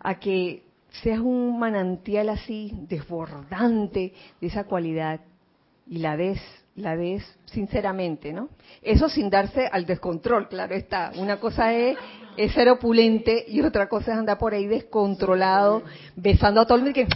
a 0.00 0.14
que 0.20 0.69
seas 1.02 1.20
un 1.20 1.58
manantial 1.58 2.28
así 2.28 2.72
desbordante 2.88 4.12
de 4.40 4.46
esa 4.46 4.64
cualidad 4.64 5.20
y 5.86 5.98
la 5.98 6.16
des 6.16 6.40
la 6.76 6.94
ves 6.96 7.22
sinceramente, 7.46 8.32
¿no? 8.32 8.48
Eso 8.82 9.08
sin 9.08 9.30
darse 9.30 9.66
al 9.66 9.86
descontrol, 9.86 10.48
claro 10.48 10.74
está. 10.74 11.12
Una 11.16 11.38
cosa 11.38 11.74
es, 11.74 11.98
ser 12.54 12.68
opulente 12.70 13.44
y 13.46 13.60
otra 13.60 13.88
cosa 13.88 14.12
es 14.12 14.18
andar 14.18 14.38
por 14.38 14.54
ahí 14.54 14.66
descontrolado, 14.66 15.82
besando 16.16 16.62
a 16.62 16.66
todo 16.66 16.78
el 16.78 16.84
mundo, 16.84 16.94
que 16.94 17.06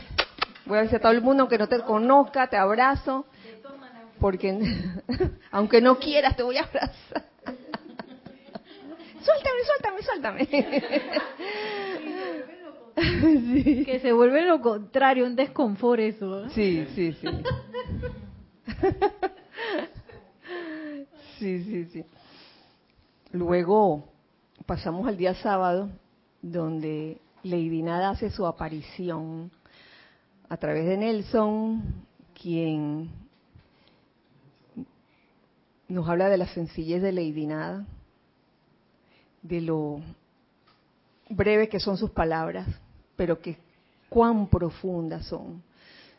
voy 0.66 0.78
a 0.78 0.82
besar 0.82 0.96
a 0.96 1.02
todo 1.02 1.12
el 1.12 1.22
mundo 1.22 1.42
aunque 1.42 1.58
no 1.58 1.68
te 1.68 1.80
conozca, 1.80 2.48
te 2.48 2.56
abrazo, 2.56 3.26
porque 4.20 4.58
aunque 5.50 5.80
no 5.80 5.98
quieras 5.98 6.36
te 6.36 6.42
voy 6.42 6.58
a 6.58 6.64
abrazar. 6.64 7.24
suéltame, 9.22 10.02
suéltame, 10.02 10.02
suéltame. 10.02 10.48
Que 13.84 13.98
se 14.00 14.12
vuelve 14.12 14.46
lo 14.46 14.60
contrario, 14.60 15.26
un 15.26 15.36
desconfort 15.36 16.00
eso. 16.00 16.48
Sí, 16.50 16.86
sí, 16.94 17.12
sí. 17.12 17.28
Sí, 21.38 21.64
sí, 21.64 21.84
sí. 21.86 22.04
Luego 23.32 24.04
pasamos 24.66 25.06
al 25.08 25.16
día 25.16 25.34
sábado, 25.34 25.90
donde 26.40 27.18
Lady 27.42 27.82
Nada 27.82 28.10
hace 28.10 28.30
su 28.30 28.46
aparición 28.46 29.50
a 30.48 30.56
través 30.56 30.86
de 30.86 30.96
Nelson, 30.96 31.82
quien 32.40 33.10
nos 35.88 36.08
habla 36.08 36.28
de 36.28 36.38
la 36.38 36.46
sencillez 36.46 37.02
de 37.02 37.12
Lady 37.12 37.46
Nada, 37.46 37.84
de 39.42 39.60
lo 39.60 40.00
breve 41.28 41.68
que 41.68 41.80
son 41.80 41.96
sus 41.96 42.10
palabras, 42.10 42.68
pero 43.16 43.40
que 43.40 43.58
cuán 44.08 44.48
profundas 44.48 45.26
son. 45.26 45.62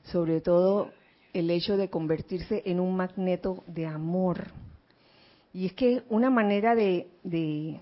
Sobre 0.03 0.41
todo 0.41 0.91
el 1.33 1.49
hecho 1.49 1.77
de 1.77 1.89
convertirse 1.89 2.61
en 2.65 2.79
un 2.79 2.95
magneto 2.95 3.63
de 3.67 3.87
amor 3.87 4.45
y 5.55 5.67
es 5.67 5.73
que 5.73 6.03
una 6.09 6.29
manera 6.29 6.75
de, 6.75 7.79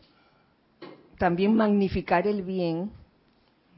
también 1.18 1.56
magnificar 1.56 2.28
el 2.28 2.44
bien, 2.44 2.92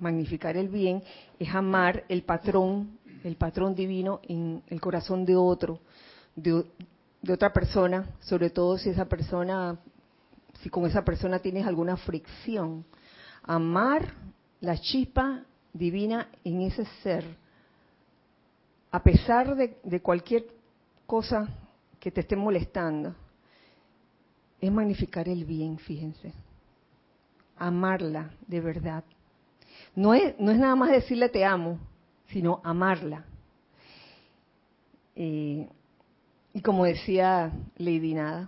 magnificar 0.01 0.57
el 0.57 0.67
bien, 0.67 1.01
es 1.39 1.55
amar 1.55 2.03
el 2.09 2.23
patrón, 2.23 2.99
el 3.23 3.37
patrón 3.37 3.73
divino 3.73 4.19
en 4.27 4.61
el 4.67 4.81
corazón 4.81 5.23
de 5.23 5.37
otro, 5.37 5.79
de, 6.35 6.65
de 7.21 7.31
otra 7.31 7.53
persona, 7.53 8.05
sobre 8.19 8.49
todo 8.49 8.77
si 8.77 8.89
esa 8.89 9.05
persona, 9.05 9.79
si 10.61 10.69
con 10.69 10.85
esa 10.85 11.05
persona 11.05 11.39
tienes 11.39 11.65
alguna 11.65 11.95
fricción. 11.95 12.83
Amar 13.43 14.13
la 14.61 14.77
chispa 14.77 15.43
divina 15.73 16.29
en 16.43 16.61
ese 16.61 16.85
ser, 17.03 17.23
a 18.91 19.03
pesar 19.03 19.55
de, 19.55 19.99
cualquier 20.01 20.45
cosa 21.05 21.47
que 21.99 22.11
te 22.11 22.21
esté 22.21 22.35
molestando 22.35 23.13
es 24.61 24.71
magnificar 24.71 25.27
el 25.27 25.43
bien, 25.43 25.77
fíjense. 25.77 26.33
Amarla 27.57 28.31
de 28.47 28.61
verdad. 28.61 29.03
No 29.95 30.13
es, 30.13 30.39
no 30.39 30.51
es 30.51 30.57
nada 30.57 30.75
más 30.75 30.91
decirle 30.91 31.29
te 31.29 31.43
amo, 31.43 31.77
sino 32.27 32.61
amarla. 32.63 33.25
Eh, 35.15 35.69
y 36.53 36.61
como 36.61 36.85
decía 36.85 37.51
Lady 37.77 38.13
Nada, 38.13 38.47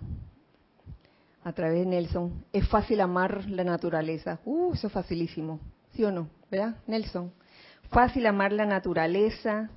a 1.44 1.52
través 1.52 1.80
de 1.80 1.86
Nelson, 1.86 2.44
es 2.52 2.66
fácil 2.68 3.00
amar 3.00 3.48
la 3.48 3.64
naturaleza. 3.64 4.40
Uh, 4.44 4.72
eso 4.72 4.86
es 4.86 4.92
facilísimo, 4.92 5.60
¿sí 5.98 6.04
o 6.04 6.12
no? 6.12 6.28
¿Verdad, 6.48 6.76
Nelson? 6.86 7.32
Fácil 7.90 8.24
amar 8.26 8.52
la 8.52 8.66
naturaleza, 8.66 9.68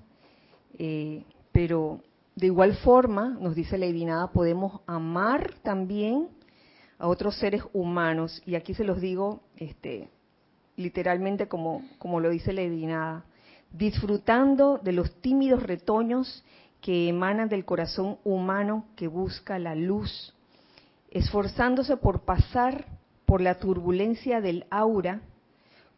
eh, 0.78 1.24
pero 1.52 2.04
de 2.36 2.46
igual 2.46 2.76
forma, 2.76 3.30
nos 3.40 3.56
dice 3.56 3.76
Nada, 4.06 4.32
podemos 4.32 4.82
amar 4.86 5.56
también 5.64 6.28
a 7.00 7.08
otros 7.08 7.38
seres 7.40 7.64
humanos. 7.74 8.40
Y 8.46 8.54
aquí 8.54 8.76
se 8.76 8.84
los 8.84 9.02
digo 9.02 9.42
este, 9.58 10.10
literalmente 10.76 11.48
como, 11.48 11.82
como 11.98 12.20
lo 12.20 12.30
dice 12.30 12.54
Nada, 12.54 13.26
disfrutando 13.72 14.78
de 14.78 14.92
los 14.92 15.20
tímidos 15.22 15.64
retoños 15.64 16.46
que 16.82 17.10
emana 17.10 17.48
del 17.48 17.66
corazón 17.66 18.20
humano 18.24 18.86
que 18.96 19.08
busca 19.08 19.58
la 19.58 19.74
luz, 19.74 20.36
esforzándose 21.10 21.98
por 21.98 22.26
pasar 22.26 22.86
por 23.26 23.42
la 23.42 23.58
turbulencia 23.58 24.40
del 24.40 24.68
aura 24.70 25.22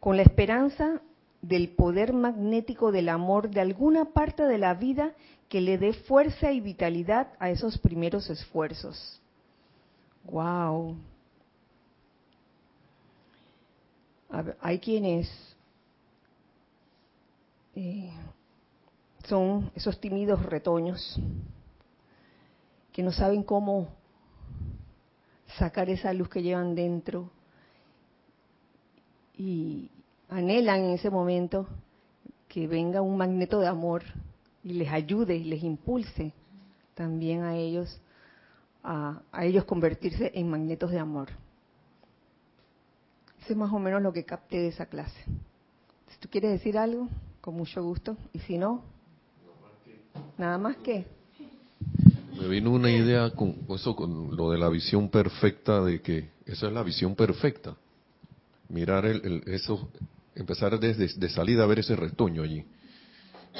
con 0.04 0.18
la 0.18 0.22
esperanza 0.22 1.00
del 1.40 1.70
poder 1.70 2.12
magnético 2.12 2.92
del 2.92 3.08
amor 3.08 3.48
de 3.48 3.62
alguna 3.62 4.12
parte 4.12 4.42
de 4.42 4.58
la 4.58 4.74
vida 4.74 5.14
que 5.48 5.62
le 5.62 5.78
dé 5.78 5.94
fuerza 5.94 6.52
y 6.52 6.60
vitalidad 6.60 7.32
a 7.38 7.48
esos 7.48 7.78
primeros 7.78 8.28
esfuerzos. 8.28 9.18
Wow. 10.24 10.98
hay 14.60 14.78
quienes 14.78 15.56
eh, 17.74 18.10
son 19.26 19.70
esos 19.74 19.98
tímidos 19.98 20.44
retoños 20.44 21.18
que 22.92 23.02
no 23.02 23.10
saben 23.10 23.42
cómo 23.42 23.88
sacar 25.56 25.88
esa 25.88 26.12
luz 26.12 26.28
que 26.28 26.42
llevan 26.42 26.74
dentro 26.74 27.30
y 29.36 29.90
anhelan 30.34 30.80
en 30.84 30.90
ese 30.90 31.10
momento 31.10 31.66
que 32.48 32.66
venga 32.66 33.02
un 33.02 33.16
magneto 33.16 33.60
de 33.60 33.66
amor 33.66 34.02
y 34.62 34.74
les 34.74 34.90
ayude 34.90 35.36
y 35.36 35.44
les 35.44 35.62
impulse 35.62 36.32
también 36.94 37.42
a 37.42 37.56
ellos 37.56 38.00
a, 38.82 39.22
a 39.32 39.44
ellos 39.44 39.64
convertirse 39.64 40.30
en 40.34 40.50
magnetos 40.50 40.90
de 40.90 40.98
amor. 40.98 41.30
Eso 43.40 43.52
es 43.52 43.56
más 43.56 43.72
o 43.72 43.78
menos 43.78 44.02
lo 44.02 44.12
que 44.12 44.24
capté 44.24 44.58
de 44.58 44.68
esa 44.68 44.86
clase. 44.86 45.18
Si 46.08 46.18
tú 46.18 46.28
quieres 46.28 46.50
decir 46.50 46.78
algo, 46.78 47.08
con 47.40 47.54
mucho 47.54 47.82
gusto. 47.82 48.16
Y 48.32 48.38
si 48.40 48.56
no, 48.56 48.82
nada 50.38 50.56
más 50.56 50.76
que. 50.78 51.06
Me 52.38 52.48
vino 52.48 52.70
una 52.70 52.90
idea 52.90 53.30
con 53.30 53.54
eso, 53.68 53.94
con 53.94 54.34
lo 54.34 54.50
de 54.50 54.58
la 54.58 54.70
visión 54.70 55.08
perfecta, 55.10 55.82
de 55.82 56.00
que 56.00 56.30
esa 56.46 56.68
es 56.68 56.72
la 56.72 56.82
visión 56.82 57.14
perfecta. 57.14 57.76
Mirar 58.70 59.04
el, 59.04 59.42
eso, 59.46 59.88
empezar 60.34 60.78
desde 60.78 61.08
de 61.08 61.28
salida 61.28 61.64
a 61.64 61.66
ver 61.66 61.80
ese 61.80 61.96
retoño 61.96 62.42
allí. 62.42 62.64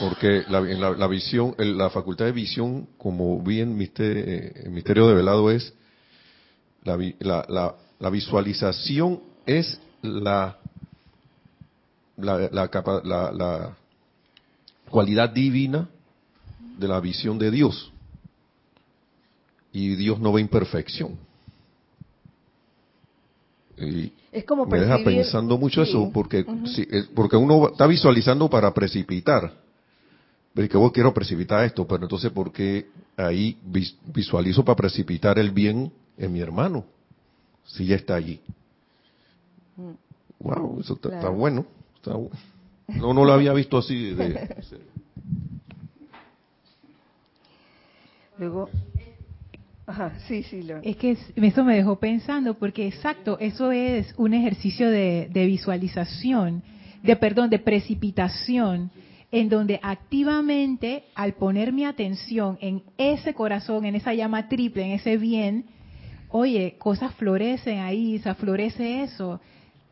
Porque 0.01 0.43
la, 0.49 0.59
en 0.59 0.81
la, 0.81 1.07
visión, 1.07 1.55
la 1.57 1.89
facultad 1.89 2.25
de 2.25 2.33
visión, 2.33 2.89
como 2.99 3.41
bien 3.41 3.77
misterio, 3.77 4.25
el 4.65 4.71
misterio 4.71 5.07
de 5.07 5.15
velado 5.15 5.51
es, 5.53 5.73
la, 6.83 6.99
la, 7.21 7.77
la 8.01 8.11
visualización 8.11 9.21
es 9.47 9.81
la, 10.03 10.59
la, 12.17 12.51
la, 12.53 13.77
cualidad 14.91 15.31
divina 15.31 15.89
de 16.79 16.89
la 16.89 17.01
visión 17.01 17.39
de 17.39 17.51
Dios. 17.51 17.93
Y 19.73 19.97
Dios 19.97 20.21
no 20.21 20.33
ve 20.33 20.41
imperfección. 20.41 21.17
Y 23.79 24.13
es 24.31 24.45
como 24.45 24.67
me 24.67 24.81
deja 24.81 24.99
pensando 25.05 25.59
mucho 25.59 25.83
eso, 25.83 26.11
porque, 26.13 26.45
porque 27.15 27.37
uno 27.37 27.69
está 27.69 27.87
visualizando 27.87 28.49
para 28.49 28.73
precipitar. 28.73 29.53
Pero 30.55 30.69
que 30.69 30.77
vos 30.77 30.93
quiero 30.93 31.13
precipitar 31.13 31.65
esto, 31.65 31.85
pero 31.87 32.05
entonces, 32.05 32.31
¿por 32.31 32.53
qué 32.53 32.89
ahí 33.17 33.59
visualizo 34.07 34.65
para 34.65 34.77
precipitar 34.77 35.39
el 35.39 35.51
bien 35.51 35.93
en 36.17 36.33
mi 36.33 36.41
hermano? 36.41 36.85
Si 37.65 37.87
ya 37.87 37.97
está 37.97 38.15
allí. 38.15 38.41
Wow, 40.39 40.81
eso 40.81 40.95
está, 40.95 41.29
bueno. 41.31 41.67
no, 42.07 43.15
no 43.15 43.25
lo 43.25 43.33
había 43.33 43.53
visto 43.53 43.79
así. 43.79 44.17
Luego, 48.39 48.69
Ajá, 49.87 50.15
sí, 50.27 50.43
sí, 50.45 50.67
Es 50.83 50.97
que 50.97 51.17
eso 51.37 51.65
me 51.65 51.77
dejó 51.77 51.97
pensando, 51.97 52.55
porque 52.55 52.87
exacto, 52.87 53.39
eso 53.39 53.71
es 53.71 54.15
un 54.17 54.33
ejercicio 54.33 54.89
de, 54.91 55.29
de, 55.31 55.47
visualización, 55.47 56.63
de 57.03 57.17
perdón, 57.17 57.51
de 57.51 57.59
precipitación, 57.59 58.91
en 59.31 59.49
donde 59.51 59.81
activamente, 59.83 61.05
al 61.15 61.35
poner 61.35 61.73
mi 61.73 61.85
atención 61.85 62.57
en 62.63 62.83
ese 62.97 63.35
corazón, 63.35 63.85
en 63.85 63.95
esa 63.95 64.15
llama 64.15 64.49
triple, 64.49 64.85
en 64.87 64.93
ese 64.93 65.19
bien, 65.19 65.67
oye, 66.31 66.77
cosas 66.79 67.15
florecen 67.15 67.81
ahí, 67.81 68.19
se 68.21 68.35
florece 68.35 69.03
eso. 69.03 69.41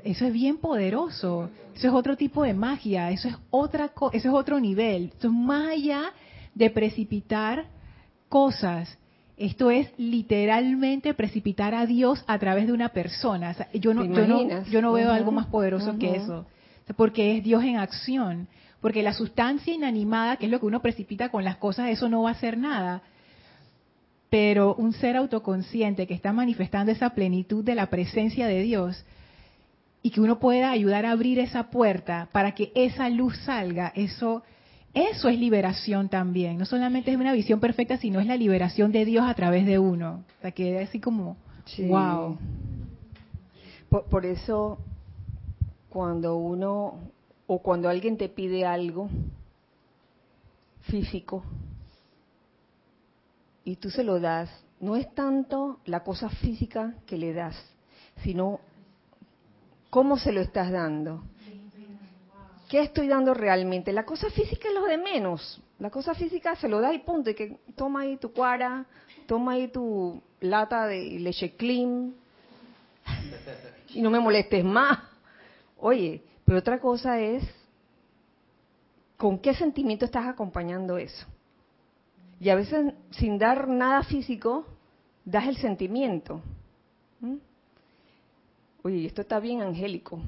Eso 0.03 0.27
es 0.27 0.33
bien 0.33 0.59
poderoso. 0.59 1.51
Eso 1.75 1.89
es 1.89 1.95
otro 1.95 2.17
tipo 2.17 2.43
de 2.43 2.55
magia. 2.55 3.11
Eso 3.11 3.29
es 3.29 3.37
otra, 3.51 3.93
eso 4.13 4.29
es 4.29 4.35
otro 4.35 4.59
nivel. 4.59 5.13
Eso 5.17 5.29
es 5.29 5.33
más 5.33 5.69
allá 5.69 6.13
de 6.55 6.71
precipitar 6.71 7.67
cosas. 8.29 8.99
Esto 9.37 9.71
es 9.71 9.91
literalmente 9.97 11.15
precipitar 11.15 11.75
a 11.75 11.87
Dios 11.87 12.23
a 12.27 12.39
través 12.39 12.67
de 12.67 12.73
una 12.73 12.91
persona. 12.91 13.57
yo, 13.73 13.95
no, 13.95 14.05
yo, 14.05 14.83
no, 14.83 14.93
veo 14.93 15.11
algo 15.11 15.33
más 15.33 15.47
poderoso 15.47 15.99
que 15.99 16.17
eso. 16.17 16.47
Porque 16.97 17.37
es 17.37 17.45
Dios 17.45 17.65
en 17.65 17.77
acción. 17.77 18.49
Porque 18.81 19.03
la 19.03 19.13
sustancia 19.13 19.73
inanimada, 19.73 20.37
que 20.37 20.47
es 20.47 20.53
lo 20.53 20.61
que 20.61 20.67
uno 20.67 20.83
precipita 20.83 21.29
con 21.31 21.45
las 21.45 21.57
cosas, 21.57 21.89
eso 21.89 22.09
no 22.09 22.23
va 22.23 22.31
a 22.31 22.33
hacer 22.33 22.59
nada. 22.59 23.03
Pero 24.29 24.75
un 24.75 24.93
ser 24.93 25.17
autoconsciente 25.17 26.07
que 26.07 26.15
está 26.15 26.33
manifestando 26.33 26.93
esa 26.93 27.11
plenitud 27.11 27.65
de 27.65 27.75
la 27.75 27.87
presencia 27.87 28.47
de 28.47 28.63
Dios, 28.63 29.05
y 30.03 30.11
que 30.11 30.21
uno 30.21 30.39
pueda 30.39 30.71
ayudar 30.71 31.07
a 31.07 31.13
abrir 31.13 31.39
esa 31.39 31.71
puerta 31.71 32.29
para 32.33 32.53
que 32.55 32.73
esa 32.75 33.09
luz 33.09 33.39
salga, 33.45 33.93
eso 33.95 34.43
eso 34.95 35.29
es 35.29 35.39
liberación 35.39 36.09
también. 36.09 36.59
No 36.59 36.67
solamente 36.67 37.11
es 37.11 37.17
una 37.17 37.33
visión 37.33 37.61
perfecta, 37.61 37.97
sino 37.97 38.21
es 38.21 38.27
la 38.27 38.37
liberación 38.37 38.93
de 38.93 39.05
Dios 39.05 39.25
a 39.27 39.35
través 39.35 39.67
de 39.67 39.79
uno. 39.79 40.25
O 40.39 40.43
sea, 40.43 40.53
que 40.53 40.79
así 40.81 41.01
como, 41.01 41.37
wow. 41.89 42.39
Por, 43.89 44.05
por, 44.05 44.27
eso, 44.27 44.79
cuando 45.89 46.37
uno, 46.37 46.95
o 47.47 47.59
cuando 47.61 47.89
alguien 47.89 48.17
te 48.17 48.29
pide 48.29 48.65
algo 48.65 49.09
físico, 50.83 51.45
y 53.65 53.77
tú 53.77 53.91
se 53.91 54.03
lo 54.03 54.19
das, 54.19 54.51
no 54.81 54.97
es 54.97 55.15
tanto 55.15 55.79
la 55.85 56.03
cosa 56.03 56.29
física 56.29 56.95
que 57.07 57.17
le 57.17 57.33
das, 57.33 57.55
sino 58.25 58.61
¿Cómo 59.93 60.17
se 60.17 60.33
lo 60.33 60.41
estás 60.41 60.73
dando? 60.73 61.23
¿Qué 62.73 62.81
estoy 62.81 63.07
dando 63.07 63.35
realmente? 63.35 63.93
La 63.93 64.07
cosa 64.07 64.31
física 64.31 64.67
es 64.67 64.73
lo 64.73 64.87
de 64.87 64.97
menos. 64.97 65.61
La 65.79 65.91
cosa 65.91 66.15
física 66.15 66.57
se 66.57 66.69
lo 66.69 66.81
da 66.81 66.95
y 66.95 67.01
punto. 67.01 67.29
Y 67.29 67.35
que 67.35 67.59
toma 67.77 68.01
ahí 68.01 68.17
tu 68.17 68.33
cuara, 68.33 68.87
toma 69.27 69.53
ahí 69.53 69.69
tu 69.69 70.23
lata 70.41 70.87
de 70.87 71.21
leche 71.21 71.55
clean 71.55 72.15
y 73.91 74.01
no 74.01 74.09
me 74.09 74.21
molestes 74.21 74.65
más. 74.65 75.01
Oye, 75.77 76.23
pero 76.47 76.61
otra 76.61 76.81
cosa 76.81 77.21
es 77.21 77.45
con 79.19 79.39
qué 79.39 79.53
sentimiento 79.53 80.07
estás 80.07 80.27
acompañando 80.27 80.97
eso. 80.97 81.27
Y 82.41 82.49
a 82.49 82.55
veces 82.55 82.95
sin 83.11 83.37
dar 83.37 83.69
nada 83.69 84.03
físico, 84.03 84.65
das 85.27 85.47
el 85.47 85.59
sentimiento. 85.59 86.41
Oye, 88.85 89.07
esto 89.07 89.23
está 89.23 89.39
bien 89.39 89.63
angélico. 89.63 90.21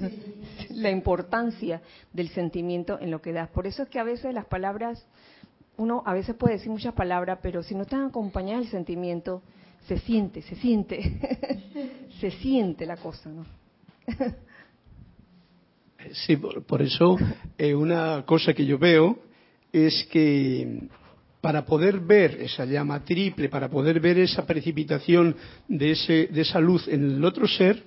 la 0.70 0.90
importancia 0.90 1.82
del 2.12 2.28
sentimiento 2.30 2.98
en 2.98 3.10
lo 3.10 3.20
que 3.20 3.32
das. 3.32 3.50
Por 3.50 3.66
eso 3.66 3.82
es 3.82 3.88
que 3.88 3.98
a 3.98 4.04
veces 4.04 4.32
las 4.32 4.46
palabras, 4.46 5.06
uno 5.76 6.02
a 6.06 6.14
veces 6.14 6.34
puede 6.34 6.54
decir 6.54 6.70
muchas 6.70 6.94
palabras, 6.94 7.38
pero 7.42 7.62
si 7.62 7.74
no 7.74 7.82
están 7.82 8.06
acompañadas 8.06 8.62
del 8.62 8.70
sentimiento, 8.70 9.42
se 9.86 9.98
siente, 9.98 10.40
se 10.42 10.56
siente, 10.56 12.08
se 12.20 12.30
siente 12.30 12.86
la 12.86 12.96
cosa, 12.96 13.30
¿no? 13.30 13.44
sí, 16.12 16.36
por, 16.36 16.82
eso 16.82 17.16
eh, 17.58 17.74
una 17.74 18.24
cosa 18.26 18.52
que 18.52 18.66
yo 18.66 18.78
veo 18.78 19.18
es 19.72 20.06
que 20.10 20.88
para 21.44 21.66
poder 21.66 22.00
ver 22.00 22.40
esa 22.40 22.64
llama 22.64 23.04
triple, 23.04 23.50
para 23.50 23.68
poder 23.68 24.00
ver 24.00 24.18
esa 24.18 24.46
precipitación 24.46 25.36
de, 25.68 25.90
esa 25.90 26.58
luz 26.58 26.88
en 26.88 27.04
el 27.04 27.22
otro 27.22 27.46
ser, 27.46 27.82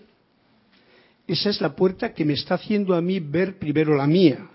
esa 1.25 1.49
es 1.49 1.59
la 1.59 1.75
puerta 1.75 2.13
que 2.13 2.23
me 2.23 2.33
está 2.33 2.53
haciendo 2.53 2.93
a 2.93 3.01
mí 3.01 3.19
ver 3.19 3.57
primero 3.57 3.95
la 3.95 4.05
mía, 4.05 4.47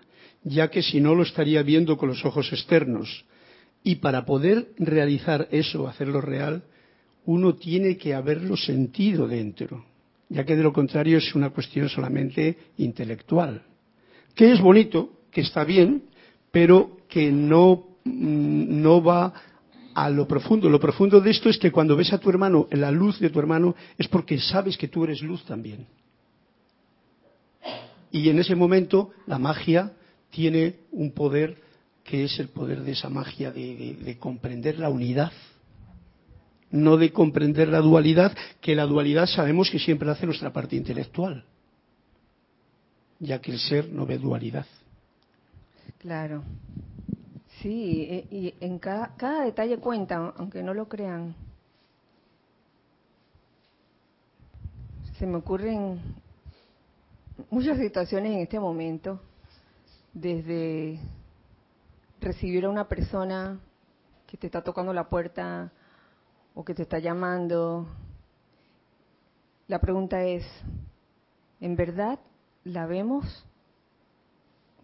ya 0.45 0.71
que 0.71 0.83
si 0.83 1.01
no 1.01 1.17
lo 1.17 1.25
estaría 1.25 1.65
viendo 1.65 1.97
con 1.97 2.11
los 2.11 2.25
ojos 2.25 2.53
externos. 2.53 3.25
Y 3.83 3.97
para 3.97 4.25
poder 4.25 4.69
realizar 4.79 5.49
eso, 5.51 5.89
hacerlo 5.89 6.21
real, 6.21 6.63
uno 7.25 7.57
tiene 7.57 7.97
que 7.97 8.15
haberlo 8.15 8.57
sentido 8.57 9.27
dentro, 9.27 9.85
ya 10.29 10.45
que 10.45 10.55
de 10.55 10.63
lo 10.63 10.73
contrario 10.73 11.19
es 11.19 11.35
una 11.35 11.51
cuestión 11.51 11.89
solamente 11.89 12.57
intelectual. 12.79 13.65
Que 14.37 14.53
es 14.53 14.61
bonito, 14.61 15.11
que 15.33 15.41
está 15.41 15.65
bien, 15.65 16.05
pero 16.53 16.99
que 17.09 17.33
no 17.33 17.92
no 18.05 19.03
va 19.03 19.33
a 19.95 20.11
lo 20.11 20.27
profundo. 20.27 20.69
Lo 20.69 20.81
profundo 20.81 21.21
de 21.21 21.31
esto 21.31 21.49
es 21.49 21.59
que 21.59 21.71
cuando 21.71 21.97
ves 21.97 22.13
a 22.13 22.19
tu 22.19 22.31
hermano, 22.31 22.67
en 22.71 22.81
la 22.81 22.91
luz 22.91 23.19
de 23.21 23.31
tu 23.31 23.39
hermano, 23.39 23.75
es 23.99 24.09
porque 24.09 24.39
sabes 24.39 24.77
que 24.77 24.89
tú 24.89 25.05
eres 25.05 25.21
luz 25.23 25.45
también. 25.45 25.87
Y 28.11 28.29
en 28.29 28.39
ese 28.39 28.55
momento 28.55 29.11
la 29.27 29.39
magia 29.39 29.93
tiene 30.31 30.77
un 30.93 31.13
poder 31.13 31.57
que 32.05 32.25
es 32.25 32.39
el 32.39 32.49
poder 32.49 32.83
de 32.83 32.93
esa 32.93 33.09
magia 33.09 33.51
de, 33.53 33.77
de- 33.77 33.95
de 33.95 34.19
comprender 34.19 34.79
la 34.79 34.89
unidad, 34.89 35.33
no 36.71 36.97
de 36.97 37.13
comprender 37.13 37.69
la 37.69 37.79
dualidad, 37.81 38.37
que 38.61 38.75
la 38.75 38.87
dualidad 38.87 39.27
sabemos 39.27 39.71
que 39.71 39.79
siempre 39.79 40.07
la 40.07 40.13
hace 40.13 40.27
nuestra 40.27 40.53
parte 40.53 40.75
intelectual, 40.75 41.45
ya 43.21 43.41
que 43.41 43.53
el 43.53 43.59
ser 43.59 43.89
no 43.91 44.05
ve 44.05 44.19
dualidad. 44.19 44.67
Claro. 45.99 46.43
Sí, 47.63 48.09
e- 48.11 48.27
y 48.35 48.55
en 48.61 48.81
cada, 48.81 49.15
cada 49.17 49.45
detalle 49.45 49.79
cuenta, 49.79 50.35
aunque 50.37 50.65
no 50.65 50.75
lo 50.75 50.89
crean. 50.89 51.37
Se 55.17 55.27
me 55.27 55.37
ocurren 55.37 56.01
muchas 57.51 57.79
situaciones 57.79 58.33
en 58.33 58.41
este 58.41 58.59
momento, 58.59 59.21
desde 60.13 60.99
recibir 62.21 62.65
a 62.65 62.71
una 62.71 62.89
persona 62.89 63.61
que 64.27 64.37
te 64.37 64.47
está 64.49 64.63
tocando 64.63 64.93
la 64.93 65.09
puerta 65.09 65.71
o 66.57 66.65
que 66.65 66.75
te 66.75 66.83
está 66.83 66.99
llamando. 66.99 67.87
La 69.69 69.79
pregunta 69.79 70.25
es, 70.25 70.45
¿en 71.61 71.77
verdad 71.77 72.19
la 72.65 72.87
vemos 72.87 73.47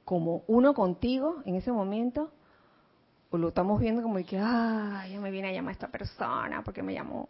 como 0.05 0.45
uno 0.47 0.75
contigo 0.75 1.43
en 1.45 1.57
ese 1.57 1.73
momento? 1.73 2.31
¿O 3.31 3.37
lo 3.37 3.49
estamos 3.49 3.81
viendo 3.81 4.03
como 4.03 4.17
de 4.17 4.25
que, 4.25 4.39
ah, 4.39 5.07
ya 5.11 5.21
me 5.21 5.31
viene 5.31 5.49
a 5.49 5.53
llamar 5.53 5.73
esta 5.73 5.89
persona 5.89 6.63
porque 6.65 6.83
me 6.83 6.95
llamó? 6.95 7.29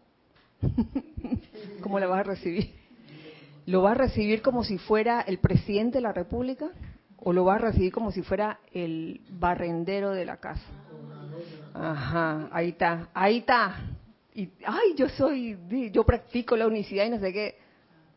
¿Cómo 1.81 1.99
la 1.99 2.07
vas 2.07 2.21
a 2.21 2.23
recibir? 2.23 2.73
¿Lo 3.65 3.81
vas 3.81 3.91
a 3.91 4.03
recibir 4.03 4.41
como 4.41 4.63
si 4.63 4.77
fuera 4.77 5.21
el 5.21 5.39
presidente 5.39 5.97
de 5.97 6.01
la 6.01 6.13
República? 6.13 6.69
¿O 7.17 7.33
lo 7.33 7.43
vas 7.43 7.61
a 7.61 7.67
recibir 7.67 7.91
como 7.91 8.11
si 8.11 8.21
fuera 8.21 8.59
el 8.71 9.21
barrendero 9.29 10.11
de 10.11 10.25
la 10.25 10.37
casa? 10.37 10.63
Ajá, 11.73 12.47
ahí 12.51 12.69
está, 12.69 13.09
ahí 13.13 13.37
está. 13.39 13.75
Y, 14.33 14.49
ay, 14.65 14.95
yo 14.95 15.09
soy, 15.09 15.57
yo 15.91 16.05
practico 16.05 16.55
la 16.55 16.67
unicidad 16.67 17.05
y 17.05 17.09
no 17.09 17.19
sé 17.19 17.33
qué. 17.33 17.57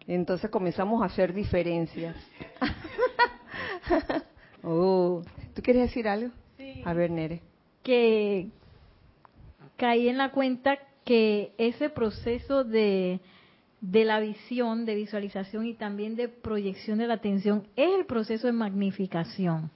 Entonces 0.07 0.51
comenzamos 0.51 1.03
a 1.03 1.07
hacer 1.07 1.35
diferencias. 1.35 2.17
oh, 4.63 5.23
¿tú 5.55 5.63
quieres 5.63 5.83
decir 5.83 6.07
algo? 6.07 6.31
A 6.85 6.93
ver, 6.93 7.11
Nere. 7.11 7.43
Que 7.83 8.49
caí 9.77 10.09
en 10.09 10.19
la 10.19 10.31
cuenta 10.31 10.79
que 11.05 11.53
ese 11.59 11.89
proceso 11.89 12.65
de, 12.65 13.21
de 13.81 14.05
la 14.05 14.21
visión, 14.21 14.85
de 14.87 14.95
visualización 14.95 15.67
y 15.67 15.75
también 15.75 16.15
de 16.17 16.29
proyección 16.29 16.99
de 16.99 17.07
la 17.09 17.15
atención 17.15 17.65
es 17.77 17.89
el 17.99 18.07
proceso 18.07 18.47
de 18.47 18.53
magnificación. 18.53 19.71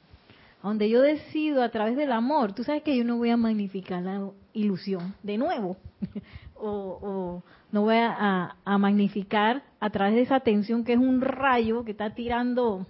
Donde 0.63 0.89
yo 0.89 1.01
decido 1.03 1.63
a 1.63 1.69
través 1.69 1.97
del 1.97 2.11
amor, 2.13 2.53
tú 2.53 2.65
sabes 2.65 2.83
que 2.83 2.97
yo 2.97 3.05
no 3.05 3.17
voy 3.19 3.31
a 3.31 3.37
magnificar 3.37 4.03
la 4.03 4.31
ilusión 4.53 5.15
de 5.23 5.39
nuevo, 5.39 5.77
o, 6.57 7.43
no 7.71 7.83
voy 7.83 7.97
a- 7.97 8.57
a 8.65 8.79
magnificar 8.79 9.63
a 9.81 9.91
través 9.91 10.15
de 10.15 10.23
esa 10.23 10.37
atención 10.37 10.83
que 10.85 10.95
es 10.95 10.99
un 10.99 11.21
rayo 11.21 11.85
que 11.85 11.91
está 11.93 12.15
tirando, 12.15 12.87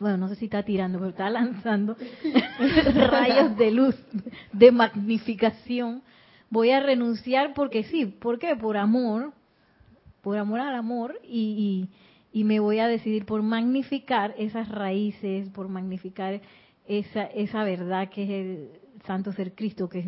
bueno, 0.00 0.16
no 0.16 0.28
sé 0.28 0.36
si 0.36 0.46
está 0.46 0.62
tirando, 0.62 0.98
pero 0.98 1.10
está 1.10 1.30
lanzando 1.30 1.96
rayos 3.10 3.56
de 3.56 3.70
luz, 3.70 3.96
de 4.52 4.72
magnificación. 4.72 6.02
Voy 6.48 6.70
a 6.70 6.80
renunciar 6.80 7.54
porque 7.54 7.84
sí, 7.84 8.06
¿por 8.06 8.38
qué? 8.38 8.56
Por 8.56 8.76
amor, 8.76 9.32
por 10.22 10.38
amor 10.38 10.60
al 10.60 10.74
amor 10.74 11.20
y, 11.22 11.88
y, 12.32 12.40
y 12.40 12.44
me 12.44 12.60
voy 12.60 12.78
a 12.78 12.88
decidir 12.88 13.24
por 13.24 13.42
magnificar 13.42 14.34
esas 14.38 14.68
raíces, 14.68 15.48
por 15.50 15.68
magnificar 15.68 16.40
esa, 16.86 17.24
esa 17.24 17.64
verdad 17.64 18.08
que 18.08 18.24
es 18.24 18.30
el 18.30 18.68
santo 19.06 19.32
ser 19.32 19.54
Cristo, 19.54 19.88
que 19.88 20.00
es 20.00 20.06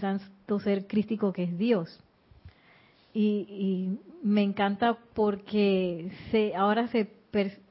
santo 0.00 0.60
ser 0.60 0.86
crístico 0.86 1.32
que 1.32 1.44
es 1.44 1.58
Dios. 1.58 2.00
Y, 3.12 3.46
y 3.48 3.98
me 4.22 4.42
encanta 4.42 4.98
porque 5.14 6.12
se, 6.30 6.54
ahora 6.54 6.86
se, 6.88 7.19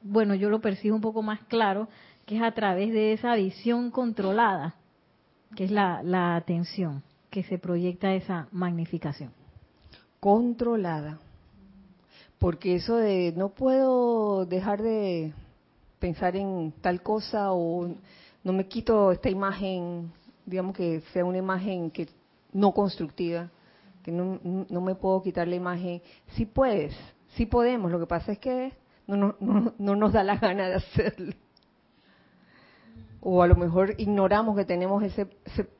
bueno, 0.02 0.34
yo 0.34 0.50
lo 0.50 0.60
percibo 0.60 0.96
un 0.96 1.02
poco 1.02 1.22
más 1.22 1.40
claro, 1.44 1.88
que 2.26 2.36
es 2.36 2.42
a 2.42 2.52
través 2.52 2.92
de 2.92 3.12
esa 3.12 3.34
visión 3.34 3.90
controlada, 3.90 4.74
que 5.56 5.64
es 5.64 5.70
la, 5.70 6.02
la 6.02 6.36
atención, 6.36 7.02
que 7.30 7.42
se 7.42 7.58
proyecta 7.58 8.14
esa 8.14 8.48
magnificación. 8.52 9.32
Controlada. 10.20 11.18
Porque 12.38 12.76
eso 12.76 12.96
de 12.96 13.34
no 13.36 13.50
puedo 13.50 14.46
dejar 14.46 14.82
de 14.82 15.32
pensar 15.98 16.36
en 16.36 16.72
tal 16.80 17.02
cosa 17.02 17.52
o 17.52 17.94
no 18.42 18.52
me 18.52 18.66
quito 18.66 19.12
esta 19.12 19.28
imagen, 19.28 20.10
digamos 20.46 20.74
que 20.74 21.02
sea 21.12 21.24
una 21.24 21.38
imagen 21.38 21.90
que 21.90 22.08
no 22.52 22.72
constructiva, 22.72 23.50
que 24.02 24.10
no, 24.10 24.40
no 24.42 24.80
me 24.80 24.94
puedo 24.94 25.22
quitar 25.22 25.46
la 25.46 25.56
imagen. 25.56 26.00
Sí 26.28 26.46
puedes, 26.46 26.96
sí 27.36 27.44
podemos, 27.44 27.90
lo 27.90 28.00
que 28.00 28.06
pasa 28.06 28.32
es 28.32 28.38
que 28.38 28.72
no, 29.16 29.36
no, 29.40 29.60
no, 29.60 29.74
no 29.78 29.96
nos 29.96 30.12
da 30.12 30.24
la 30.24 30.36
gana 30.36 30.68
de 30.68 30.74
hacerlo. 30.74 31.34
O 33.20 33.42
a 33.42 33.46
lo 33.46 33.54
mejor 33.54 33.94
ignoramos 33.98 34.56
que 34.56 34.64
tenemos 34.64 35.02
ese, 35.02 35.26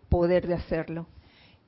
poder 0.08 0.46
de 0.46 0.54
hacerlo. 0.54 1.06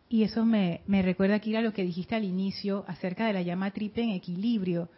Y 0.08 0.24
eso 0.24 0.44
me, 0.44 0.82
recuerda, 0.86 1.38
Kira, 1.38 1.62
lo 1.62 1.72
que 1.72 1.84
dijiste 1.84 2.14
al 2.14 2.24
inicio 2.24 2.84
acerca 2.86 3.26
de 3.26 3.32
la 3.32 3.40
llama 3.40 3.70
triple 3.70 4.02
en 4.02 4.10
equilibrio, 4.10 4.90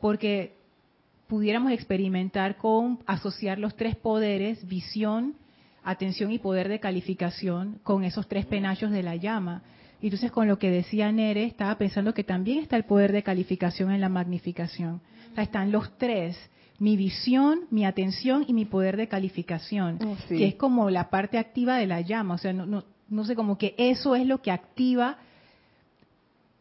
porque 0.00 0.54
pudiéramos 1.26 1.72
experimentar 1.72 2.56
con 2.56 3.00
asociar 3.06 3.58
los 3.58 3.74
tres 3.74 3.96
poderes, 3.96 4.68
visión, 4.68 5.34
atención 5.82 6.30
y 6.30 6.38
poder 6.38 6.68
de 6.68 6.78
calificación, 6.78 7.80
con 7.82 8.04
esos 8.04 8.28
tres 8.28 8.46
penachos 8.46 8.92
de 8.92 9.02
la 9.02 9.16
llama. 9.16 9.62
Y 10.00 10.06
entonces 10.06 10.30
con 10.30 10.46
lo 10.46 10.58
que 10.58 10.70
decía 10.70 11.10
Nere, 11.10 11.44
estaba 11.44 11.76
pensando 11.76 12.14
que 12.14 12.22
también 12.22 12.58
está 12.58 12.76
el 12.76 12.84
poder 12.84 13.10
de 13.10 13.24
calificación 13.24 13.90
en 13.90 14.00
la 14.00 14.08
magnificación. 14.08 15.00
O 15.34 15.36
sea, 15.36 15.44
están 15.44 15.72
los 15.72 15.98
tres, 15.98 16.38
mi 16.78 16.96
visión, 16.96 17.62
mi 17.70 17.84
atención 17.84 18.44
y 18.46 18.52
mi 18.52 18.64
poder 18.64 18.96
de 18.96 19.08
calificación, 19.08 19.98
Oh, 20.06 20.16
sí. 20.28 20.36
que 20.38 20.46
es 20.46 20.54
como 20.54 20.90
la 20.90 21.10
parte 21.10 21.38
activa 21.38 21.76
de 21.76 21.86
la 21.88 22.00
llama. 22.02 22.34
O 22.34 22.38
sea, 22.38 22.52
no, 22.52 22.66
no, 22.66 22.84
no 23.08 23.24
sé, 23.24 23.34
como 23.34 23.58
que 23.58 23.74
eso 23.78 24.14
es 24.14 24.26
lo 24.26 24.40
que 24.42 24.50
activa 24.52 25.18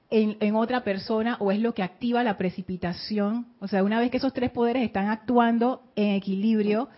en, 0.09 0.37
en 0.39 0.55
otra 0.55 0.83
persona 0.83 1.37
o 1.39 1.51
es 1.51 1.59
lo 1.59 1.73
que 1.73 1.83
activa 1.83 2.23
la 2.23 2.37
precipitación. 2.37 3.45
O 3.59 3.67
sea, 3.67 3.83
una 3.83 3.99
vez 3.99 4.11
que 4.11 4.17
esos 4.17 4.33
tres 4.33 4.51
poderes 4.51 4.83
están 4.83 5.07
actuando 5.09 5.81
en 5.95 6.15
equilibrio, 6.15 6.89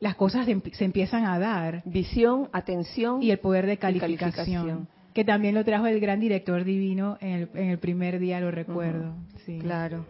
las 0.00 0.14
cosas 0.16 0.46
se 0.46 0.84
empiezan 0.84 1.24
a 1.24 1.38
dar. 1.38 1.82
Visión, 1.86 2.48
atención 2.52 3.22
Y 3.22 3.30
el 3.30 3.38
poder 3.38 3.66
de 3.66 3.78
calificación, 3.78 4.88
que 5.14 5.24
también 5.24 5.54
lo 5.54 5.64
trajo 5.64 5.86
el 5.86 6.00
gran 6.00 6.20
director 6.20 6.64
divino 6.64 7.16
en 7.20 7.30
el, 7.30 7.48
en 7.54 7.70
el 7.70 7.78
primer 7.78 8.18
día, 8.18 8.40
lo 8.40 8.50
recuerdo. 8.50 9.14
sí. 9.46 9.58
Claro. 9.60 10.06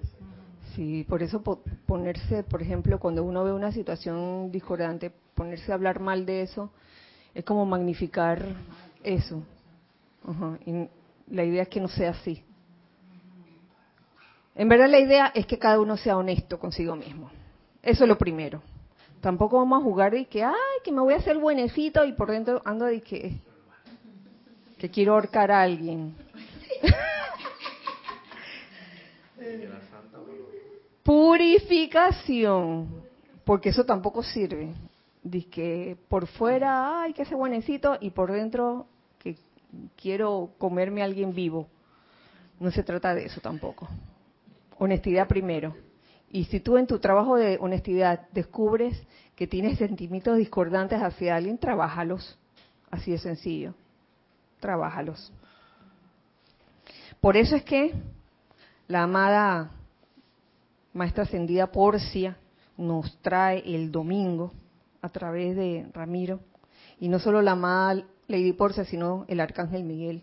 Sí, 0.74 1.04
por 1.08 1.22
eso 1.22 1.42
po- 1.42 1.62
ponerse, 1.86 2.42
por 2.42 2.60
ejemplo, 2.62 2.98
cuando 2.98 3.22
uno 3.22 3.44
ve 3.44 3.52
una 3.52 3.70
situación 3.70 4.50
discordante, 4.50 5.12
ponerse 5.34 5.70
a 5.70 5.76
hablar 5.76 6.00
mal 6.00 6.26
de 6.26 6.42
eso, 6.42 6.70
es 7.34 7.44
como 7.44 7.64
magnificar 7.64 8.44
eso. 9.02 9.42
Y 10.66 10.88
la 11.34 11.44
idea 11.44 11.62
es 11.62 11.68
que 11.68 11.80
no 11.80 11.88
sea 11.88 12.10
así. 12.10 12.42
En 14.56 14.68
verdad 14.68 14.88
la 14.88 15.00
idea 15.00 15.32
es 15.34 15.46
que 15.46 15.58
cada 15.58 15.80
uno 15.80 15.96
sea 15.96 16.16
honesto 16.16 16.58
consigo 16.58 16.96
mismo. 16.96 17.30
Eso 17.82 18.04
es 18.04 18.08
lo 18.08 18.16
primero. 18.16 18.62
Tampoco 19.20 19.58
vamos 19.58 19.80
a 19.80 19.84
jugar 19.84 20.12
de 20.12 20.26
que, 20.26 20.42
ay, 20.44 20.54
que 20.84 20.92
me 20.92 21.00
voy 21.00 21.14
a 21.14 21.18
hacer 21.18 21.38
buenecito 21.38 22.04
y 22.04 22.12
por 22.12 22.30
dentro 22.30 22.62
ando 22.64 22.84
de 22.86 23.00
que, 23.00 23.40
que 24.78 24.90
quiero 24.90 25.14
ahorcar 25.14 25.50
a 25.50 25.62
alguien. 25.62 26.14
Purificación, 31.04 32.88
porque 33.44 33.68
eso 33.68 33.84
tampoco 33.84 34.22
sirve. 34.22 34.72
Dice 35.22 35.48
que 35.48 35.96
por 36.08 36.26
fuera, 36.26 37.02
ay, 37.02 37.12
que 37.12 37.22
ese 37.22 37.34
buenecito, 37.34 37.98
y 38.00 38.10
por 38.10 38.32
dentro, 38.32 38.86
que 39.18 39.36
quiero 40.00 40.50
comerme 40.58 41.02
a 41.02 41.04
alguien 41.04 41.34
vivo. 41.34 41.68
No 42.58 42.70
se 42.70 42.82
trata 42.82 43.14
de 43.14 43.26
eso 43.26 43.40
tampoco. 43.42 43.86
Honestidad 44.78 45.28
primero. 45.28 45.76
Y 46.30 46.44
si 46.46 46.60
tú 46.60 46.78
en 46.78 46.86
tu 46.86 46.98
trabajo 46.98 47.36
de 47.36 47.58
honestidad 47.60 48.26
descubres 48.32 49.00
que 49.36 49.46
tienes 49.46 49.78
sentimientos 49.78 50.38
discordantes 50.38 51.02
hacia 51.02 51.36
alguien, 51.36 51.58
trabájalos. 51.58 52.38
Así 52.90 53.10
de 53.10 53.18
sencillo. 53.18 53.74
Trabájalos. 54.58 55.32
Por 57.20 57.36
eso 57.36 57.56
es 57.56 57.64
que 57.64 57.92
la 58.88 59.02
amada 59.02 59.70
Maestra 60.94 61.24
Ascendida 61.24 61.72
Porcia 61.72 62.38
nos 62.76 63.18
trae 63.20 63.62
el 63.74 63.90
domingo 63.90 64.52
a 65.02 65.08
través 65.08 65.56
de 65.56 65.86
Ramiro, 65.92 66.40
y 67.00 67.08
no 67.08 67.18
solo 67.18 67.42
la 67.42 67.52
amada 67.52 68.04
Lady 68.28 68.52
Porcia, 68.52 68.84
sino 68.84 69.24
el 69.28 69.40
Arcángel 69.40 69.82
Miguel, 69.82 70.22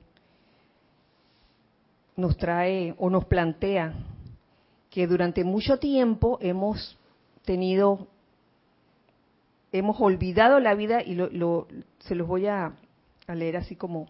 nos 2.16 2.38
trae 2.38 2.96
o 2.98 3.10
nos 3.10 3.26
plantea 3.26 3.94
que 4.90 5.08
durante 5.08 5.44
mucho 5.44 5.78
tiempo 5.78 6.38
hemos 6.42 6.98
tenido 7.44 8.08
hemos 9.74 10.00
olvidado 10.02 10.60
la 10.60 10.74
vida 10.76 11.02
y 11.02 11.16
lo, 11.16 11.68
se 12.00 12.16
los 12.16 12.28
voy 12.28 12.48
a 12.48 12.74
leer 13.28 13.58
así 13.58 13.76
como 13.76 14.08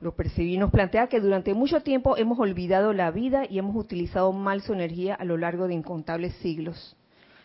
lo 0.00 0.14
percibí. 0.14 0.56
Nos 0.56 0.70
plantea 0.70 1.08
que 1.08 1.20
durante 1.20 1.54
mucho 1.54 1.82
tiempo 1.82 2.16
hemos 2.16 2.38
olvidado 2.38 2.92
la 2.92 3.10
vida 3.10 3.44
y 3.48 3.58
hemos 3.58 3.76
utilizado 3.76 4.32
mal 4.32 4.62
su 4.62 4.72
energía 4.72 5.14
a 5.14 5.24
lo 5.24 5.36
largo 5.36 5.66
de 5.66 5.74
incontables 5.74 6.34
siglos, 6.36 6.96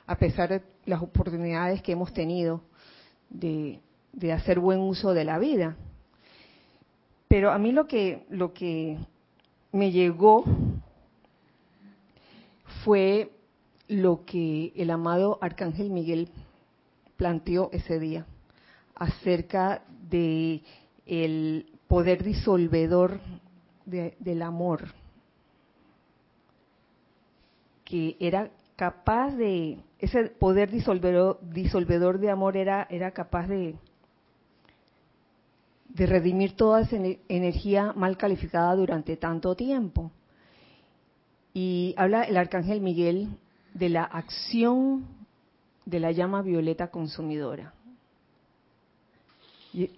a 0.05 0.17
pesar 0.17 0.49
de 0.49 0.61
las 0.85 1.01
oportunidades 1.01 1.81
que 1.81 1.93
hemos 1.93 2.13
tenido 2.13 2.61
de, 3.29 3.79
hacer 4.31 4.59
buen 4.59 4.79
uso 4.79 5.13
de 5.13 5.23
la 5.23 5.39
vida. 5.39 5.75
Pero 7.27 7.51
a 7.51 7.57
mí 7.57 7.71
lo 7.71 7.87
que, 7.87 8.25
lo 8.29 8.53
que 8.53 8.97
me 9.71 9.91
llegó 9.91 10.43
fue 12.83 13.31
lo 13.87 14.23
que 14.25 14.71
el 14.75 14.91
amado 14.91 15.39
Arcángel 15.41 15.89
Miguel 15.89 16.29
planteó 17.17 17.69
ese 17.71 17.99
día 17.99 18.25
acerca 18.95 19.83
de 20.09 20.61
el 21.05 21.72
poder 21.87 22.23
disolvedor 22.23 23.19
del 23.85 24.41
amor 24.41 24.93
que 27.83 28.15
era 28.19 28.49
capaz 28.75 29.31
de 29.35 29.77
ese 29.99 30.25
poder 30.25 30.71
disolvedor, 30.71 31.39
disolvedor 31.41 32.19
de 32.19 32.29
amor 32.29 32.57
era 32.57 32.87
era 32.89 33.11
capaz 33.11 33.47
de 33.47 33.75
de 35.89 36.05
redimir 36.07 36.55
toda 36.55 36.81
esa 36.81 36.97
energía 37.29 37.93
mal 37.93 38.17
calificada 38.17 38.75
durante 38.75 39.15
tanto 39.15 39.55
tiempo. 39.55 40.11
Y 41.53 41.93
habla 41.97 42.23
el 42.23 42.35
arcángel 42.35 42.81
Miguel 42.81 43.37
de 43.75 43.89
la 43.89 44.03
acción 44.03 45.05
de 45.85 45.99
la 45.99 46.11
llama 46.11 46.41
violeta 46.41 46.87
consumidora. 46.87 47.73
Y, 49.71 49.91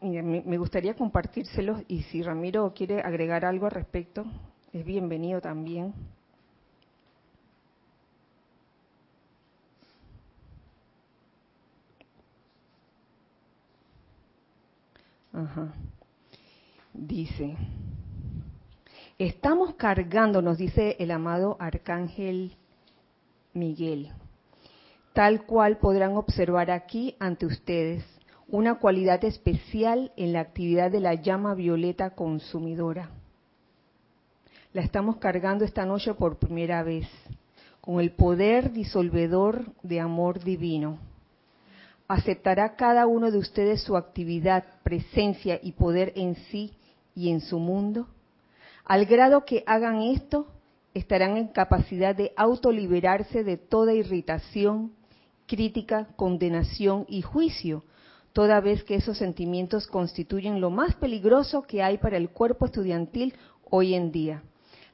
me 0.00 0.58
gustaría 0.58 0.94
compartírselos 0.94 1.82
y 1.88 2.02
si 2.04 2.22
Ramiro 2.22 2.72
quiere 2.74 3.00
agregar 3.00 3.44
algo 3.44 3.66
al 3.66 3.72
respecto, 3.72 4.24
es 4.72 4.84
bienvenido 4.84 5.40
también. 5.40 5.94
Ajá. 15.32 15.72
Dice, 16.92 17.56
estamos 19.18 19.74
cargando, 19.76 20.42
nos 20.42 20.58
dice 20.58 20.96
el 20.98 21.10
amado 21.12 21.56
Arcángel 21.60 22.56
Miguel, 23.54 24.10
tal 25.12 25.46
cual 25.46 25.78
podrán 25.78 26.16
observar 26.16 26.70
aquí 26.70 27.14
ante 27.20 27.46
ustedes, 27.46 28.04
una 28.52 28.76
cualidad 28.76 29.24
especial 29.24 30.12
en 30.16 30.32
la 30.32 30.40
actividad 30.40 30.90
de 30.90 31.00
la 31.00 31.14
llama 31.14 31.54
violeta 31.54 32.10
consumidora. 32.10 33.10
La 34.72 34.82
estamos 34.82 35.16
cargando 35.16 35.64
esta 35.64 35.86
noche 35.86 36.14
por 36.14 36.38
primera 36.38 36.82
vez, 36.82 37.08
con 37.80 38.00
el 38.00 38.10
poder 38.12 38.72
disolvedor 38.72 39.72
de 39.82 40.00
amor 40.00 40.42
divino. 40.42 40.98
¿Aceptará 42.08 42.74
cada 42.74 43.06
uno 43.06 43.30
de 43.30 43.38
ustedes 43.38 43.82
su 43.82 43.96
actividad, 43.96 44.64
presencia 44.82 45.60
y 45.62 45.72
poder 45.72 46.12
en 46.16 46.34
sí 46.50 46.72
y 47.14 47.30
en 47.30 47.40
su 47.40 47.60
mundo? 47.60 48.08
Al 48.84 49.06
grado 49.06 49.44
que 49.44 49.62
hagan 49.66 50.02
esto, 50.02 50.48
estarán 50.92 51.36
en 51.36 51.48
capacidad 51.48 52.16
de 52.16 52.32
autoliberarse 52.36 53.44
de 53.44 53.56
toda 53.56 53.94
irritación, 53.94 54.92
crítica, 55.46 56.08
condenación 56.16 57.06
y 57.08 57.22
juicio, 57.22 57.84
toda 58.32 58.60
vez 58.60 58.84
que 58.84 58.94
esos 58.94 59.18
sentimientos 59.18 59.86
constituyen 59.86 60.60
lo 60.60 60.70
más 60.70 60.94
peligroso 60.96 61.62
que 61.62 61.82
hay 61.82 61.98
para 61.98 62.16
el 62.16 62.30
cuerpo 62.30 62.66
estudiantil 62.66 63.34
hoy 63.68 63.94
en 63.94 64.12
día. 64.12 64.42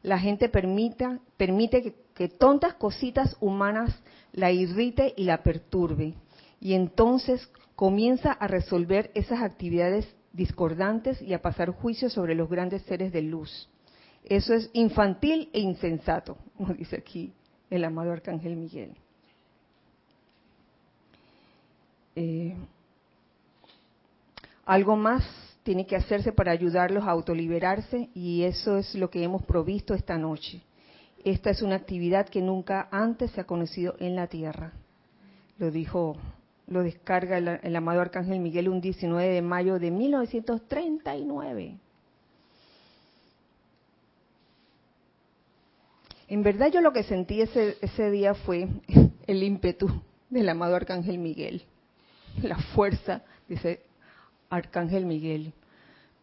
La 0.03 0.19
gente 0.19 0.49
permite 0.49 1.95
que, 2.15 2.29
tontas 2.29 2.75
cositas 2.75 3.37
humanas 3.41 3.95
la 4.33 4.53
irrite 4.53 5.15
y 5.17 5.25
la 5.25 5.43
perturbe, 5.43 6.15
y 6.61 6.75
entonces 6.75 7.51
comienza 7.75 8.33
a 8.33 8.47
resolver 8.47 9.11
esas 9.15 9.43
actividades 9.43 10.07
discordantes 10.33 11.21
y 11.23 11.33
a 11.33 11.43
pasar 11.43 11.71
juicio 11.71 12.11
sobre 12.11 12.35
los 12.35 12.49
grandes 12.49 12.83
seres 12.83 13.13
de 13.13 13.23
luz. 13.23 13.69
Eso 14.25 14.55
es 14.55 14.71
infantil 14.73 15.51
e 15.53 15.61
insensato, 15.61 16.37
nos 16.59 16.77
dice 16.77 16.97
aquí 16.97 17.33
el 17.71 17.85
amado 17.85 18.13
Arcángel 18.13 18.57
Miguel. 18.57 18.95
Eh, 22.15 22.57
algo 24.67 24.97
más 24.97 25.25
tiene 25.63 25.87
que 25.87 25.97
hacerse 25.97 26.33
para 26.33 26.53
ayudarlos 26.53 27.05
a 27.05 27.11
autoliberarse 27.11 28.11
y 28.15 28.43
eso 28.43 28.77
es 28.77 28.95
lo 28.95 29.09
que 29.11 29.23
hemos 29.23 29.43
provisto 29.45 29.95
esta 29.95 30.19
noche. 30.19 30.61
Esta 31.25 31.51
es 31.51 31.63
una 31.63 31.77
actividad 31.77 32.29
que 32.29 32.43
nunca 32.43 32.89
antes 32.91 33.31
se 33.31 33.41
ha 33.41 33.45
conocido 33.45 33.95
en 33.99 34.17
la 34.17 34.27
Tierra. 34.27 34.73
Lo 35.59 35.71
dijo, 35.71 36.17
lo 36.67 36.83
descarga 36.83 37.39
el, 37.39 37.77
amado 37.77 38.01
Arcángel 38.01 38.41
Miguel 38.41 38.69
un 38.69 38.81
19 38.81 39.27
de 39.35 39.43
mayo 39.43 39.79
de 39.79 39.91
1939. 39.91 41.79
En 46.29 46.43
verdad 46.43 46.73
yo 46.73 46.81
lo 46.81 46.93
que 46.93 47.05
sentí 47.05 47.41
ese, 47.41 47.77
ese 47.81 48.11
día 48.11 48.35
fue 48.35 48.69
el 49.27 49.43
ímpetu 49.43 49.89
del 50.29 50.49
amado 50.49 50.75
Arcángel 50.75 51.19
Miguel, 51.19 51.63
la 52.43 52.59
fuerza, 52.59 53.23
dice 53.49 53.86
Arcángel 54.57 55.07
Miguel, 55.07 55.53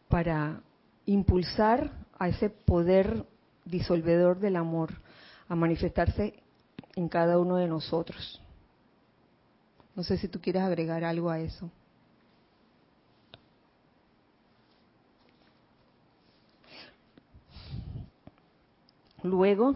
para 0.10 0.62
impulsar 1.06 1.92
a 2.18 2.30
ese 2.30 2.50
poder 2.50 3.26
disolvedor 3.66 4.40
del 4.40 4.56
amor 4.56 4.94
a 5.48 5.56
manifestarse 5.56 6.34
en 6.96 7.10
cada 7.10 7.40
uno 7.40 7.58
de 7.58 7.68
nosotros. 7.68 8.42
No 9.96 10.04
sé 10.04 10.18
si 10.18 10.28
tú 10.28 10.40
quieres 10.42 10.64
agregar 10.64 11.04
algo 11.04 11.30
a 11.30 11.40
eso. 11.40 11.70
Luego, 19.22 19.74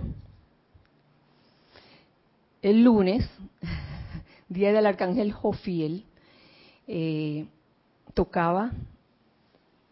el 2.61 2.83
lunes, 2.83 3.29
día 4.49 4.73
del 4.73 4.85
arcángel 4.85 5.31
Jofiel, 5.31 6.03
eh, 6.87 7.47
tocaba 8.17 8.71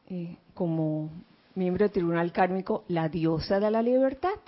eh, 0.09 0.35
como 0.55 1.11
miembro 1.53 1.85
del 1.85 1.91
tribunal 1.91 2.31
kármico 2.31 2.83
la 2.87 3.07
diosa 3.07 3.59
de 3.59 3.69
la 3.69 3.83
libertad. 3.83 4.39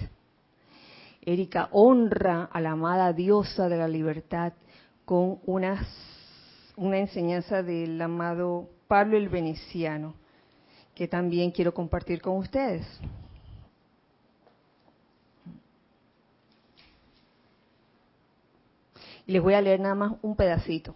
Erika 1.21 1.69
honra 1.71 2.45
a 2.51 2.59
la 2.59 2.71
amada 2.71 3.13
diosa 3.13 3.69
de 3.69 3.77
la 3.77 3.87
libertad 3.87 4.53
con 5.05 5.37
una 5.45 5.79
enseñanza 6.75 7.61
del 7.61 8.01
amado 8.01 8.67
Pablo 8.87 9.15
el 9.15 9.29
Veneciano, 9.29 10.15
que 10.95 11.07
también 11.07 11.51
quiero 11.51 11.71
compartir 11.71 12.19
con 12.19 12.37
ustedes. 12.37 12.83
Les 19.27 19.39
voy 19.39 19.53
a 19.53 19.61
leer 19.61 19.79
nada 19.79 19.93
más 19.93 20.13
un 20.23 20.35
pedacito. 20.35 20.95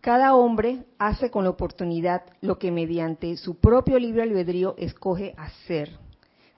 Cada 0.00 0.34
hombre 0.36 0.84
hace 0.98 1.30
con 1.30 1.44
la 1.44 1.50
oportunidad 1.50 2.22
lo 2.40 2.58
que 2.58 2.70
mediante 2.70 3.36
su 3.36 3.56
propio 3.58 3.98
libre 3.98 4.22
albedrío 4.22 4.74
escoge 4.78 5.34
hacer. 5.36 5.90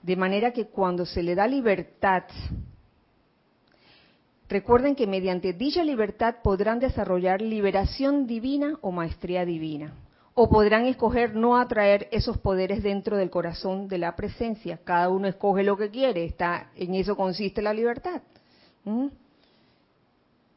De 0.03 0.15
manera 0.15 0.51
que 0.51 0.67
cuando 0.67 1.05
se 1.05 1.23
le 1.23 1.33
da 1.33 1.47
libertad, 1.47 2.23
recuerden 4.47 4.95
que 4.95 5.07
mediante 5.07 5.53
dicha 5.53 5.83
libertad 5.83 6.35
podrán 6.43 6.79
desarrollar 6.79 7.41
liberación 7.41 8.27
divina 8.27 8.77
o 8.81 8.91
maestría 8.91 9.43
divina. 9.43 9.95
O 10.33 10.47
podrán 10.47 10.85
escoger 10.85 11.35
no 11.35 11.57
atraer 11.57 12.07
esos 12.11 12.37
poderes 12.37 12.83
dentro 12.83 13.17
del 13.17 13.29
corazón 13.29 13.87
de 13.87 13.97
la 13.97 14.15
presencia. 14.15 14.79
Cada 14.83 15.09
uno 15.09 15.27
escoge 15.27 15.63
lo 15.63 15.77
que 15.77 15.89
quiere. 15.89 16.23
Está, 16.23 16.71
en 16.75 16.95
eso 16.95 17.17
consiste 17.17 17.61
la 17.61 17.73
libertad. 17.73 18.21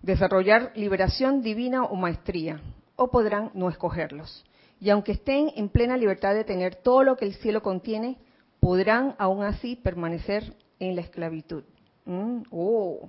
Desarrollar 0.05 0.71
liberación 0.75 1.41
divina 1.41 1.85
o 1.85 1.97
maestría 1.97 2.61
o 2.95 3.11
podrán 3.11 3.51
no 3.55 3.71
escogerlos. 3.71 4.45
Y 4.79 4.91
aunque 4.91 5.13
estén 5.13 5.51
en 5.57 5.71
plena 5.71 5.97
libertad 5.97 6.35
de 6.35 6.45
tener 6.45 6.75
todo 6.77 7.03
lo 7.05 7.17
que 7.17 7.25
el 7.25 7.33
cielo 7.37 7.63
contiene, 7.63 8.19
podrán 8.61 9.15
aún 9.17 9.43
así 9.43 9.77
permanecer 9.77 10.55
en 10.79 10.95
la 10.95 11.01
esclavitud. 11.01 11.65
Mm, 12.05 12.43
oh. 12.51 13.09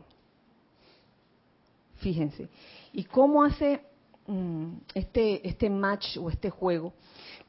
Fíjense. 1.98 2.48
¿Y 2.94 3.04
cómo 3.04 3.44
hace 3.44 3.82
mm, 4.28 4.76
este, 4.94 5.46
este 5.46 5.70
match 5.70 6.16
o 6.16 6.30
este 6.30 6.50
juego 6.50 6.94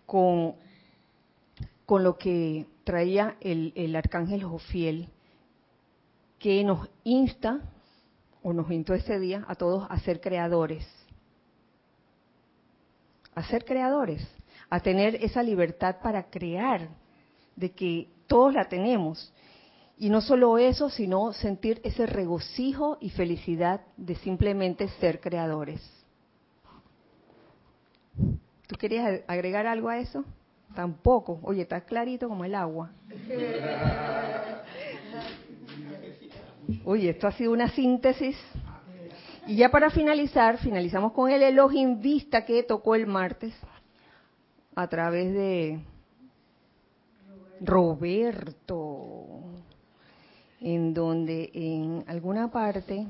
con, 0.06 0.56
con 1.84 2.02
lo 2.02 2.18
que 2.18 2.66
traía 2.82 3.36
el, 3.40 3.72
el 3.76 3.94
arcángel 3.94 4.42
Jofiel, 4.42 5.08
que 6.40 6.64
nos 6.64 6.88
insta 7.04 7.60
o 8.46 8.52
nos 8.52 8.70
invitó 8.70 8.94
ese 8.94 9.18
día 9.18 9.44
a 9.48 9.56
todos 9.56 9.88
a 9.90 9.98
ser 9.98 10.20
creadores. 10.20 10.86
A 13.34 13.42
ser 13.42 13.64
creadores, 13.64 14.24
a 14.70 14.78
tener 14.78 15.16
esa 15.16 15.42
libertad 15.42 15.96
para 16.00 16.30
crear, 16.30 16.88
de 17.56 17.72
que 17.72 18.08
todos 18.28 18.54
la 18.54 18.68
tenemos. 18.68 19.34
Y 19.98 20.10
no 20.10 20.20
solo 20.20 20.58
eso, 20.58 20.90
sino 20.90 21.32
sentir 21.32 21.80
ese 21.82 22.06
regocijo 22.06 22.98
y 23.00 23.10
felicidad 23.10 23.80
de 23.96 24.14
simplemente 24.14 24.86
ser 25.00 25.20
creadores. 25.20 25.82
¿Tú 28.68 28.76
querías 28.78 29.22
agregar 29.26 29.66
algo 29.66 29.88
a 29.88 29.98
eso? 29.98 30.24
Tampoco. 30.72 31.40
Oye, 31.42 31.62
está 31.62 31.80
clarito 31.80 32.28
como 32.28 32.44
el 32.44 32.54
agua. 32.54 32.92
Oye, 36.88 37.10
esto 37.10 37.26
ha 37.26 37.32
sido 37.32 37.50
una 37.50 37.68
síntesis. 37.70 38.36
Y 39.48 39.56
ya 39.56 39.70
para 39.70 39.90
finalizar, 39.90 40.58
finalizamos 40.58 41.12
con 41.12 41.28
el 41.32 41.42
Elohim 41.42 42.00
Vista 42.00 42.44
que 42.44 42.62
tocó 42.62 42.94
el 42.94 43.08
martes 43.08 43.52
a 44.76 44.86
través 44.86 45.34
de 45.34 45.80
Roberto, 47.60 49.26
en 50.60 50.94
donde 50.94 51.50
en 51.54 52.04
alguna 52.06 52.52
parte 52.52 53.04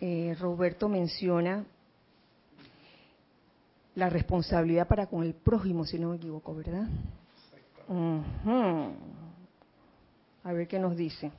eh, 0.00 0.36
Roberto 0.38 0.90
menciona 0.90 1.64
la 3.94 4.10
responsabilidad 4.10 4.86
para 4.86 5.06
con 5.06 5.22
el 5.22 5.32
prójimo, 5.32 5.86
si 5.86 5.98
no 5.98 6.10
me 6.10 6.16
equivoco, 6.16 6.54
¿verdad? 6.54 6.86
A 10.44 10.52
ver 10.52 10.68
qué 10.68 10.78
nos 10.78 10.94
dice. 10.94 11.32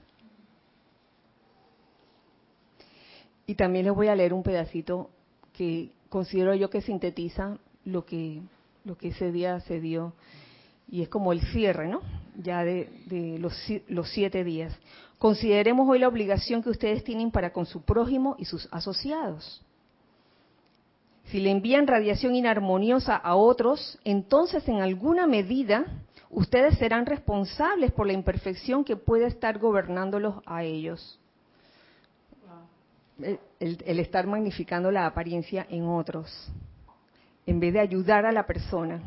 Y 3.50 3.56
también 3.56 3.86
les 3.86 3.96
voy 3.96 4.10
a 4.10 4.16
leer 4.16 4.32
un 4.32 4.44
pedacito 4.44 5.10
que 5.54 5.90
considero 6.10 6.54
yo 6.54 6.70
que 6.70 6.82
sintetiza 6.82 7.58
lo 7.84 8.06
que, 8.06 8.44
lo 8.86 8.96
que 8.96 9.08
ese 9.08 9.32
día 9.32 9.60
se 9.62 9.80
dio. 9.80 10.14
Y 10.88 11.02
es 11.02 11.10
como 11.10 11.34
el 11.34 11.42
cierre, 11.42 11.88
¿no? 11.88 12.02
Ya 12.38 12.64
de, 12.64 13.40
los, 13.40 13.56
los 13.88 14.08
siete 14.12 14.44
días. 14.44 14.78
Consideremos 15.18 15.90
hoy 15.90 15.98
la 15.98 16.08
obligación 16.08 16.62
que 16.62 16.70
ustedes 16.70 17.04
tienen 17.04 17.32
para 17.32 17.52
con 17.52 17.66
su 17.66 17.82
prójimo 17.82 18.36
y 18.38 18.46
sus 18.46 18.70
asociados. 18.72 19.66
Si 21.32 21.40
le 21.40 21.50
envían 21.50 21.88
radiación 21.88 22.36
inarmoniosa 22.36 23.16
a 23.16 23.34
otros, 23.34 23.98
entonces 24.04 24.68
en 24.68 24.82
alguna 24.82 25.26
medida 25.26 25.88
ustedes 26.30 26.78
serán 26.78 27.08
responsables 27.08 27.92
por 27.94 28.06
la 28.06 28.14
imperfección 28.14 28.84
que 28.84 28.96
puede 28.96 29.26
estar 29.26 29.58
gobernándolos 29.58 30.36
a 30.46 30.64
ellos 30.64 31.19
el, 33.22 34.00
estar 34.00 34.28
magnificando 34.28 34.92
la 34.92 35.06
apariencia 35.06 35.66
en 35.70 35.86
otros, 35.86 36.52
en 37.46 37.60
vez 37.60 37.74
de 37.74 37.80
ayudar 37.80 38.26
a 38.26 38.32
la 38.32 38.46
persona. 38.46 39.02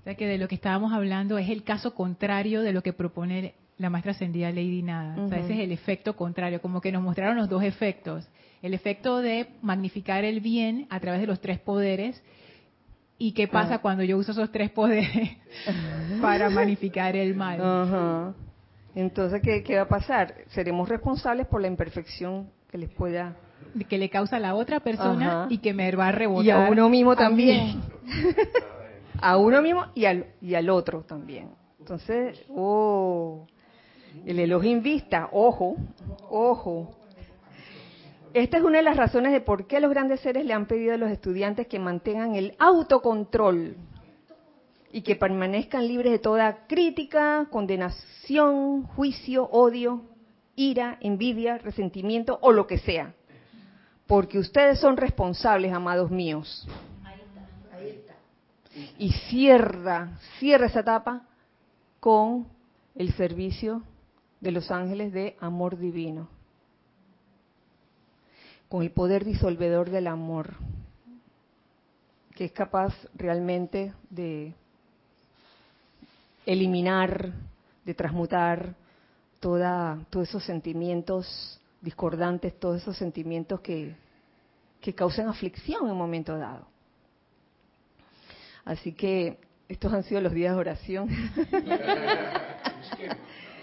O 0.00 0.02
sea 0.04 0.14
que 0.14 0.26
de 0.26 0.38
lo 0.38 0.48
que 0.48 0.54
estábamos 0.54 0.92
hablando 0.92 1.38
es 1.38 1.48
el 1.50 1.62
caso 1.62 1.94
contrario 1.94 2.62
de 2.62 2.72
lo 2.72 2.82
que 2.82 2.92
propone 2.92 3.54
la 3.78 3.90
maestra 3.90 4.12
ascendida 4.12 4.50
Lady 4.50 4.82
Nada. 4.82 5.22
O 5.22 5.28
sea, 5.28 5.38
ese 5.38 5.54
es 5.54 5.60
el 5.60 5.72
efecto 5.72 6.16
contrario, 6.16 6.60
como 6.60 6.80
que 6.80 6.92
nos 6.92 7.02
mostraron 7.02 7.36
los 7.36 7.48
dos 7.48 7.62
efectos. 7.62 8.28
El 8.62 8.74
efecto 8.74 9.18
de 9.18 9.48
magnificar 9.62 10.24
el 10.24 10.40
bien 10.40 10.86
a 10.90 11.00
través 11.00 11.20
de 11.20 11.26
los 11.26 11.40
tres 11.40 11.58
poderes 11.58 12.22
y 13.18 13.32
qué 13.32 13.48
pasa 13.48 13.76
ah. 13.76 13.78
cuando 13.80 14.02
yo 14.04 14.16
uso 14.16 14.32
esos 14.32 14.52
tres 14.52 14.70
poderes 14.70 15.36
para 16.22 16.50
magnificar 16.50 17.16
el 17.16 17.34
mal. 17.34 18.34
Entonces, 18.94 19.40
¿qué, 19.42 19.62
¿qué, 19.62 19.76
va 19.76 19.82
a 19.82 19.88
pasar? 19.88 20.34
Seremos 20.48 20.88
responsables 20.88 21.46
por 21.46 21.60
la 21.60 21.68
imperfección 21.68 22.48
que 22.70 22.78
les 22.78 22.90
pueda 22.90 23.36
que 23.88 23.98
le 23.98 24.08
causa 24.08 24.36
a 24.36 24.40
la 24.40 24.54
otra 24.54 24.80
persona 24.80 25.46
y 25.50 25.58
que 25.58 25.72
me 25.72 25.90
va 25.92 26.08
a 26.08 26.12
rebotar 26.12 26.46
y 26.46 26.50
a 26.50 26.70
uno 26.70 26.88
mismo 26.88 27.14
también. 27.14 27.80
a 29.20 29.36
uno 29.36 29.62
mismo 29.62 29.86
y 29.94 30.06
al 30.06 30.26
y 30.40 30.54
al 30.54 30.70
otro 30.70 31.02
también. 31.02 31.50
Entonces 31.78 32.42
oh 32.48 33.46
el 34.24 34.38
Elohim 34.38 34.82
vista 34.82 35.28
ojo 35.32 35.76
ojo. 36.28 36.96
Esta 38.32 38.58
es 38.58 38.62
una 38.62 38.78
de 38.78 38.84
las 38.84 38.96
razones 38.96 39.32
de 39.32 39.40
por 39.40 39.66
qué 39.66 39.80
los 39.80 39.90
grandes 39.90 40.20
seres 40.20 40.44
le 40.44 40.52
han 40.52 40.66
pedido 40.66 40.94
a 40.94 40.96
los 40.96 41.10
estudiantes 41.10 41.66
que 41.66 41.80
mantengan 41.80 42.36
el 42.36 42.54
autocontrol 42.60 43.76
y 44.92 45.02
que 45.02 45.16
permanezcan 45.16 45.86
libres 45.86 46.12
de 46.12 46.18
toda 46.18 46.66
crítica, 46.66 47.46
condenación, 47.50 48.84
juicio, 48.84 49.48
odio, 49.50 50.02
ira, 50.60 50.98
envidia, 51.00 51.56
resentimiento 51.56 52.38
o 52.42 52.52
lo 52.52 52.66
que 52.66 52.78
sea. 52.78 53.14
Porque 54.06 54.38
ustedes 54.38 54.78
son 54.78 54.98
responsables, 54.98 55.72
amados 55.72 56.10
míos. 56.10 56.68
Y 58.98 59.10
cierra, 59.30 60.18
cierra 60.38 60.66
esa 60.66 60.80
etapa 60.80 61.22
con 61.98 62.46
el 62.94 63.12
servicio 63.14 63.82
de 64.40 64.52
los 64.52 64.70
ángeles 64.70 65.12
de 65.12 65.36
amor 65.40 65.78
divino. 65.78 66.28
Con 68.68 68.82
el 68.82 68.90
poder 68.90 69.24
disolvedor 69.24 69.88
del 69.90 70.06
amor, 70.06 70.54
que 72.34 72.44
es 72.44 72.52
capaz 72.52 72.94
realmente 73.14 73.94
de 74.10 74.54
eliminar, 76.44 77.32
de 77.84 77.94
transmutar, 77.94 78.74
toda, 79.40 79.98
todos 80.10 80.28
esos 80.28 80.44
sentimientos 80.44 81.60
discordantes, 81.80 82.58
todos 82.58 82.82
esos 82.82 82.96
sentimientos 82.96 83.60
que, 83.60 83.96
que 84.80 84.94
causan 84.94 85.28
aflicción 85.28 85.86
en 85.86 85.92
un 85.92 85.98
momento 85.98 86.36
dado. 86.36 86.66
Así 88.64 88.92
que 88.92 89.38
estos 89.68 89.92
han 89.92 90.02
sido 90.04 90.20
los 90.20 90.32
días 90.32 90.54
de 90.54 90.60
oración. 90.60 91.08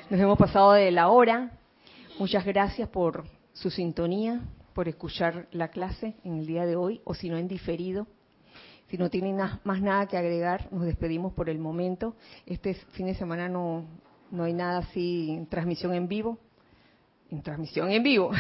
Nos 0.10 0.20
hemos 0.20 0.38
pasado 0.38 0.74
de 0.74 0.92
la 0.92 1.10
hora. 1.10 1.52
Muchas 2.18 2.46
gracias 2.46 2.90
por 2.90 3.26
su 3.54 3.70
sintonía, 3.70 4.42
por 4.74 4.88
escuchar 4.88 5.48
la 5.52 5.68
clase 5.68 6.16
en 6.24 6.40
el 6.40 6.48
día 6.48 6.66
de 6.66 6.76
hoy, 6.76 7.02
o 7.04 7.14
si 7.14 7.30
no 7.30 7.38
en 7.38 7.48
diferido. 7.48 8.08
Si 8.88 8.98
no 8.98 9.10
tienen 9.10 9.38
más 9.64 9.82
nada 9.82 10.08
que 10.08 10.18
agregar, 10.18 10.70
nos 10.72 10.86
despedimos 10.86 11.34
por 11.34 11.50
el 11.50 11.60
momento. 11.60 12.16
Este 12.46 12.74
fin 12.74 13.08
de 13.08 13.16
semana 13.16 13.50
no, 13.50 13.86
no 14.32 14.44
hay 14.44 14.54
nada 14.54 14.80
así 14.80 15.32
en 15.32 15.48
transmisión 15.48 15.94
en 15.94 16.08
vivo. 16.08 16.38
En 17.30 17.42
transmisión 17.42 17.92
en 17.92 18.04
vivo. 18.04 18.32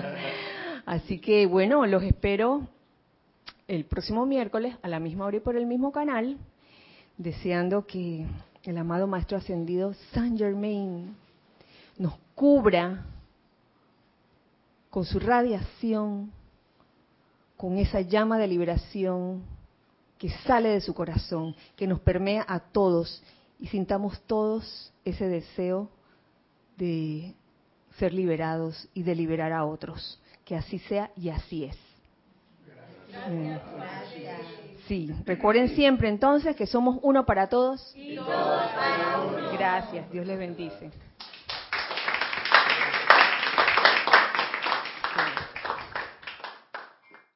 así 0.86 1.18
que 1.18 1.46
bueno, 1.46 1.84
los 1.86 2.02
espero 2.02 2.66
el 3.68 3.84
próximo 3.84 4.26
miércoles 4.26 4.76
a 4.82 4.88
la 4.88 5.00
misma 5.00 5.26
hora 5.26 5.38
y 5.38 5.40
por 5.40 5.56
el 5.56 5.66
mismo 5.66 5.92
canal, 5.92 6.38
deseando 7.18 7.86
que 7.86 8.26
el 8.62 8.78
amado 8.78 9.06
Maestro 9.06 9.38
Ascendido 9.38 9.94
Saint 10.12 10.38
Germain 10.38 11.16
nos 11.98 12.14
cubra 12.34 13.04
con 14.90 15.04
su 15.04 15.18
radiación, 15.18 16.30
con 17.56 17.78
esa 17.78 18.00
llama 18.00 18.38
de 18.38 18.48
liberación 18.48 19.42
que 20.18 20.30
sale 20.46 20.70
de 20.70 20.80
su 20.80 20.94
corazón, 20.94 21.54
que 21.76 21.86
nos 21.86 22.00
permea 22.00 22.44
a 22.48 22.60
todos 22.60 23.22
y 23.58 23.68
sintamos 23.68 24.20
todos 24.22 24.92
ese 25.04 25.26
deseo 25.26 25.90
de 26.76 27.34
ser 27.98 28.12
liberados 28.12 28.88
y 28.94 29.02
de 29.02 29.14
liberar 29.14 29.52
a 29.52 29.64
otros. 29.64 30.20
Que 30.44 30.56
así 30.56 30.78
sea 30.80 31.10
y 31.16 31.30
así 31.30 31.64
es. 31.64 31.76
Mm. 33.28 33.56
Sí, 34.86 35.12
recuerden 35.24 35.70
siempre 35.70 36.08
entonces 36.08 36.54
que 36.54 36.66
somos 36.66 36.98
uno 37.02 37.26
para 37.26 37.48
todos. 37.48 37.92
Y 37.96 38.14
todos 38.14 38.70
para 38.72 39.20
uno. 39.20 39.52
Gracias, 39.52 40.10
Dios 40.12 40.26
les 40.26 40.38
bendice. 40.38 40.90